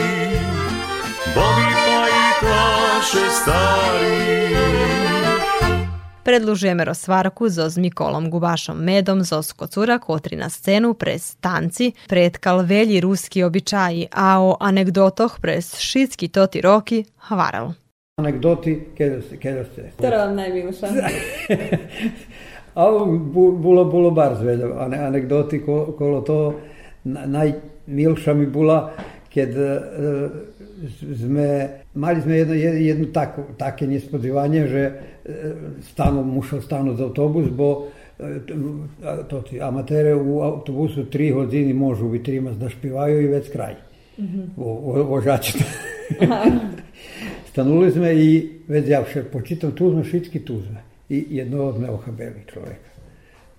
Bomi 1.34 1.70
pa 1.84 2.00
i 2.08 2.26
taše 2.40 3.30
stari. 3.30 4.39
Predlužujeme 6.23 6.85
rozsvarku 6.85 7.49
zo 7.49 7.69
s 7.69 7.77
Mikolom 7.77 8.29
Gubašom 8.29 8.77
Medom 8.77 9.21
zo 9.21 9.41
Skocura, 9.41 9.99
kotri 9.99 10.33
na 10.35 10.49
scenu 10.49 10.93
prez 10.93 11.35
tanci 11.37 11.93
pretkal 12.09 12.65
velji 12.65 12.97
ruski 12.99 13.43
običaji, 13.43 14.07
a 14.11 14.41
o 14.41 14.57
anegdotoh 14.59 15.37
prez 15.39 15.77
šitski 15.77 16.27
toti 16.27 16.61
roki 16.61 17.05
hvaral. 17.29 17.73
Anegdoti, 18.17 18.95
kada 18.97 19.21
ste, 19.21 19.37
kada 19.37 19.63
ste. 19.69 19.91
Ktorá 19.99 20.25
vám 20.25 20.33
najmilša? 20.35 20.87
A 22.75 22.81
bu- 23.33 23.55
було, 23.55 23.85
було 23.85 24.11
bardzo 24.11 24.43
veľa 24.43 24.65
ane- 24.83 24.99
anegdoti 25.07 25.59
ko- 25.61 25.93
kolo 25.97 26.21
toho. 26.21 26.55
Na- 27.05 27.25
Najmilša 27.25 28.33
mi 28.33 28.45
bola, 28.45 28.91
keď 29.29 29.49
e, 29.55 29.69
sme, 31.15 31.69
Mali 31.94 32.22
smo 32.22 32.32
jedno, 32.32 32.54
jedno 32.54 33.06
tako, 33.12 33.42
take 33.58 33.86
nespodzivanje, 33.86 34.66
že 34.66 34.92
stano, 35.82 36.22
mušao 36.22 36.60
stanu 36.60 36.94
za 36.96 37.04
autobus, 37.04 37.48
bo 37.50 37.86
to 39.28 39.40
ti 39.40 39.60
amatere 39.60 40.14
u 40.14 40.40
autobusu 40.42 41.04
tri 41.04 41.30
hodini 41.30 41.74
možu 41.74 42.08
biti 42.08 42.30
rimas 42.30 42.56
da 42.56 42.68
špivaju 42.68 43.20
i 43.22 43.26
već 43.26 43.52
kraj. 43.52 43.74
Mm 44.18 44.24
-hmm. 44.24 44.46
o, 44.56 45.02
vožači. 45.02 45.58
Stanuli 47.50 47.90
smo 47.90 48.06
i 48.06 48.50
već 48.68 48.88
ja 48.88 49.04
počitam 49.32 49.72
tuzno, 49.72 50.04
šitski 50.04 50.44
tuzno. 50.44 50.76
I 51.08 51.26
jedno 51.30 51.64
od 51.64 51.80
neohabeli 51.80 52.40
čovjeka. 52.52 52.90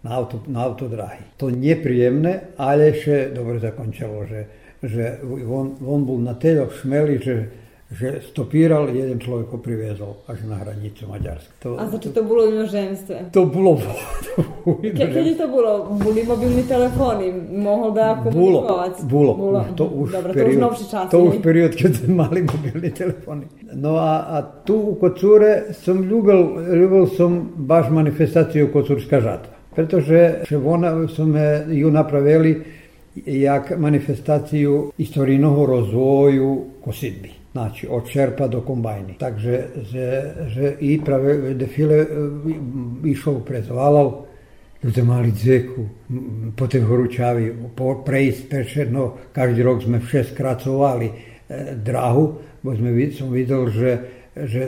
Na, 0.04 0.18
auto, 0.18 0.44
na 0.48 0.66
autodrahi. 0.66 1.24
To 1.38 1.50
neprijemne, 1.50 2.40
ali 2.58 2.94
še 2.94 3.30
dobro 3.36 3.60
zakončalo, 3.60 4.26
že, 4.26 4.46
že 4.84 5.18
on, 5.50 5.76
on 5.86 6.06
bol 6.06 6.22
na 6.22 6.34
telo 6.40 6.70
šmeli, 6.82 7.20
že 7.24 7.46
že 7.92 8.24
stopíral, 8.24 8.88
jeden 8.88 9.20
človek 9.20 9.52
ho 9.52 9.60
priviezol 9.60 10.24
až 10.24 10.48
na 10.48 10.64
hranicu 10.64 11.12
Maďarska. 11.12 11.52
To, 11.60 11.76
A 11.76 11.92
za 11.92 12.00
čo 12.00 12.16
to 12.16 12.24
bolo 12.24 12.48
inozemstve? 12.48 13.36
to 13.36 13.44
bolo... 13.44 13.76
To 14.62 14.80
Ke, 14.80 15.12
kedy 15.12 15.36
to 15.36 15.48
bolo? 15.52 15.92
Boli 16.00 16.24
mobilní 16.24 16.64
telefóny? 16.64 17.36
Mohol 17.52 17.92
Bolo, 17.92 18.24
komunikovať? 18.24 18.94
bolo, 19.04 19.32
už 19.36 19.68
to 19.76 19.86
už 19.92 20.08
Dobre, 20.12 20.32
to 20.32 20.40
už 20.40 20.40
period, 20.40 20.62
novší 20.62 20.86
čas. 20.88 21.06
to 21.12 21.18
už 21.20 21.36
period, 21.44 21.72
keď 21.76 21.92
sme 22.00 22.12
mali 22.16 22.40
mobilné 22.48 22.90
telefóny. 22.96 23.44
No 23.76 24.00
a, 24.00 24.12
a 24.32 24.38
tu 24.64 24.76
u 24.80 24.96
Kocúre 24.96 25.76
som 25.76 26.00
ľúbil, 26.00 26.40
ľúbil 26.72 27.12
som 27.12 27.52
baš 27.60 27.92
manifestáciu 27.92 28.72
Kocúrska 28.72 29.20
žatva. 29.20 29.52
Pretože 29.76 30.48
že 30.48 30.56
ona, 30.56 30.96
sme 31.08 31.68
ju 31.68 31.92
napravili 31.92 32.64
jak 33.20 33.76
manifestáciu 33.76 34.96
istorijného 34.96 35.60
rozvoju 35.60 36.80
kosidby. 36.80 37.41
Znači, 37.52 37.88
od 37.88 38.08
čerpa 38.08 38.48
do 38.48 38.62
kombajny. 38.62 39.20
Takže, 39.20 39.68
že, 39.92 40.08
že 40.48 40.76
i 40.80 41.02
prave 41.04 41.54
defile 41.54 41.96
e, 41.96 42.08
išao 43.12 43.44
prez 43.44 43.68
Valav, 43.68 44.32
Ľudia 44.82 45.06
mali 45.06 45.30
dzeku, 45.30 46.10
m, 46.10 46.58
po 46.58 46.66
tej 46.66 46.82
horúčavi, 46.90 47.54
po, 47.78 48.02
prejsť 48.02 48.42
pešerno, 48.50 49.30
každý 49.30 49.62
rok 49.62 49.86
sme 49.86 50.02
vše 50.02 50.34
skracovali 50.34 51.06
e, 51.06 51.16
drahu, 51.78 52.26
bo 52.66 52.74
sme, 52.74 52.90
som 53.14 53.30
videl, 53.30 53.70
že, 53.70 53.92
že 54.34 54.62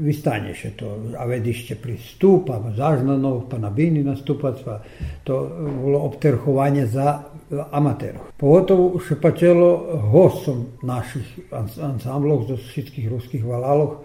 vystaneš 0.00 0.72
to, 0.80 1.12
a 1.20 1.28
vedište 1.28 1.76
pristup, 1.76 2.48
a 2.56 2.72
zažnanov, 2.72 3.52
pa 3.52 3.60
na 3.60 3.68
bini 3.68 4.00
nastupac, 4.00 4.56
pa 4.64 4.80
to 5.28 5.44
bolo 5.60 6.08
obterchovanie 6.08 6.88
za 6.88 7.28
amatérov. 7.70 8.34
Pogotovo 8.38 9.00
šepačelo 9.00 10.00
hostom 10.10 10.78
našich 10.82 11.26
ans- 11.50 11.78
ansamblov 11.78 12.48
zo 12.48 12.56
všetkých 12.56 13.06
ruských 13.10 13.44
valaloch, 13.44 14.04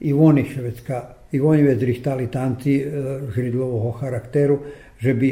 i 0.00 0.12
oni 0.12 0.44
švedska, 0.44 1.02
i 1.32 1.40
oni 1.40 1.62
već 1.62 1.78
drihtali 1.78 2.26
tanci 2.26 2.80
e, 2.80 2.86
žridlovog 3.34 4.00
charakteru, 4.00 4.58
že 4.98 5.14
bi 5.14 5.30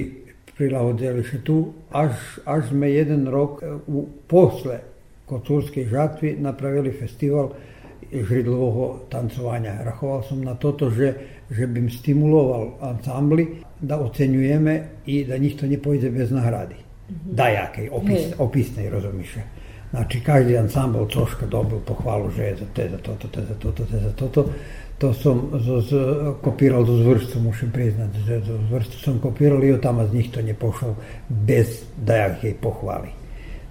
prilagodili 0.57 1.25
še 1.25 1.41
tu, 1.45 1.73
až, 1.91 2.13
až 2.45 2.69
sme 2.69 2.91
jeden 2.91 3.29
rok 3.29 3.63
e, 3.63 3.73
u, 3.87 4.05
posle 4.29 4.81
Kocurskej 5.29 5.89
žatvi 5.89 6.37
napravili 6.41 6.93
festival 6.93 7.53
žridlovog 8.13 9.09
tancovanja. 9.13 9.85
Rachoval 9.85 10.23
som 10.25 10.41
na 10.41 10.57
toto, 10.57 10.89
že, 10.89 11.15
že 11.53 11.69
bym 11.69 11.91
stimuloval 11.93 12.81
ansambli 12.81 13.61
da 13.81 14.01
ocenjujeme 14.01 15.05
i 15.07 15.25
da 15.25 15.37
njih 15.37 15.57
to 15.57 15.67
bez 16.11 16.31
nagradi. 16.31 16.88
Dajakej, 17.09 17.89
opis, 17.91 18.23
Hej. 18.25 18.35
opisnej, 18.39 18.91
rozumiš? 18.91 19.39
Znači, 19.91 20.21
každý 20.21 20.59
ansambl 20.59 21.07
Coška 21.07 21.47
dobil 21.47 21.79
pohvalu, 21.79 22.31
že 22.31 22.43
je 22.43 22.57
za 22.57 22.67
te, 22.73 22.89
za 22.89 22.99
toto, 22.99 23.29
te 23.29 23.41
za 23.41 23.55
toto, 23.55 23.85
te 23.85 23.99
za 23.99 24.13
toto. 24.13 24.45
To 24.99 25.15
som 25.15 25.51
z, 25.55 25.67
z, 25.89 25.91
kopíral 26.43 26.85
do 26.85 26.97
zvrstu, 26.97 27.41
musím 27.41 27.71
priznať, 27.71 28.11
že 28.27 28.41
do 28.41 28.59
zvrstu 28.69 28.99
som 28.99 29.19
kopíral 29.23 29.65
i 29.65 29.73
od 29.73 29.81
tamo 29.81 30.07
z 30.07 30.13
njih 30.13 30.31
to 30.31 30.41
pošao 30.61 30.95
bez 31.29 31.87
dajakej 31.97 32.55
pohvali. 32.61 33.09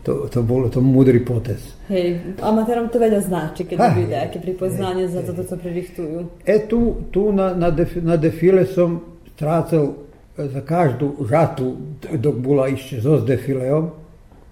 To, 0.03 0.31
to 0.31 0.41
bolo 0.41 0.69
to 0.69 0.81
mudri 0.81 1.25
potez. 1.25 1.75
Hej, 1.87 2.19
amaterom 2.41 2.89
to 2.89 2.99
velja 2.99 3.19
znači 3.21 3.63
kad 3.63 3.77
Ha, 3.77 3.89
dobiju 3.89 4.07
nejaké 4.07 4.41
pripoznanje 4.41 5.03
hej, 5.03 5.07
za 5.07 5.21
to 5.21 5.43
to 5.43 5.57
prerihtuju. 5.57 6.25
E 6.45 6.67
tu, 6.67 6.95
tu 7.11 7.31
na, 7.31 7.53
na, 7.53 7.69
def, 7.71 7.95
na 7.95 8.17
defile 8.17 8.65
som 8.65 9.01
strácal 9.35 10.06
za 10.37 10.61
každú 10.61 11.25
žatu, 11.25 11.97
dok 12.13 12.35
bola 12.37 12.69
ešte 12.69 13.01
so 13.01 13.17
s 13.17 13.25
defileom, 13.25 13.89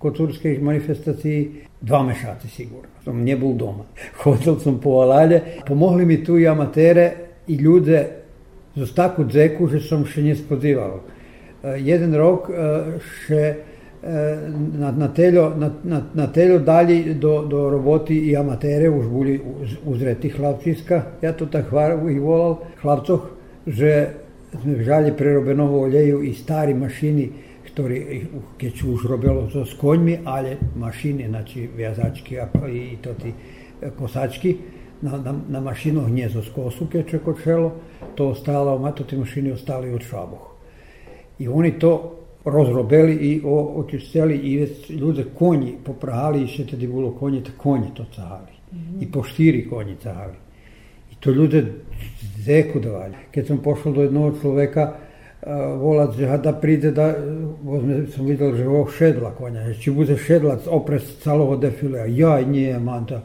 kocúrskej 0.01 0.57
manifestácii, 0.57 1.69
dva 1.81 2.01
mešaci 2.03 2.49
sigurno. 2.49 2.89
Som 3.05 3.21
nebol 3.21 3.53
doma. 3.53 3.85
Chodil 4.21 4.57
som 4.59 4.81
po 4.81 5.05
Alalje. 5.05 5.61
Pomohli 5.65 6.05
mi 6.05 6.23
tu 6.25 6.37
i 6.37 6.47
amatere 6.47 7.13
i 7.47 7.55
ljude 7.55 8.25
za 8.75 8.85
takú 8.85 9.23
dzeku, 9.29 9.69
že 9.69 9.79
som 9.79 10.05
še 10.05 10.25
nespozýval. 10.25 10.99
E, 11.63 11.77
Jeden 11.85 12.17
rok 12.17 12.49
e, 12.49 12.99
še 13.25 13.43
e, 13.45 13.55
na, 14.81 14.89
na, 14.91 15.07
teljo, 15.13 15.53
na, 15.55 15.69
na, 15.83 16.01
na 16.13 16.27
teljo 16.33 16.59
dalji 16.59 17.13
do, 17.13 17.45
do 17.45 17.69
roboti 17.69 18.17
i 18.25 18.35
amatere 18.35 18.89
už 18.89 19.05
boli 19.05 19.37
uz- 19.37 19.77
uzreti 19.85 20.33
hlavčiska. 20.33 21.21
Ja 21.21 21.31
to 21.37 21.45
tak 21.45 21.69
ih 22.09 22.21
volal, 22.21 22.65
hlavcoh, 22.81 23.29
že 23.65 24.24
sme 24.61 24.75
vžali 24.75 25.11
prerobeného 25.17 25.81
oleju 25.81 26.23
i 26.23 26.33
stari 26.33 26.73
mašini, 26.73 27.29
ktorý, 27.65 27.97
keď 28.57 28.73
už 28.83 29.05
robilo 29.05 29.47
to 29.51 29.65
s 29.65 29.73
koňmi, 29.73 30.23
ale 30.25 30.57
mašine, 30.75 31.27
znači 31.27 31.69
vjazački 31.75 32.37
i 32.71 32.97
to 33.01 33.13
ti 33.13 33.33
e, 33.81 33.89
kosački, 33.91 34.57
na, 35.01 35.17
na, 35.17 35.35
na 35.49 35.59
mašinoh 35.59 36.09
nje 36.09 36.29
zo 36.29 36.41
skosu 36.41 36.87
keče 36.87 37.19
kočelo, 37.19 37.71
to 38.15 38.29
ostalo, 38.29 38.79
ma 38.79 38.91
to 38.91 39.03
ti 39.03 39.17
mašini 39.17 39.51
ostali 39.51 39.93
od 39.93 40.01
švaboh. 40.01 40.55
I 41.39 41.47
oni 41.47 41.79
to 41.79 42.15
rozrobili 42.45 43.13
i 43.13 43.41
o, 43.45 43.73
očistili 43.75 44.35
i 44.35 44.67
ljude 44.89 45.25
konji 45.37 45.75
poprahali 45.85 46.43
i 46.43 46.47
še 46.47 46.65
tedi 46.65 46.87
bilo 46.87 47.11
konje, 47.11 47.43
te 47.43 47.51
konje 47.57 47.91
to 47.95 48.05
cahali. 48.15 48.53
I 49.01 49.11
po 49.11 49.23
štiri 49.23 49.67
konji 49.69 49.95
cahali. 50.03 50.37
I 51.11 51.15
to 51.19 51.31
ljude 51.31 51.63
zekodovali. 52.45 53.13
Kad 53.33 53.47
sam 53.47 53.57
pošao 53.57 53.91
do 53.91 54.01
jednog 54.01 54.41
človeka, 54.41 54.93
e, 55.41 55.49
volac 55.77 56.15
da 56.43 56.53
pride 56.53 56.91
da, 56.91 57.15
vozme, 57.63 58.05
sam 58.15 58.25
vidjel 58.25 58.55
živog 58.55 58.91
šedla 58.97 59.31
konja, 59.31 59.73
će 59.73 59.91
bude 59.91 60.17
šedlac 60.17 60.67
opres 60.67 61.03
celog 61.23 61.61
defilea, 61.61 62.05
ja 62.05 62.41
nije 62.41 62.79
manta. 62.79 63.21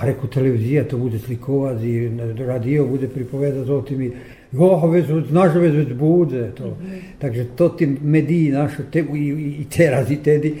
A 0.00 0.06
reku 0.06 0.26
televizija 0.26 0.88
to 0.88 0.98
bude 0.98 1.18
slikovac 1.18 1.82
i 1.82 2.10
radio 2.38 2.86
bude 2.86 3.08
pripovedat 3.08 3.68
o 3.68 3.82
tim 3.82 4.02
i 4.02 4.12
oh, 4.58 4.82
znaš 5.30 5.54
već, 5.54 5.74
već 5.74 5.92
bude 5.92 6.50
to. 6.50 6.66
Mm 6.66 6.86
-hmm. 6.86 7.00
Takže 7.18 7.44
to 7.56 7.68
ti 7.68 7.86
mediji 8.02 8.50
naši, 8.50 8.82
te, 8.92 9.04
i, 9.14 9.56
i 9.60 9.66
teraz 9.76 10.10
i 10.10 10.16
tedi, 10.16 10.54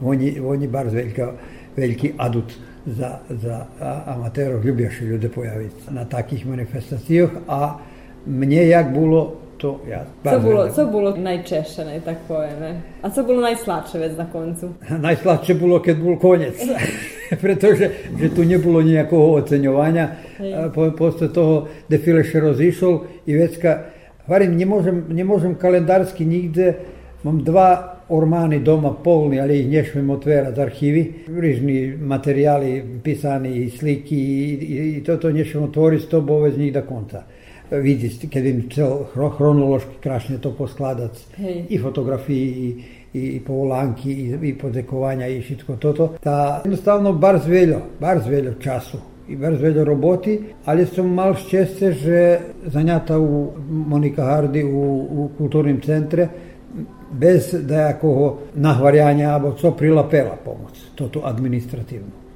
oni, 0.00 0.40
oni 0.40 0.68
bar 0.68 0.86
velika, 0.86 1.32
veliki 1.76 2.12
adut 2.16 2.52
za, 2.86 3.18
za 3.34 3.66
amatérov 4.06 4.62
ľubia 4.62 4.86
sa 4.94 5.02
ľudia 5.02 5.30
pojaviť 5.30 5.90
na 5.90 6.06
takých 6.06 6.46
manifestáciách 6.46 7.50
a 7.50 7.82
mne 8.26 8.62
jak 8.70 8.94
bolo 8.94 9.46
to 9.56 9.80
ja 9.88 10.04
co 10.20 10.40
bolo, 10.40 10.68
co 10.68 10.82
bolo 10.86 11.16
najčešené, 11.16 12.04
tak 12.04 12.28
poveme? 12.28 13.00
A 13.00 13.08
co 13.08 13.24
bolo 13.24 13.40
najsladšie 13.40 13.96
vec 13.96 14.12
na 14.12 14.28
koncu? 14.28 14.76
Najsladšie 15.08 15.54
bolo, 15.56 15.80
keď 15.80 15.96
bol 15.96 16.20
konec. 16.20 16.60
Pretože 17.44 18.12
že 18.20 18.28
tu 18.36 18.44
nebolo 18.44 18.84
nejakého 18.84 19.40
oceňovania. 19.40 20.12
Po, 20.76 20.92
posto 20.92 21.32
toho 21.32 21.72
defile 21.88 22.20
še 22.20 22.44
rozišol 22.44 23.24
i 23.24 23.32
vecka, 23.32 23.88
hovorím, 24.28 24.60
nemôžem, 24.60 25.08
nemôžem 25.08 25.56
kalendársky 25.56 26.28
nikde, 26.28 26.76
mám 27.24 27.40
dva 27.40 27.95
ormani 28.08 28.60
doma 28.60 28.94
polni, 29.04 29.40
ali 29.40 29.60
ih 29.60 29.68
nješmem 29.68 30.10
otverat 30.10 30.58
arhivi, 30.58 31.12
rižni 31.38 31.96
materijali 31.96 32.84
pisani 33.04 33.56
i 33.56 33.70
sliki 33.70 34.16
i, 34.16 34.52
i, 34.52 34.96
i 34.96 35.04
to 35.04 35.16
to 35.16 35.30
nješmem 35.30 35.64
otvori 35.64 35.98
sto 36.00 36.20
boveznjih 36.20 36.72
da 36.72 36.82
konta. 36.82 37.26
Vidi, 37.70 38.28
kad 38.32 38.46
im 38.46 38.68
cel 38.74 39.04
hronološki 39.36 39.96
krašnje 40.00 40.38
to 40.38 40.52
poskladac 40.54 41.26
Hej. 41.36 41.64
i 41.68 41.78
fotografiji 41.78 42.46
i, 42.46 42.82
i, 43.18 43.26
i 43.26 43.40
po 43.40 43.52
volanki 43.52 44.12
i, 44.12 44.38
i 44.42 44.54
po 44.58 44.70
dekovanja 44.70 45.26
i 45.26 45.42
šitko 45.42 45.76
toto. 45.76 46.14
Ta 46.22 46.60
jednostavno 46.64 47.12
bar 47.12 47.38
zveljo, 47.44 47.80
bar 48.00 48.20
zveljo 48.22 48.54
času 48.54 48.98
i 49.28 49.36
bar 49.36 49.56
zveljo 49.56 49.84
roboti, 49.84 50.40
ali 50.64 50.86
sam 50.86 51.14
mal 51.14 51.34
šćeste, 51.34 51.92
že 51.92 52.38
zanjata 52.66 53.18
u 53.18 53.52
Monika 53.68 54.24
Hardi 54.24 54.64
u, 54.64 55.06
u 55.10 55.30
kulturnim 55.38 55.80
centre, 55.80 56.28
bez 57.10 57.54
nejakého 57.54 58.54
nahvarjanja 58.58 59.34
alebo 59.34 59.54
co 59.54 59.72
prilapela 59.72 60.36
pomoc, 60.36 60.74
toto 60.94 61.22
administrativno. 61.26 62.26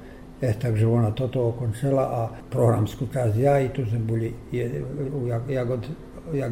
E, 0.41 0.53
takže 0.57 0.87
ona 0.87 1.11
toto 1.11 1.53
okončila 1.53 2.03
a 2.09 2.21
programsku 2.49 3.05
časť 3.05 3.35
ja 3.37 3.61
i 3.61 3.69
tu 3.69 3.85
sme 3.85 4.01
boli 4.01 4.29
je, 4.49 4.81
jak, 5.29 5.43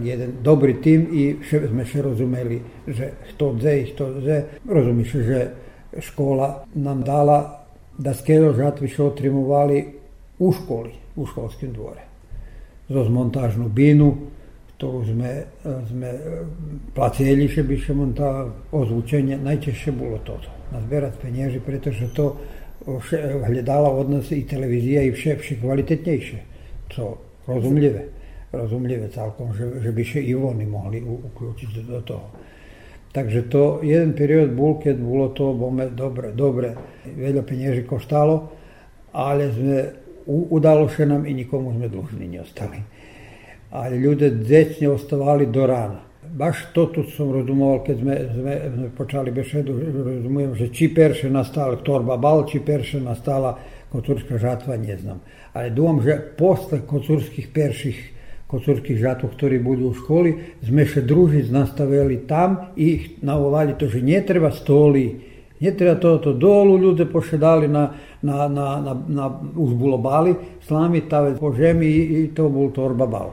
jeden 0.03 0.29
dobrý 0.45 0.77
tým 0.77 1.09
i 1.09 1.23
še, 1.41 1.69
sme 1.71 1.85
še 1.85 2.05
rozumeli, 2.05 2.85
že 2.85 3.33
kto 3.33 3.57
dze 3.57 3.73
i 3.79 3.85
kto 3.93 4.03
dze. 4.21 4.37
Rozumíš, 4.67 5.09
že 5.25 5.39
škola 5.97 6.69
nám 6.77 7.01
dala 7.01 7.59
da 7.99 8.13
skelo 8.13 8.53
žatvi 8.53 8.87
šo 8.87 9.09
trimovali 9.09 9.85
u 10.39 10.51
školi, 10.51 10.91
u 11.15 11.25
školskim 11.25 11.73
dvore. 11.73 12.01
Zoz 12.89 13.09
montažnu 13.09 13.69
binu, 13.69 14.15
ktorú 14.79 15.11
sme, 15.11 15.43
sme 15.91 16.09
platili, 16.95 17.51
že 17.51 17.67
by 17.67 17.75
še 17.75 17.91
monta 17.91 18.47
ozvučenje, 18.71 19.35
najčešće 19.43 19.91
bolo 19.91 20.23
toto. 20.23 20.47
Nazberať 20.71 21.19
peniazy, 21.19 21.59
pretože 21.59 22.07
to 22.15 22.39
vše- 22.87 23.43
hľadala 23.43 23.91
od 23.91 24.07
nás 24.07 24.31
i 24.31 24.47
televizija 24.47 25.03
i 25.03 25.11
vše, 25.11 25.35
vše 25.35 25.59
kvalitetnejšie. 25.59 26.39
Co 26.95 27.19
rozumljive, 27.43 28.07
rozumljive 28.55 29.11
celkom, 29.11 29.51
že, 29.51 29.83
že 29.83 29.91
by 29.91 30.03
še 30.03 30.23
i 30.23 30.31
oni 30.31 30.63
mohli 30.63 31.03
u- 31.03 31.27
uključiť 31.27 31.69
do 31.83 31.99
toho. 31.99 32.31
Takže 33.11 33.51
to 33.51 33.83
jeden 33.83 34.15
period 34.15 34.55
bol, 34.55 34.79
keď 34.79 34.95
bolo 34.95 35.35
to 35.35 35.59
bome 35.59 35.91
dobre, 35.91 36.31
dobre, 36.31 36.71
veľa 37.03 37.43
peniazy 37.43 37.83
koštalo, 37.83 38.47
ale 39.11 39.51
sme, 39.51 39.91
udalo 40.29 40.87
še 40.87 41.03
nám 41.03 41.27
i 41.27 41.35
nikomu 41.35 41.75
sme 41.75 41.91
dlžni 41.91 42.31
neostali 42.31 42.79
ali 43.71 43.97
ljude 43.97 44.29
decnje 44.29 44.89
ostavali 44.89 45.45
do 45.45 45.65
rana. 45.67 45.99
Baš 46.29 46.57
to 46.73 46.85
tu 46.85 47.03
sam 47.03 47.31
razumoval, 47.33 47.83
kad 47.85 47.97
sme, 47.97 48.17
sme, 48.33 48.59
sme 48.75 48.89
počali 48.97 49.31
bešedu, 49.31 49.73
razumujem, 50.05 50.55
že 50.55 50.67
či 50.73 50.93
perše 50.93 51.29
nastala 51.29 51.75
torba 51.75 52.17
bal, 52.17 52.45
či 52.45 52.59
perše 52.59 53.01
nastala 53.01 53.57
kocurska 53.91 54.37
žatva, 54.37 54.77
ne 54.77 54.97
znam. 54.97 55.21
Ali 55.53 55.71
думам, 55.71 56.01
že 56.01 56.19
posle 56.37 56.81
kocurskih 56.85 57.47
perših 57.53 58.19
kocurskih 58.49 58.97
žatov, 58.97 59.37
ktorí 59.37 59.61
budú 59.61 59.93
v 59.93 59.99
školi, 60.01 60.31
sme 60.65 60.81
še 60.81 61.05
družic 61.05 61.53
nastavili 61.53 62.25
tam 62.25 62.73
i 62.73 62.85
ih 62.97 63.01
navolali 63.21 63.77
to, 63.77 63.85
že 63.85 64.01
ne 64.01 64.17
treba 64.25 64.49
stoli, 64.49 65.21
ne 65.61 65.71
treba 65.77 66.01
toto, 66.01 66.33
dolu 66.33 66.79
ljude 66.81 67.05
pošedali 67.05 67.69
na, 67.69 67.93
na, 68.25 68.49
na, 68.49 68.67
na, 68.81 68.93
na 69.05 69.25
už 69.53 69.77
bolo 69.77 70.01
bali, 70.01 70.33
slami 70.65 71.05
tave 71.05 71.37
po 71.37 71.53
žemi 71.53 71.85
i, 71.85 72.01
i 72.25 72.27
to 72.33 72.49
bol 72.49 72.73
torba 72.73 73.05
bal. 73.05 73.29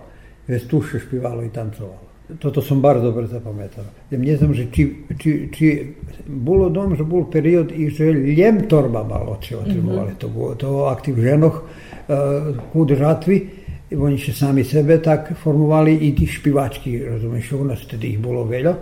Već 0.46 0.66
tu 0.70 0.82
še 0.82 1.00
špivalo 1.02 1.42
i 1.42 1.50
tancovalo. 1.50 2.06
Toto 2.42 2.62
som 2.62 2.80
bar 2.82 2.98
dobro 2.98 3.26
zapamätal. 3.30 3.86
Ja 4.10 4.18
ne 4.18 4.34
znam, 4.36 4.54
že 4.54 4.66
či, 4.74 5.06
či, 5.18 5.46
či 5.54 5.66
bolo 6.26 6.66
dom, 6.68 6.96
že 6.98 7.06
bol 7.06 7.30
period 7.30 7.70
i 7.70 7.86
že 7.90 8.10
ljem 8.10 8.66
torba 8.66 9.04
bal 9.06 9.30
oči 9.38 9.54
otrimovali. 9.54 10.18
To, 10.18 10.28
bolo, 10.28 10.58
to 10.58 10.90
aktiv 10.90 11.22
ženoh 11.22 11.62
uh, 11.62 12.50
kud 12.72 12.90
žatvi, 12.98 13.38
i 13.86 13.94
oni 13.94 14.18
še 14.18 14.34
sami 14.34 14.64
sebe 14.66 14.98
tak 14.98 15.30
formovali 15.38 15.94
i 16.08 16.14
ti 16.18 16.26
špivački, 16.26 16.98
razumeš, 17.06 17.52
u 17.54 17.64
nas 17.64 17.86
tedy 17.86 18.16
ih 18.16 18.18
bolo 18.18 18.42
veľa. 18.42 18.74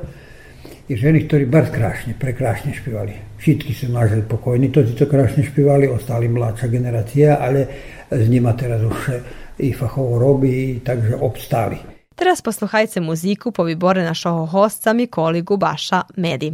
I 0.88 0.96
ženy, 0.96 1.24
ktorí 1.28 1.44
bar 1.48 1.68
krásne, 1.72 2.16
prekrásne 2.16 2.72
špivali. 2.72 3.36
Všetky 3.40 3.72
sa 3.76 3.88
maželi 3.92 4.24
pokojní, 4.24 4.68
to 4.72 4.84
to 4.96 5.04
krásne 5.08 5.44
špivali, 5.44 5.88
ostali 5.88 6.28
mladšia 6.28 6.68
generácia, 6.68 7.36
ale 7.36 7.68
s 8.08 8.24
nima 8.28 8.56
teraz 8.56 8.80
už 8.80 8.96
še 9.04 9.16
i 9.58 9.72
fachohorobi 9.72 10.80
także 10.84 11.20
obstali. 11.20 11.76
Teraz 12.16 12.42
posluhajte 12.42 13.00
muziku 13.00 13.52
po 13.52 13.62
powybore 13.62 14.04
našog 14.04 14.50
hosta 14.50 14.94
Mikoli 14.94 15.42
Gubasza 15.42 16.04
Medi. 16.16 16.52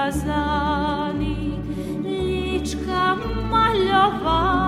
Березані, 0.00 1.58
lička 2.04 3.16
мальова. 3.50 4.59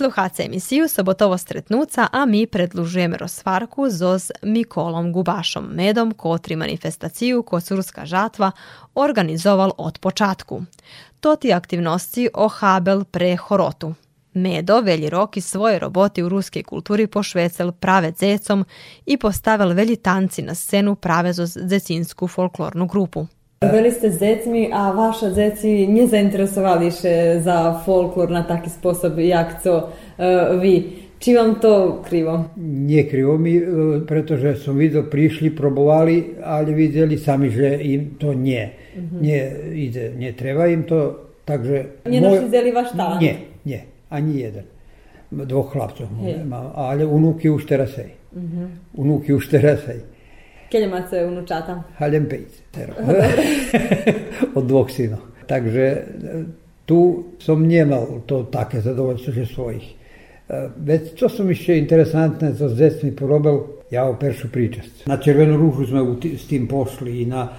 Sluhace 0.00 0.42
emisiju 0.42 0.88
Sobotovo 0.88 1.38
stretnuca, 1.38 2.06
a 2.12 2.26
mi 2.26 2.46
predlužujeme 2.46 3.16
rozvarku 3.16 3.90
zoz 3.90 4.30
Mikolom 4.42 5.12
Gubašom 5.12 5.64
Medom, 5.64 6.12
kotri 6.12 6.56
manifestaciju 6.56 7.42
Kosurska 7.42 8.06
žatva 8.06 8.50
organizoval 8.94 9.72
od 9.78 9.98
počatku. 9.98 10.62
To 11.20 11.36
ti 11.36 11.52
aktivnosti 11.52 12.28
ohabel 12.34 13.04
pre 13.04 13.36
horotu. 13.36 13.94
Medo 14.34 14.80
velji 14.80 15.10
roki 15.10 15.40
svoje 15.40 15.78
roboti 15.78 16.22
u 16.22 16.28
ruskej 16.28 16.62
kulturi 16.62 17.06
pošvecel 17.06 17.72
prave 17.72 18.12
zecom 18.18 18.64
i 19.06 19.16
postavil 19.16 19.74
velji 19.74 19.96
tanci 19.96 20.42
na 20.42 20.54
scenu 20.54 20.94
prave 20.94 21.32
zoz 21.32 21.58
zecinsku 21.60 22.28
folklornu 22.28 22.86
grupu. 22.86 23.26
Bili 23.60 23.92
ste 23.92 24.08
z 24.10 24.18
decmi, 24.18 24.72
a 24.72 24.88
vaša 24.96 25.36
zeci 25.36 25.84
nie 25.84 26.06
zainteresovali 26.08 26.88
še 26.88 27.44
za 27.44 27.76
folklor 27.84 28.30
na 28.32 28.40
taki 28.40 28.72
sposob, 28.72 29.18
jak 29.20 29.60
co 29.60 29.74
e, 30.16 30.56
vi. 30.56 30.72
Či 31.20 31.34
vam 31.36 31.60
to 31.60 32.00
krivo? 32.00 32.56
Nie 32.56 33.04
krivo 33.04 33.36
mi, 33.36 33.60
e, 33.60 34.00
pretože 34.08 34.54
som 34.64 34.80
videl, 34.80 35.04
prišli, 35.12 35.52
probovali, 35.52 36.40
ale 36.40 36.72
videli 36.72 37.20
sami, 37.20 37.52
že 37.52 37.76
im 37.84 38.16
to 38.16 38.32
nie. 38.32 38.64
Nie 39.20 39.52
ide, 39.76 40.16
nie 40.16 40.32
treba 40.32 40.64
im 40.64 40.88
to, 40.88 41.28
takže... 41.44 42.08
Nenašli 42.08 42.72
vaš 42.72 42.96
talent? 42.96 43.20
Nie, 43.20 43.44
nie, 43.68 43.84
ani 44.08 44.40
jeden. 44.40 44.64
Dvoch 45.28 45.76
chlapcov 45.76 46.08
Hej. 46.24 46.48
mám, 46.48 46.72
ale 46.80 47.04
unúky 47.04 47.52
už 47.52 47.68
teraz 47.68 47.92
hej. 48.00 48.16
Unuky 48.96 49.36
už 49.36 49.52
teraz 49.52 49.84
aj. 49.84 50.00
Keď 50.70 50.82
máte 50.86 51.18
unučata? 51.26 51.82
Haljem 51.98 52.30
pejc, 52.30 52.50
teraz. 52.70 52.94
Od 54.58 54.64
dvoch 54.64 54.86
synov. 54.86 55.18
Takže 55.50 55.84
e, 55.84 56.00
tu 56.86 56.98
som 57.42 57.58
nemal 57.66 58.22
to 58.22 58.46
také 58.46 58.78
zadovoljstvo, 58.78 59.30
že 59.34 59.50
svojich. 59.50 59.86
E, 59.86 59.94
Već 60.78 61.18
čo 61.18 61.26
som 61.26 61.50
ešte 61.50 61.74
interesantné 61.74 62.54
so 62.54 62.70
s 62.70 62.78
decmi 62.78 63.10
porobil, 63.10 63.82
ja 63.90 64.06
o 64.06 64.14
peršu 64.14 64.46
príčasť. 64.46 65.10
Na 65.10 65.18
Červenú 65.18 65.58
rúžu 65.58 65.90
sme 65.90 66.06
u 66.06 66.14
t- 66.14 66.38
s 66.38 66.46
tým 66.46 66.70
pošli 66.70 67.22
i 67.22 67.24
na 67.26 67.50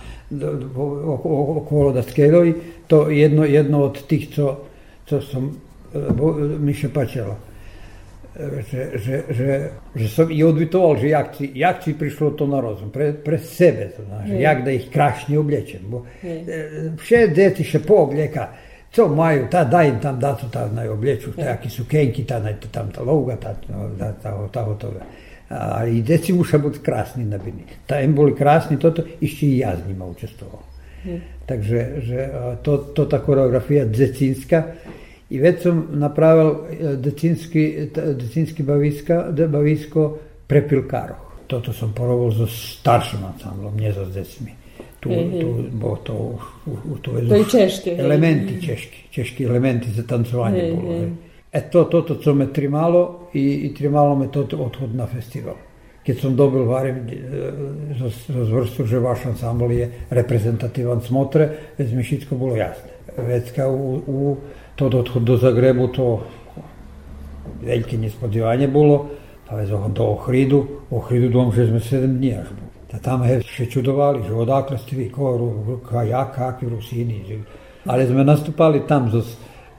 okolo 1.60 1.92
Daskedovi. 1.92 2.56
To 2.88 3.12
jedno, 3.12 3.44
jedno 3.44 3.92
od 3.92 4.08
tých, 4.08 4.32
co, 4.32 4.46
co 5.04 5.16
som 5.20 5.52
e, 5.52 6.00
mi 6.60 6.72
še 6.72 6.88
pačalo. 6.88 7.51
Že, 8.32 8.82
že, 8.96 9.16
že, 9.30 9.50
že 9.96 10.08
som 10.08 10.32
i 10.32 10.40
odvitoval, 10.44 10.96
že 10.96 11.08
jak 11.12 11.36
si, 11.36 11.52
jak 11.52 11.84
si 11.84 11.92
prišlo 11.94 12.32
to 12.32 12.48
na 12.48 12.64
rozum. 12.64 12.88
Pre, 12.88 13.12
pre 13.14 13.36
sebe, 13.38 13.92
to 13.92 14.08
znaš, 14.08 14.30
Je. 14.30 14.42
jak 14.42 14.64
da 14.64 14.72
ih 14.72 14.86
krašne 14.88 15.40
oblečem. 15.40 15.82
Bo, 15.84 16.06
e, 16.24 16.96
Vše 16.96 17.28
deti 17.28 17.68
še 17.68 17.84
poobleka, 17.84 18.48
co 18.92 19.08
maju, 19.12 19.52
ta 19.52 19.64
daj 19.68 19.88
im 19.88 20.00
tam 20.00 20.20
dato 20.20 20.48
ta 20.48 20.64
naj 20.72 20.88
obleču, 20.90 21.36
taki 21.36 21.70
su 21.70 21.84
kenki, 21.84 22.24
ta 22.24 22.40
naj 22.40 22.56
tam 22.72 22.88
ta 22.96 23.04
louga, 23.04 23.36
ta, 23.36 23.52
no, 23.68 23.92
ta, 24.00 24.16
ta, 24.24 24.32
ta, 24.48 24.64
ta, 24.80 24.88
Ali 25.52 25.98
i 25.98 26.02
deci 26.02 26.34
muša 26.34 26.58
biti 26.58 26.80
krasni 26.80 27.26
na 27.26 27.38
bini. 27.38 27.64
Ta 27.86 28.00
em 28.00 28.16
boli 28.16 28.36
krasni, 28.36 28.80
toto 28.80 29.04
išće 29.22 29.46
i 29.46 29.58
ja 29.58 29.76
s 29.76 29.88
njima 29.88 30.06
učestvovao. 30.06 30.64
Takže 31.46 31.88
že, 31.98 32.30
to, 32.64 32.78
to 32.78 33.06
ta 33.06 33.20
koreografija 33.20 33.86
decinska 33.86 34.64
i 35.32 35.40
već 35.40 35.62
sam 35.64 35.88
napravil 35.92 36.48
e, 36.48 36.96
decinski, 36.96 37.88
decinski 37.96 38.64
baviska, 38.64 39.32
bavisko 39.48 40.18
prepilkaro. 40.48 41.16
Toto 41.48 41.74
sam 41.74 41.94
porobil 41.96 42.32
so 42.32 42.48
staršim 42.48 43.20
ansamblom, 43.34 43.74
so 43.96 44.06
s 44.06 44.14
decmi. 44.14 44.52
Tu, 45.00 45.10
Mhm. 45.10 45.40
tu, 45.42 45.56
bo 45.72 45.96
to, 45.96 46.14
u, 46.66 46.98
to 47.02 47.18
je 47.18 47.30
To 47.30 47.36
i 47.36 47.46
češke, 47.52 47.90
hej. 47.96 48.06
Elementi 48.06 48.62
češki, 48.66 48.98
češki 49.12 49.44
elementi 49.44 49.92
za 49.92 50.04
tancovanje 50.04 50.62
hej. 50.62 50.76
hej. 50.88 51.10
E 51.52 51.62
to, 51.72 51.84
toto, 51.84 52.16
co 52.16 52.34
me 52.34 52.54
trimalo 52.54 53.30
i, 53.34 53.40
i 53.40 53.74
trimalo 53.74 54.16
me 54.16 54.28
to 54.32 54.48
odhod 54.54 54.96
na 54.96 55.08
festival. 55.08 55.56
Keď 56.06 56.20
som 56.22 56.36
dobil 56.36 56.64
varim 56.66 56.96
e, 56.96 57.16
zo 58.28 58.46
zvrstu, 58.46 58.86
že 58.86 59.00
vaš 59.00 59.26
ansambl 59.26 59.72
je 59.72 59.90
reprezentativan 60.10 61.02
smotre, 61.02 61.50
već 61.78 61.92
mi 61.94 62.04
všetko 62.04 62.36
bolo 62.36 62.56
jasné. 62.56 62.90
Već 63.18 63.52
kao 63.52 63.72
u, 63.72 64.02
u 64.08 64.38
to 64.90 64.98
odhod 65.00 65.24
do 65.24 65.38
Zagrebu, 65.38 65.88
to 65.88 66.06
veľké 67.62 67.98
nespodzivanje 67.98 68.68
bolo, 68.68 69.10
pa 69.46 69.56
već 69.56 69.70
do 69.94 70.04
Ohridu, 70.08 70.60
u 70.90 70.98
Ohridu 70.98 71.30
dom, 71.30 71.52
že 71.52 71.68
sme 71.68 71.80
7 71.80 72.18
dní 72.18 72.34
až 72.34 72.50
bol. 72.50 72.68
Da 72.92 73.00
tam 73.00 73.24
he 73.24 73.40
še 73.40 73.68
čudovali, 73.68 74.24
že 74.28 74.34
odakle 74.34 74.76
ste 74.78 74.96
vi, 74.96 75.08
ko, 75.08 75.38
Ru- 75.38 75.80
ka, 75.80 76.04
ja, 76.04 76.28
kakvi 76.28 76.68
Rusini. 76.68 77.24
že- 77.28 77.44
Ali 77.88 78.08
sme 78.08 78.24
nastupali 78.24 78.84
tam 78.84 79.10
so, 79.10 79.24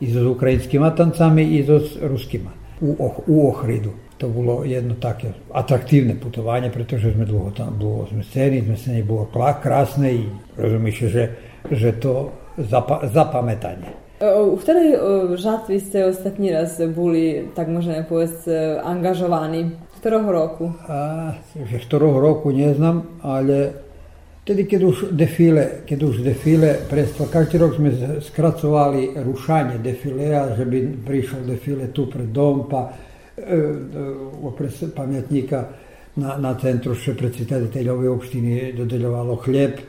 i 0.01 0.09
so 0.09 0.33
ukrajinskima 0.33 0.91
tancami 0.91 1.43
i 1.57 1.65
so 1.65 1.79
s 1.79 1.97
ruskima 2.01 2.51
u, 2.81 2.97
Oh- 2.99 3.23
u 3.27 3.49
Ohridu. 3.49 3.93
To 4.19 4.29
bolo 4.29 4.65
jedno 4.65 4.95
také 4.97 5.35
atraktívne 5.51 6.15
putovanie, 6.15 6.71
pretože 6.71 7.11
sme 7.13 7.27
dlho 7.27 7.51
tam, 7.51 7.75
dlho 7.79 8.07
sme 8.07 8.23
scény, 8.23 8.63
sme 8.63 8.77
scény 8.77 9.03
bolo 9.03 9.27
kla- 9.29 9.59
krásne 9.59 10.09
i 10.09 10.23
rozumíš, 10.57 11.11
že, 11.11 11.25
že 11.71 11.91
to 11.99 12.31
zapa, 12.57 13.03
zapamätanie. 13.11 14.02
U 14.23 14.55
ktorej 14.55 14.89
e, 14.95 14.99
žatvi 15.35 15.83
ste 15.83 16.07
ostatní 16.07 16.55
raz 16.55 16.79
boli, 16.95 17.51
tak 17.59 17.67
môžeme 17.67 18.07
povedať, 18.07 18.47
e, 18.47 18.79
angažovaní? 18.79 19.75
Ktorého 19.99 20.31
roku? 20.31 20.71
A, 20.87 21.35
že 21.59 21.83
ktorého 21.83 22.23
roku 22.23 22.55
neznam, 22.55 23.19
ale 23.19 23.75
tedy 24.47 24.71
keď 24.71 24.81
už 24.87 24.97
defile, 25.11 25.83
keď 25.83 25.99
už 26.07 26.23
defile 26.23 26.87
prestva, 26.87 27.27
každý 27.27 27.59
rok 27.59 27.75
sme 27.75 27.91
skracovali 28.23 29.19
rušanie 29.27 29.83
defilea, 29.83 30.55
že 30.55 30.71
by 30.71 30.79
prišiel 31.03 31.43
defile 31.43 31.91
tu 31.91 32.07
pred 32.07 32.31
dom, 32.31 32.71
pa 32.71 32.95
e, 33.35 33.43
e, 33.43 33.59
opres 34.39 34.87
pamätníka 34.95 35.67
na, 36.23 36.39
na 36.39 36.55
centru 36.63 36.95
še 36.95 37.19
predsjedateljove 37.19 38.07
opštine 38.07 38.71
dodeljovalo 38.79 39.35
hljeb 39.43 39.83
e, 39.83 39.85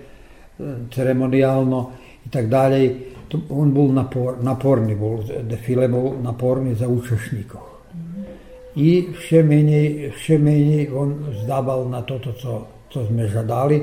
i 2.23 2.29
tak 2.31 2.49
dalje. 2.49 3.12
On 3.49 3.73
bol 3.73 3.91
napor, 3.93 4.38
naporni, 4.43 4.95
bol, 4.95 5.23
defile 5.49 5.88
bol 5.88 6.17
naporni 6.21 6.75
za 6.75 6.88
učešnikov. 6.88 7.73
I 8.75 9.13
vše 9.13 9.43
menej, 9.43 10.11
vše 10.17 10.38
menej 10.38 10.89
on 10.89 11.34
zdával 11.43 11.89
na 11.89 12.01
toto, 12.01 12.34
co, 12.34 12.67
co 12.89 12.99
sme 13.05 13.27
žadali, 13.29 13.77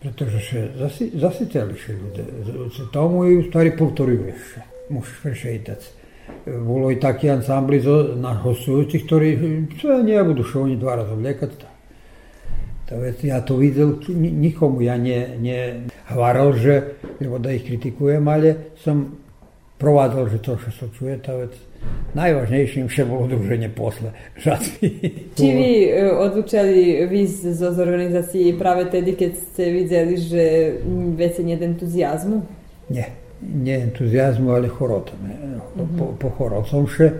pretože 0.00 0.40
še 0.40 0.60
zasi, 0.76 1.10
zasiteli 1.16 1.76
še 1.76 1.96
se 2.76 2.84
tomu 2.92 3.24
i 3.24 3.36
u 3.36 3.44
stvari 3.48 3.72
povtoruju 3.76 4.34
še. 4.36 4.60
Musíš 4.92 5.16
prešeitať. 5.24 5.80
Bolo 6.46 6.90
i 6.90 7.00
takí 7.00 7.30
ansambli 7.30 7.80
zo, 7.80 8.14
na 8.18 8.34
hostujúcich, 8.38 9.06
ktorí 9.06 9.28
sve 9.80 10.02
nebudú 10.04 10.44
še 10.44 10.58
oni 10.62 10.76
dva 10.76 11.00
razy 11.00 11.16
vlekať. 11.16 11.75
To 12.86 13.02
vec, 13.02 13.18
ja 13.24 13.40
to 13.42 13.56
videl, 13.58 13.98
ni- 14.08 14.30
nikomu 14.30 14.80
ja 14.80 14.94
nie, 14.96 15.34
nie 15.42 15.90
hvaral, 16.06 16.54
že, 16.54 17.02
lebo 17.18 17.38
da 17.42 17.50
ih 17.50 17.66
kritikujem, 17.66 18.22
ale 18.28 18.78
som 18.78 19.18
provádal, 19.78 20.30
že 20.30 20.38
to, 20.38 20.54
što 20.54 20.70
sa 20.70 20.86
čuje, 20.94 21.18
to 21.18 21.34
vec, 21.34 21.52
najvažnejším 22.14 22.86
vše 22.86 23.04
bolo 23.04 23.26
druženje 23.26 23.68
posle. 23.68 24.14
Či 25.36 25.46
vi 25.50 25.90
e, 25.90 26.06
odlučili 26.14 27.06
vi 27.10 27.26
z 27.26 27.78
organizácii 27.78 28.54
práve 28.54 28.86
tedy, 28.86 29.18
keď 29.18 29.32
ste 29.34 29.64
videli, 29.74 30.14
že 30.16 30.42
već 31.18 31.38
je 31.38 31.44
njen 31.44 31.62
entuzijazmu? 31.62 32.42
Nie, 32.90 33.10
nie 33.42 33.82
entuzijazmu, 33.82 34.54
ale 34.54 34.68
chorota 34.68 35.12
me. 35.22 35.58
Po, 35.98 36.14
pochorol 36.22 36.64
som 36.64 36.86
še 36.86 37.10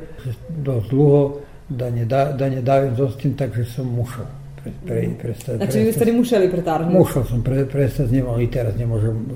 dosť 0.49 0.89
dlho, 0.95 1.23
da 1.69 1.91
ne, 1.91 2.07
da, 2.07 2.33
da 2.33 2.49
ne 2.49 2.63
davim 2.63 2.95
zostam, 2.97 3.35
takže 3.35 3.67
som 3.67 3.91
mušao. 3.91 4.46
Pre, 4.67 5.01
pre, 5.01 5.09
prestať, 5.23 5.57
Znači 5.57 5.79
vi 5.79 5.93
ste 5.93 6.13
museli 6.13 6.51
pretarnuti? 6.51 6.99
Mušao 6.99 7.25
sam 7.25 7.43
pre, 7.43 7.67
prestať 7.67 8.11
njima 8.11 8.43
i 8.43 8.47
teraz 8.47 8.77
ne 8.77 8.87
možem. 8.87 9.27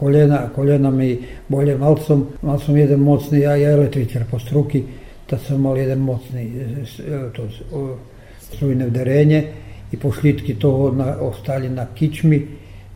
Koljena, 0.00 0.48
koljena 0.50 0.90
mi 0.90 1.18
bolje. 1.48 1.78
Mal 1.78 1.96
sam, 1.98 2.28
mal 2.42 2.58
sam 2.58 2.76
jedan 2.76 3.00
mocni, 3.00 3.40
ja, 3.40 3.56
ja 3.56 3.70
električar 3.70 4.22
po 4.30 4.38
struki, 4.38 4.82
tad 5.26 5.40
sam 5.40 5.60
mal 5.60 5.78
jedan 5.78 5.98
mocni 6.00 6.42
e, 6.44 6.84
to, 7.32 7.42
s- 7.44 7.72
o, 7.72 7.96
strujne 8.42 8.86
vderenje 8.86 9.44
i 9.92 9.96
pošlitki 9.96 10.54
to 10.54 10.92
na, 10.92 11.16
ostali 11.18 11.68
na 11.70 11.86
kičmi, 11.88 12.46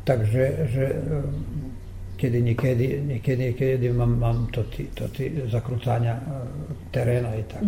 takže 0.04 0.40
že, 0.66 0.82
e, 0.82 1.22
kedy 2.18 2.42
niekedy, 2.42 2.84
niekedy, 3.06 3.54
niekedy 3.54 3.86
mám, 3.94 4.18
mám 4.18 4.38
to, 4.50 4.66
ty, 4.66 4.90
to 4.90 5.06
ty 5.14 5.30
zakrucania 5.46 6.18
e, 6.18 6.22
terena 6.90 7.30
i 7.38 7.46
tak. 7.46 7.62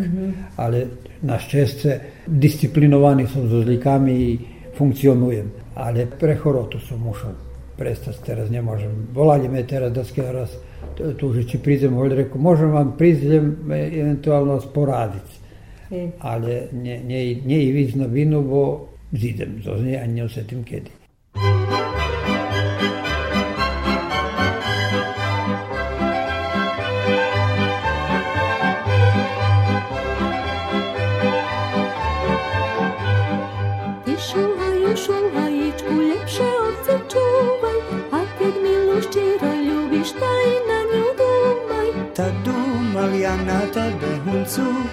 Ale 0.58 0.90
našťastie 1.22 2.26
disciplinovaný 2.26 3.30
som 3.30 3.46
so 3.46 3.62
zlíkami 3.62 4.12
i 4.12 4.30
funkcionujem. 4.74 5.78
Ale 5.78 6.10
pre 6.10 6.34
chorotu 6.34 6.82
som 6.82 6.98
musel 6.98 7.32
prestať, 7.78 8.18
teraz 8.26 8.50
nemôžem. 8.50 8.90
Volali 9.14 9.46
me 9.46 9.62
teraz 9.62 9.94
daske 9.94 10.20
raz 10.20 10.50
tu, 11.00 11.32
že 11.32 11.48
či 11.48 11.56
prídem, 11.56 11.96
hovorili, 11.96 12.28
reku, 12.28 12.36
môžem 12.36 12.68
vám 12.68 12.96
prísť 12.96 13.40
eventuálno 13.72 14.60
sporadiť. 14.60 15.28
Hej. 15.90 16.04
Ale 16.22 16.70
nie, 16.76 17.00
nie, 17.02 17.40
nie 17.42 17.60
i 17.66 17.70
víc 17.72 17.96
na 17.96 18.06
vinu, 18.06 18.44
bo 18.44 18.92
zidem 19.10 19.58
zo 19.64 19.80
zne 19.80 19.98
a 19.98 20.04
neosetím 20.06 20.62
kedy. 20.62 20.99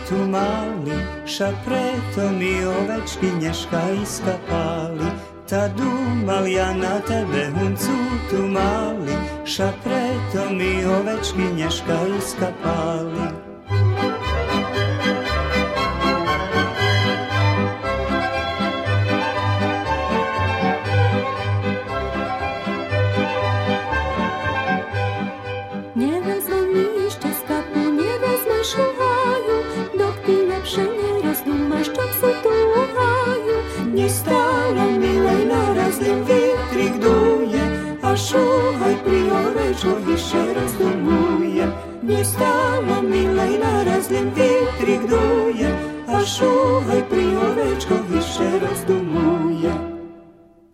tu 0.09 0.15
mali, 0.15 0.97
šapretom 1.25 2.37
mi 2.39 2.65
ovečki 2.65 3.53
škajska 3.53 4.37
pali, 4.49 5.09
ta 5.49 5.67
dumal 5.67 6.47
ja 6.47 6.73
na 6.73 6.99
tebe 6.99 7.49
huncu 7.55 7.97
tu 8.29 8.37
mali, 8.47 9.15
šapretom 9.45 10.57
mi 10.57 10.85
ovečki 10.85 11.69
škajska 11.69 12.51
pali. 12.63 13.46
Priorečko 39.82 40.11
više 40.11 40.53
razdumuje. 40.53 41.67
Nje 42.03 42.25
stala 42.25 43.01
mila 43.01 43.45
i 43.45 43.57
na 43.57 43.84
raznim 43.84 44.25
vitrik 44.25 45.09
duje, 45.09 45.75
a 46.07 46.25
šuhaj 46.25 47.09
priorečko 47.09 47.93
više 48.09 48.59
razdumuje. 48.59 49.73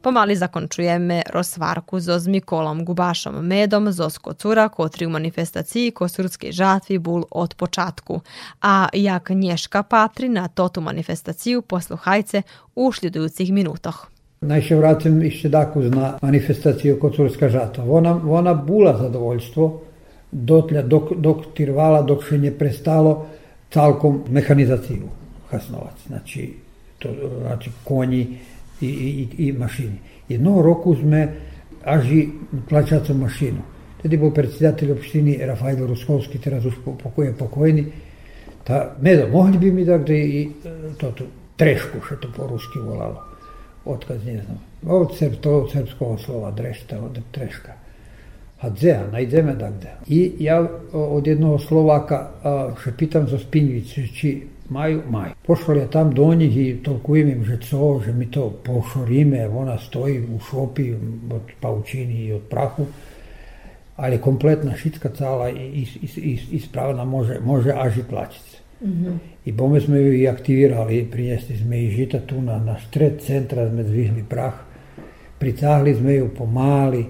Pomali 0.01 0.35
zakončujeme 0.35 1.21
rozsvarku 1.33 1.99
zo 1.99 2.19
z 2.19 2.27
Mikolom 2.27 2.85
Gubašom 2.85 3.47
Medom 3.47 3.91
zo 3.91 4.09
Skocura, 4.09 4.69
kotri 4.69 5.05
u 5.05 5.09
manifestaciji 5.09 5.91
Kosurskej 5.91 6.51
žatvi 6.51 6.97
bul 6.97 7.23
od 7.31 7.55
počatku. 7.55 8.21
A 8.61 8.87
jak 8.93 9.29
Nješka 9.29 9.83
patri 9.83 10.29
na 10.29 10.47
totu 10.47 10.81
manifestaciju 10.81 11.61
posluhajce 11.61 12.41
u 12.75 12.91
šljedujucih 12.91 13.53
minutoh. 13.53 14.12
Najše 14.43 14.75
vratim 14.75 15.21
ešte 15.21 15.49
daku 15.49 15.81
na 15.81 16.17
manifestaciju 16.21 16.99
Kosurska 16.99 17.49
žatva. 17.49 17.85
Ona, 17.87 18.21
ona 18.29 18.53
bula 18.53 18.97
zadovoljstvo 18.97 19.81
dotlja 20.31 20.81
dok, 20.81 21.13
dok 21.15 21.45
tirvala, 21.55 22.01
dok 22.01 22.23
še 22.27 22.37
nje 22.37 22.51
prestalo 22.51 23.25
calkom 23.73 24.23
mehanizaciju 24.29 25.09
Hasnovac. 25.49 26.07
Znači, 26.07 26.53
to, 26.99 27.09
znači 27.41 27.71
konji, 27.83 28.27
i, 28.81 28.87
i, 28.87 29.47
i 29.47 29.51
mašini. 29.51 29.97
Jednog 30.29 30.65
roku 30.65 30.95
sme 30.95 31.33
aži 31.83 32.27
plaćacu 32.69 33.13
mašinu. 33.13 33.61
Tedy 34.03 34.17
bol 34.19 34.33
predsjedatelj 34.35 34.91
opštini 34.91 35.37
Rafajlo 35.45 35.87
Ruskovski, 35.87 36.37
teraz 36.37 36.65
už 36.65 36.75
pokoj 37.03 37.33
pokojni. 37.39 37.85
Ta, 38.63 38.95
medo, 39.01 39.27
mohli 39.31 39.57
bi 39.57 39.71
mi 39.71 39.85
da 39.85 39.97
gde 39.97 40.17
i 40.19 40.49
to, 40.99 41.11
to 41.11 41.23
trešku, 41.55 42.01
što 42.05 42.15
to 42.15 42.27
po 42.35 42.47
ruski 42.47 42.79
volalo. 42.79 43.23
Otkaz 43.85 44.25
ne 44.25 44.41
znam. 44.43 44.59
Od 44.87 45.17
srb, 45.17 45.33
to 45.41 45.57
od 45.57 45.71
srpskog 45.71 46.19
slova 46.19 46.51
drešta, 46.51 46.99
od 46.99 47.19
treška. 47.31 47.73
Hadzea, 48.59 49.07
najdeme 49.11 49.55
da 49.55 49.69
gde. 49.71 49.91
I 50.07 50.31
ja 50.39 50.67
od 50.93 51.27
jednog 51.27 51.61
Slovaka, 51.61 52.29
što 52.81 52.91
pitam 52.97 53.27
za 53.27 53.39
Spinjić, 53.39 53.93
či 53.93 54.47
maju, 54.69 55.01
maj. 55.09 55.29
Pošao 55.47 55.75
je 55.75 55.91
tam 55.91 56.13
do 56.13 56.33
njih 56.33 56.57
i 56.57 56.83
toliko 56.83 57.15
im 57.15 57.43
že 57.43 57.57
co, 57.69 58.01
že 58.05 58.13
mi 58.13 58.31
to 58.31 58.49
pošorime, 58.63 59.47
ona 59.47 59.77
stoji 59.77 60.21
u 60.35 60.39
šopi 60.39 60.93
od 61.31 61.41
paučini 61.61 62.25
i 62.25 62.33
od 62.33 62.41
prahu, 62.49 62.85
ali 63.95 64.21
kompletna 64.21 64.75
šitska 64.75 65.09
cala 65.09 65.49
i 65.49 65.87
ispravna 66.51 67.05
može, 67.05 67.39
može 67.39 67.73
aži 67.75 68.03
plaćice. 68.09 68.52
Mm 68.83 68.89
-hmm. 68.89 69.17
I 69.45 69.51
bome 69.51 69.81
smo 69.81 69.95
ju 69.95 70.13
i 70.13 70.27
aktivirali, 70.27 71.07
prinjesti 71.11 71.57
smo 71.57 71.73
i 71.73 71.89
žita 71.89 72.19
tu 72.19 72.41
na, 72.41 72.59
na 72.59 72.79
štret 72.79 73.21
centra, 73.21 73.69
sme 73.69 73.83
zvihli 73.83 74.23
prah, 74.29 74.53
pricahli 75.39 75.95
sme 75.95 76.13
ju 76.13 76.29
pomali, 76.37 77.05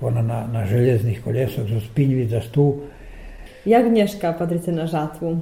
ona 0.00 0.22
na, 0.22 0.46
na 0.52 0.66
željeznih 0.66 1.20
koljesok, 1.24 1.68
za 1.68 1.80
spinjvi, 1.80 2.26
za 2.26 2.40
stu. 2.40 2.80
Jak 3.64 3.88
Gnješka 3.88 4.32
padrice 4.38 4.72
na 4.72 4.86
žatvu? 4.86 5.40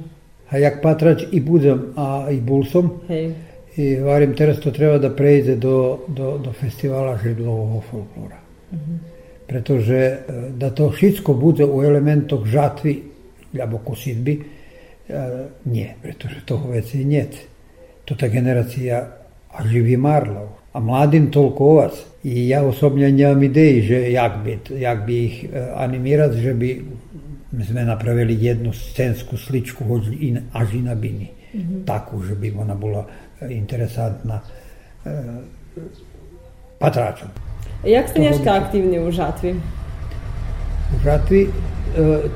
a 0.50 0.58
jak 0.58 0.82
patrač 0.82 1.22
i 1.30 1.40
budem, 1.40 1.92
a 1.96 2.26
i 2.30 2.40
bol 2.42 2.66
som. 2.66 3.00
Hej. 3.08 3.30
I 3.78 4.02
varim, 4.02 4.34
teraz 4.34 4.58
to 4.58 4.74
treba 4.74 4.98
da 4.98 5.12
prejde 5.14 5.54
do, 5.56 6.04
do, 6.10 6.38
do 6.42 6.52
festivala 6.52 7.18
židlového 7.22 7.82
folklora. 7.90 8.38
Mm 8.72 8.78
-hmm. 8.78 8.98
Pretože 9.46 9.96
e, 9.96 10.18
da 10.56 10.70
to 10.70 10.90
všetko 10.90 11.34
bude 11.34 11.64
u 11.64 11.82
elementoch 11.82 12.46
žatvy 12.46 12.96
alebo 13.60 13.78
kosidby, 13.78 14.32
e, 14.32 14.40
nie, 15.64 15.94
pretože 16.02 16.40
toho 16.44 16.68
veci 16.68 17.04
niet. 17.04 17.36
To 18.04 18.14
ta 18.14 18.28
generacija 18.28 19.06
a 19.50 19.66
živi 19.66 19.96
marlov. 19.96 20.48
A 20.72 20.80
mladim 20.80 21.30
tolkovac. 21.30 21.92
I 22.24 22.48
ja 22.48 22.62
osobne 22.62 23.10
nemam 23.10 23.42
ideji, 23.42 23.82
že 23.82 24.10
jak 24.10 24.44
bi, 24.44 24.58
jak 24.70 25.06
bi 25.06 25.24
ih 25.24 25.44
e, 25.44 25.70
animirati, 25.74 26.40
že 26.40 26.54
bi 26.54 26.84
sme 27.64 27.84
napravili 27.84 28.38
jednu 28.38 28.72
scénsku 28.72 29.36
sličku 29.36 29.82
až 30.52 30.74
i 30.74 30.82
na 30.82 30.94
bini. 30.94 31.30
Mm 31.54 31.60
-hmm. 31.60 31.84
Takú, 31.84 32.22
že 32.22 32.34
by 32.34 32.52
ona 32.56 32.74
bola 32.74 33.06
e, 33.40 33.52
interesantná 33.52 34.42
e, 35.06 35.10
patračom. 36.78 37.28
Jak 37.84 38.08
ste 38.08 38.20
Nješka 38.20 38.52
aktivni 38.52 39.00
u 39.00 39.10
žatvi? 39.10 39.54
Затоа 41.04 41.46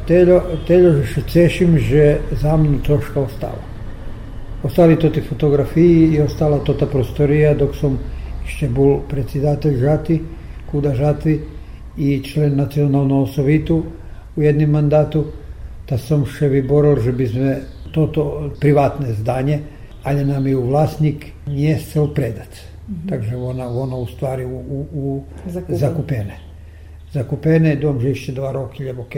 тело, 0.07 0.43
тело 0.67 1.05
што 1.05 1.21
цешим 1.23 1.79
же 1.79 2.21
за 2.41 2.57
мене 2.57 2.79
ostalo. 2.79 3.27
остава. 3.27 3.59
Остали 4.63 4.97
тоти 4.97 5.21
фотографии 5.21 6.15
и 6.15 6.21
остала 6.21 6.59
тота 6.65 6.87
просторија 6.87 7.55
док 7.57 7.75
сум 7.75 7.99
ще 8.47 8.69
бил 8.69 9.03
председател 9.09 9.77
жати, 9.79 10.23
куда 10.71 10.95
жатви 10.95 11.41
и 11.99 12.15
i 12.15 12.23
национално 12.39 13.27
nacionalnog 13.27 13.71
у 13.71 13.83
u 14.37 14.41
мандату, 14.41 14.67
mandatu, 14.67 15.25
da 15.89 15.99
sam 15.99 16.25
ви 16.41 16.63
борол, 16.63 16.97
že 16.97 17.13
би 17.13 17.27
сме 17.27 17.63
тото 17.93 18.51
приватне 18.61 19.13
zdanje, 19.13 19.61
ali 20.03 20.25
nam 20.25 20.47
je 20.47 20.57
u 20.57 20.67
vlasnik 20.67 21.27
nije 21.47 21.79
se 21.79 22.01
predat. 22.15 22.49
Mm 22.89 22.95
-hmm. 22.95 23.09
Takže 23.09 23.37
ona, 23.37 23.69
ona 23.69 23.97
u 23.97 24.07
stvari 24.07 24.45
u, 24.45 24.59
u, 24.71 24.87
u 24.95 25.23
zakupene. 25.69 26.44
zakupljene, 27.15 27.77
dom 27.77 28.01
že 28.01 28.15
še 28.15 28.33
dva 28.33 28.53
roki 28.53 28.85
je 28.85 28.95
ok, 28.99 29.15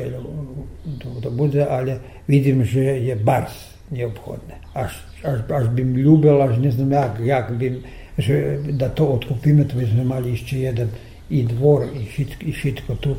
da, 0.85 1.15
da 1.25 1.31
bude, 1.31 1.67
ali 1.71 1.97
vidim 2.29 2.65
že 2.65 2.81
je 2.81 3.17
bars 3.17 3.57
neophodne. 3.91 4.61
Až, 4.75 5.01
až, 5.25 5.41
až 5.49 5.69
bi 5.75 5.83
ljubila, 5.83 6.51
až 6.51 6.59
ne 6.59 6.71
znam 6.71 6.93
jak, 6.93 7.21
jak 7.25 7.53
bi, 7.57 7.73
že, 8.19 8.59
da 8.71 8.89
to 8.89 9.07
otkupimo, 9.07 9.65
to 9.65 9.79
bi 9.79 9.87
smo 9.87 10.03
imali 10.03 10.33
išće 10.33 10.61
jedan 10.61 10.89
i 11.31 11.43
dvor 11.43 11.87
i, 11.95 12.07
šit, 12.07 12.37
i 12.41 12.53
šitko 12.53 12.95
tu, 12.95 13.17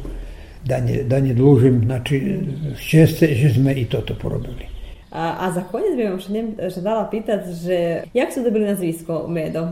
da 0.65 0.79
ne, 0.79 1.03
da 1.03 1.19
ne 1.19 1.33
dlužim, 1.33 1.81
znači 1.85 2.19
znaczy, 2.19 2.75
šeste, 2.79 3.33
že 3.35 3.53
smo 3.53 3.71
i 3.71 3.85
to 3.85 4.01
to 4.01 4.15
porobili. 4.21 4.67
A, 5.11 5.47
a 5.47 5.51
za 5.51 5.61
koniec 5.61 5.95
bym 5.95 6.11
już 6.11 6.29
nie, 6.29 6.43
że 6.69 6.81
dała 6.81 7.05
pytać, 7.05 7.47
że 7.47 8.03
jak 8.13 8.33
sobie 8.33 8.45
dobry 8.45 8.65
nazwisko 8.65 9.27
Medo? 9.27 9.67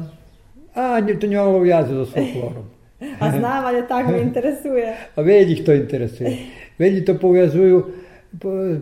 A, 0.75 0.99
nie, 0.99 1.15
to 1.15 1.27
nie 1.27 1.33
miało 1.33 1.65
jazdy 1.65 1.95
do 1.95 2.05
folkloru. 2.05 2.63
A 3.19 3.31
znam, 3.31 3.65
ali 3.65 3.83
tak 3.87 4.07
me 4.07 4.21
interesuje. 4.21 4.95
A 5.17 5.21
vedi 5.21 5.53
ih 5.53 5.65
to 5.65 5.73
interesuje. 5.73 6.37
Vedi 6.77 7.05
to 7.05 7.15
povezuju, 7.19 7.85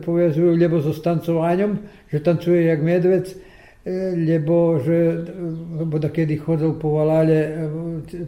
povezuju 0.06 0.56
ljebo 0.56 0.82
so 0.82 0.94
stancovanjem, 0.94 1.80
že 2.12 2.24
tancuje 2.24 2.66
jak 2.66 2.82
medvec, 2.82 3.36
lebo 4.28 4.80
že 4.80 5.26
bo 5.84 6.00
da 6.00 6.10
kedy 6.10 6.38
chodil 6.38 6.74
po 6.74 6.90
Valalje 6.90 7.70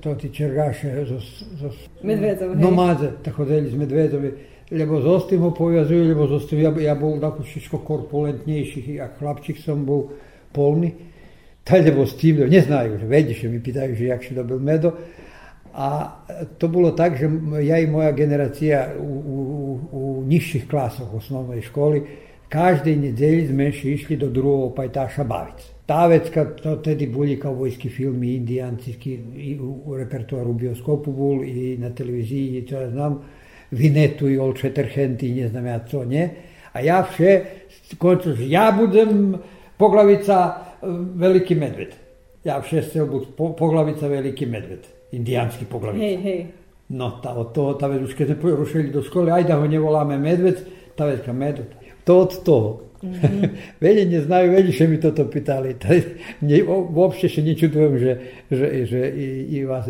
to 0.02 0.16
ti 0.16 0.30
čergaše 0.30 1.06
zo, 1.06 1.20
zo 1.60 1.70
Medvedov, 2.04 2.58
nomadze, 2.60 3.12
tak 3.24 3.34
chodili 3.34 3.70
z 3.70 3.76
Medvedovi, 3.76 4.32
lebo 4.72 5.02
z 5.02 5.08
ostim 5.08 5.40
ho 5.40 5.52
povezujú, 5.52 6.08
lebo 6.08 6.28
z 6.28 6.32
ostim, 6.32 6.60
ja, 6.60 6.74
ja 6.76 6.96
bol 6.96 7.20
tako 7.20 7.44
všetko 7.48 7.78
korpulentnejší, 7.88 9.00
a 9.00 9.08
chlapčík 9.16 9.62
som 9.64 9.86
bol 9.86 10.12
polný, 10.52 10.92
taj 11.64 11.88
lebo 11.88 12.04
s 12.04 12.20
tým, 12.20 12.52
neznajú, 12.52 13.00
že 13.00 13.08
vedi, 13.08 13.34
že 13.34 13.48
mi 13.48 13.64
pýtajú, 13.64 13.96
že 13.96 14.12
jak 14.12 14.22
si 14.28 14.36
dobil 14.36 14.60
medo, 14.60 14.92
A 15.76 16.12
to 16.58 16.68
bilo 16.68 16.92
tak, 16.92 17.18
že 17.20 17.30
ja 17.68 17.80
i 17.80 17.88
moja 17.88 18.12
generacija 18.12 18.88
u, 19.00 19.04
u, 19.04 19.80
u 19.92 20.24
nižših 20.28 20.68
klasah 20.70 21.14
u 21.14 21.18
osnovnoj 21.18 21.62
školi, 21.62 22.04
každej 22.50 22.96
nedelji 22.96 23.48
sme 23.48 23.68
išli 23.70 24.18
do 24.18 24.30
drugog 24.30 24.76
pajtaša 24.76 25.24
Bavic. 25.24 25.66
Tavec, 25.86 26.30
kad 26.34 26.62
to 26.62 26.76
tedi 26.76 27.08
bulji 27.08 27.40
kao 27.40 27.54
vojski 27.54 27.90
film 27.90 28.24
i 28.24 28.36
indijanski 28.36 29.20
u 29.86 29.98
repertoaru 29.98 30.50
u 30.50 30.54
bioskopu 30.54 31.12
bul 31.12 31.44
i 31.44 31.78
na 31.78 31.90
televiziji 31.90 32.58
i 32.58 32.66
to 32.66 32.82
ja 32.82 32.90
znam, 32.90 33.22
Vinetu 33.72 34.30
i 34.30 34.38
Old 34.38 34.58
Shatterhand 34.58 35.24
i 35.24 35.34
ne 35.34 35.48
znam 35.48 35.66
ja 35.66 35.80
co 35.88 36.06
nje. 36.06 36.30
A 36.74 36.80
ja 36.80 37.08
vše, 37.12 37.42
koncu, 37.98 38.36
ja 38.40 38.74
budem 38.80 39.36
poglavica 39.78 40.56
e, 40.56 40.88
Veliki 41.16 41.56
medved. 41.56 41.96
Ja 42.44 42.60
vše 42.60 42.82
se 42.82 43.02
obud, 43.02 43.28
poglavica 43.58 44.08
Veliki 44.08 44.46
medved. 44.46 44.95
Indianský 45.14 45.70
poglavica. 45.70 46.02
Hej, 46.02 46.18
hej. 46.24 46.42
No, 46.90 47.18
tá, 47.18 47.34
od 47.34 47.50
toho, 47.50 47.74
tá 47.78 47.90
vec, 47.90 48.02
už 48.06 48.14
keď 48.14 48.38
sme 48.38 48.54
rušili 48.56 48.94
do 48.94 49.02
školy, 49.02 49.34
aj 49.34 49.44
da 49.50 49.58
ho 49.58 49.66
nevoláme 49.66 50.22
medved, 50.22 50.62
tá 50.94 51.10
vecka 51.10 51.34
medved 51.34 51.86
to 52.06 52.14
od 52.22 52.34
toho. 52.46 52.70
Mm-hmm. 53.06 53.78
Veli 53.86 54.10
neznajú, 54.10 54.50
veli, 54.50 54.72
že 54.74 54.90
mi 54.90 54.98
toto 54.98 55.30
pýtali. 55.30 55.78
Mne 56.42 56.58
sa 57.22 57.42
nečudujem, 57.46 57.94
že, 58.02 58.12
že, 58.50 58.68
že 58.90 59.02
i, 59.14 59.28
i 59.46 59.58
vás 59.62 59.86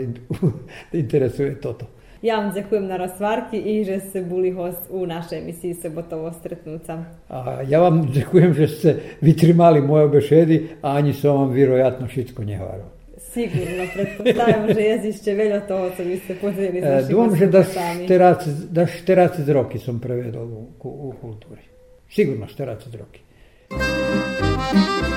interesuje 0.91 1.55
toto. 1.55 1.87
Ja 2.19 2.43
vam 2.43 2.51
ďakujem 2.51 2.91
na 2.91 2.99
rozvárky 2.99 3.55
i 3.55 3.87
že 3.87 4.03
ste 4.03 4.19
boli 4.19 4.51
host 4.51 4.91
u 4.91 5.07
našej 5.07 5.47
emisiji 5.47 5.79
Sobotovo 5.79 6.27
stretnúca. 6.35 7.07
A 7.31 7.63
ja 7.63 7.79
vám 7.79 8.03
ďakujem, 8.11 8.51
že 8.51 8.65
ste 8.67 8.89
vytrimali 9.23 9.79
moje 9.79 10.11
bešedy 10.11 10.55
a 10.83 10.99
ani 10.99 11.15
som 11.15 11.39
vám 11.39 11.55
vyrojatno 11.55 12.11
všetko 12.11 12.43
nehovoril. 12.43 12.94
Sigurno, 13.35 13.83
pretpostavljam, 13.93 14.67
da 14.67 14.73
že 14.73 14.81
jezišće 14.81 15.33
veljo 15.33 15.61
to, 15.67 15.91
co 15.97 16.03
mi 16.03 16.17
ste 16.17 16.35
podeli 16.35 16.81
z 16.81 16.83
e, 16.83 16.89
našimi 16.89 17.11
Duam, 17.11 17.35
že 17.35 17.47
da 17.47 17.63
šterac, 18.05 18.47
da 18.47 18.85
šterac 18.87 19.39
z 19.39 19.49
roki 19.49 19.79
sam 19.79 19.99
prevedel 19.99 20.43
u, 20.43 20.67
u, 20.83 21.09
u 21.09 21.13
kulturi. 21.21 21.61
Sigurno 22.09 22.47
šterac 22.47 22.87
z 22.87 22.95
roki. 22.95 23.19
Thank. 23.69 25.14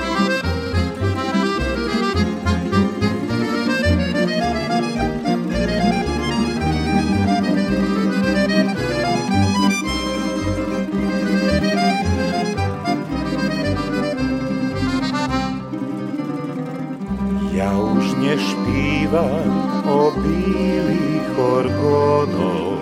Nešpívam 19.09 19.89
o 19.89 20.13
bílých 20.21 21.33
orgónov, 21.33 22.77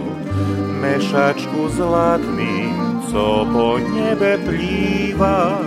mešačku 0.83 1.71
zlatným, 1.71 2.99
co 3.07 3.47
po 3.47 3.79
nebe 3.79 4.35
plýva, 4.43 5.63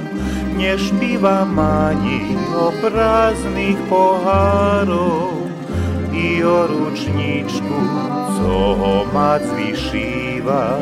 nešpívam 0.60 1.56
ani 1.56 2.36
o 2.52 2.76
prázdnych 2.84 3.80
pohárov 3.88 5.48
i 6.12 6.44
o 6.44 6.68
ručničku, 6.68 7.80
co 8.36 8.52
ho 8.76 9.08
mac 9.16 9.42
vyšíva. 9.56 10.76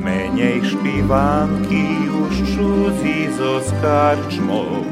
Menej 0.00 0.64
špívánky 0.64 2.08
už 2.08 2.34
čudzi 2.56 3.28
zo 3.36 3.60
skarčmov, 3.64 4.84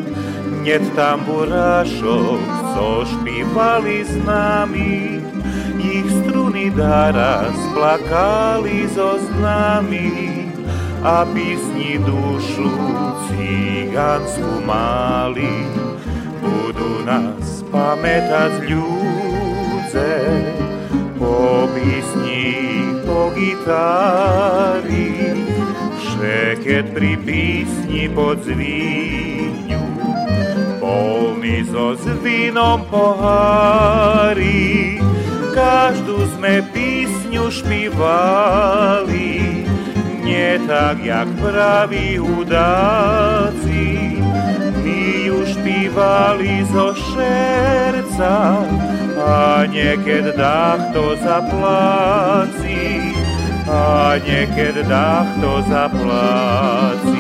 net 0.65 0.85
tamburášov, 0.97 2.41
co 2.41 2.62
špívali 3.05 4.01
s 4.07 4.15
nami, 4.25 5.21
ich 5.83 6.09
struny 6.23 6.73
dara 6.73 7.51
splakali 7.53 8.89
zo 8.89 9.21
znami 9.21 10.49
a 11.03 11.27
písni 11.27 11.99
dušu 12.01 12.71
cigánsku 13.29 14.63
mali. 14.63 15.67
Budú 16.43 17.03
nás 17.05 17.67
pamätať 17.71 18.67
ľudze, 18.71 20.13
po 21.19 21.67
písni, 21.75 22.55
po 23.03 23.31
gitári, 23.35 25.15
všeket 26.03 26.95
pri 26.95 27.13
písni 27.21 28.11
pod 28.11 28.43
zvíňu, 28.43 29.32
polný 30.93 31.65
so 31.65 31.97
zvinom 31.97 32.85
pohári, 32.93 35.01
každú 35.57 36.29
sme 36.37 36.61
písňu 36.69 37.49
špívali, 37.49 39.65
nie 40.21 40.61
tak, 40.69 41.01
jak 41.01 41.33
praví 41.41 42.21
hudáci, 42.21 44.21
my 44.85 45.01
ju 45.33 45.41
špívali 45.49 46.61
zo 46.69 46.93
šerca, 46.93 48.61
a 49.23 49.63
niekedy 49.71 50.35
dách 50.37 50.93
to 50.93 51.17
zapláci, 51.25 53.15
a 53.65 54.21
niekedy 54.21 54.85
dách 54.85 55.31
to 55.41 55.53
zapláci. 55.71 57.12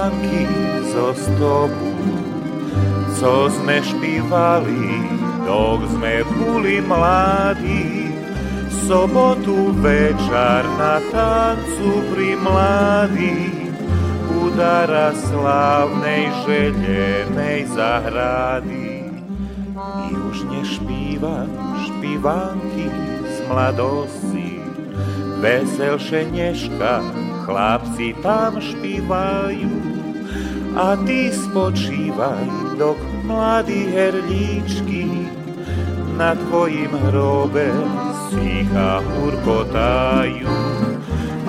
Špívanky 0.00 0.48
zo 0.92 1.12
stopu, 1.12 1.92
co 3.20 3.32
sme 3.52 3.84
špívali, 3.84 4.96
dok 5.44 5.80
sme 5.92 6.24
boli 6.24 6.80
mladí. 6.80 8.08
Sobotu 8.88 9.76
večer 9.84 10.64
na 10.80 11.04
tancu 11.12 11.90
pri 12.10 12.32
mladí, 12.40 13.68
udara 14.40 15.12
slávnej 15.12 16.32
želenej 16.48 17.68
zahrady. 17.68 19.04
I 19.80 20.16
už 20.16 20.48
nešpívam 20.48 21.48
špívanky 21.86 22.88
z 23.28 23.36
mladosti, 23.52 24.64
veselšie 25.44 26.24
neška 26.32 27.04
chlapci 27.50 28.14
tam 28.22 28.62
špívajú 28.62 29.79
a 30.76 30.96
ty 31.02 31.34
spočívaj, 31.34 32.78
dok 32.78 32.98
mladí 33.26 33.90
herlíčky 33.90 35.30
na 36.14 36.34
tvojim 36.36 36.92
hrobe 37.10 37.72
sícha 38.30 39.02
hurkotajú. 39.02 40.52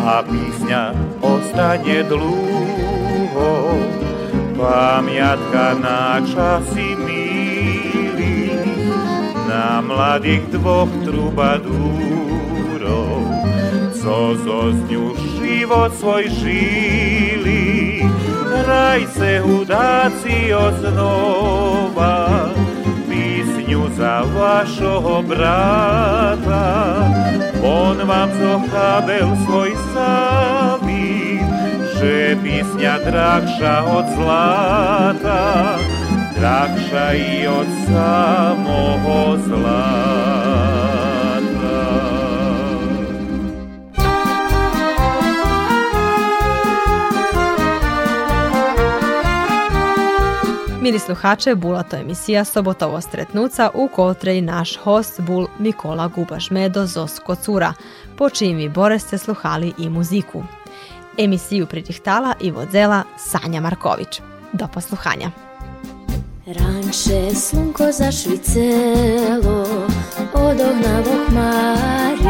A 0.02 0.26
písňa 0.26 0.98
ostane 1.22 2.02
dlúho, 2.10 3.78
pamiatka 4.58 5.78
na 5.78 6.18
časy 6.26 6.98
milí, 6.98 8.50
na 9.46 9.78
mladých 9.86 10.42
dvoch 10.58 10.90
trubadúrov, 11.06 11.70
co 13.94 14.34
zo 14.42 14.74
zňu 14.74 15.14
život 15.38 15.94
svoj 15.94 16.26
žili, 16.34 17.21
hrajce 18.62 19.42
hudáci 19.42 20.54
oznova, 20.54 22.54
písňu 23.10 23.90
za 23.98 24.22
vašoho 24.30 25.26
brata, 25.26 26.70
on 27.66 27.98
vám 28.06 28.30
zochábel 28.38 29.30
svoj 29.46 29.74
saví, 29.94 31.42
že 31.98 32.38
písňa 32.38 32.96
drahša 33.06 33.76
od 33.90 34.06
zlata, 34.18 35.42
drahša 36.38 37.06
i 37.18 37.50
od 37.50 37.70
samoho 37.90 39.38
zlata. 39.46 40.91
Mili 50.92 51.00
sluhače, 51.00 51.56
bula 51.56 51.84
to 51.84 51.98
emisija 51.98 52.46
Sobotovo 52.46 53.02
stretnuca 53.02 53.70
u 53.74 53.88
kotrej 53.88 54.42
naš 54.42 54.78
host 54.78 55.22
bul 55.22 55.48
Mikola 55.60 56.10
Gubaš-Medo 56.10 56.86
Zosko 56.86 57.36
Cura, 57.36 57.74
po 58.18 58.30
čijim 58.30 58.58
vi 58.58 58.70
bore 58.70 59.00
ste 59.00 59.18
sluhali 59.18 59.74
i 59.78 59.90
muziku. 59.90 60.44
Emisiju 61.18 61.68
pritihtala 61.68 62.34
i 62.40 62.52
vodzela 62.52 63.04
Sanja 63.18 63.62
Marković. 63.62 64.22
Do 64.54 64.68
posluhanja. 64.74 65.32
Ranče 66.46 67.36
slunko 67.36 67.84
zašvicelo, 67.92 69.68
odognavo 70.34 71.26
hmari, 71.28 72.24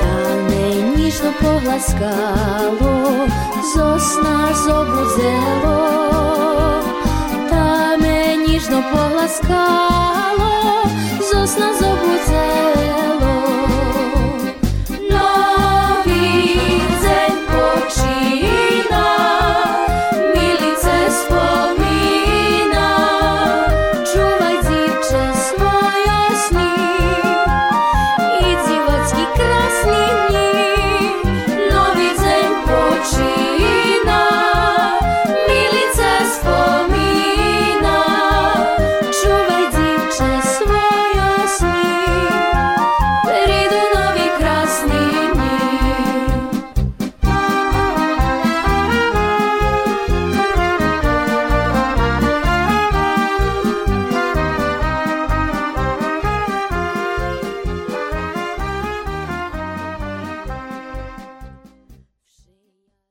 da 0.00 0.36
me 0.48 0.96
njižno 0.96 1.32
poglaskalo, 1.40 3.26
zosna 3.76 4.48
zobudzelo, 4.66 6.02
ніжно 8.62 8.82
погласкало, 8.92 10.84
зосна 11.20 11.74
зобудзела. 11.74 12.71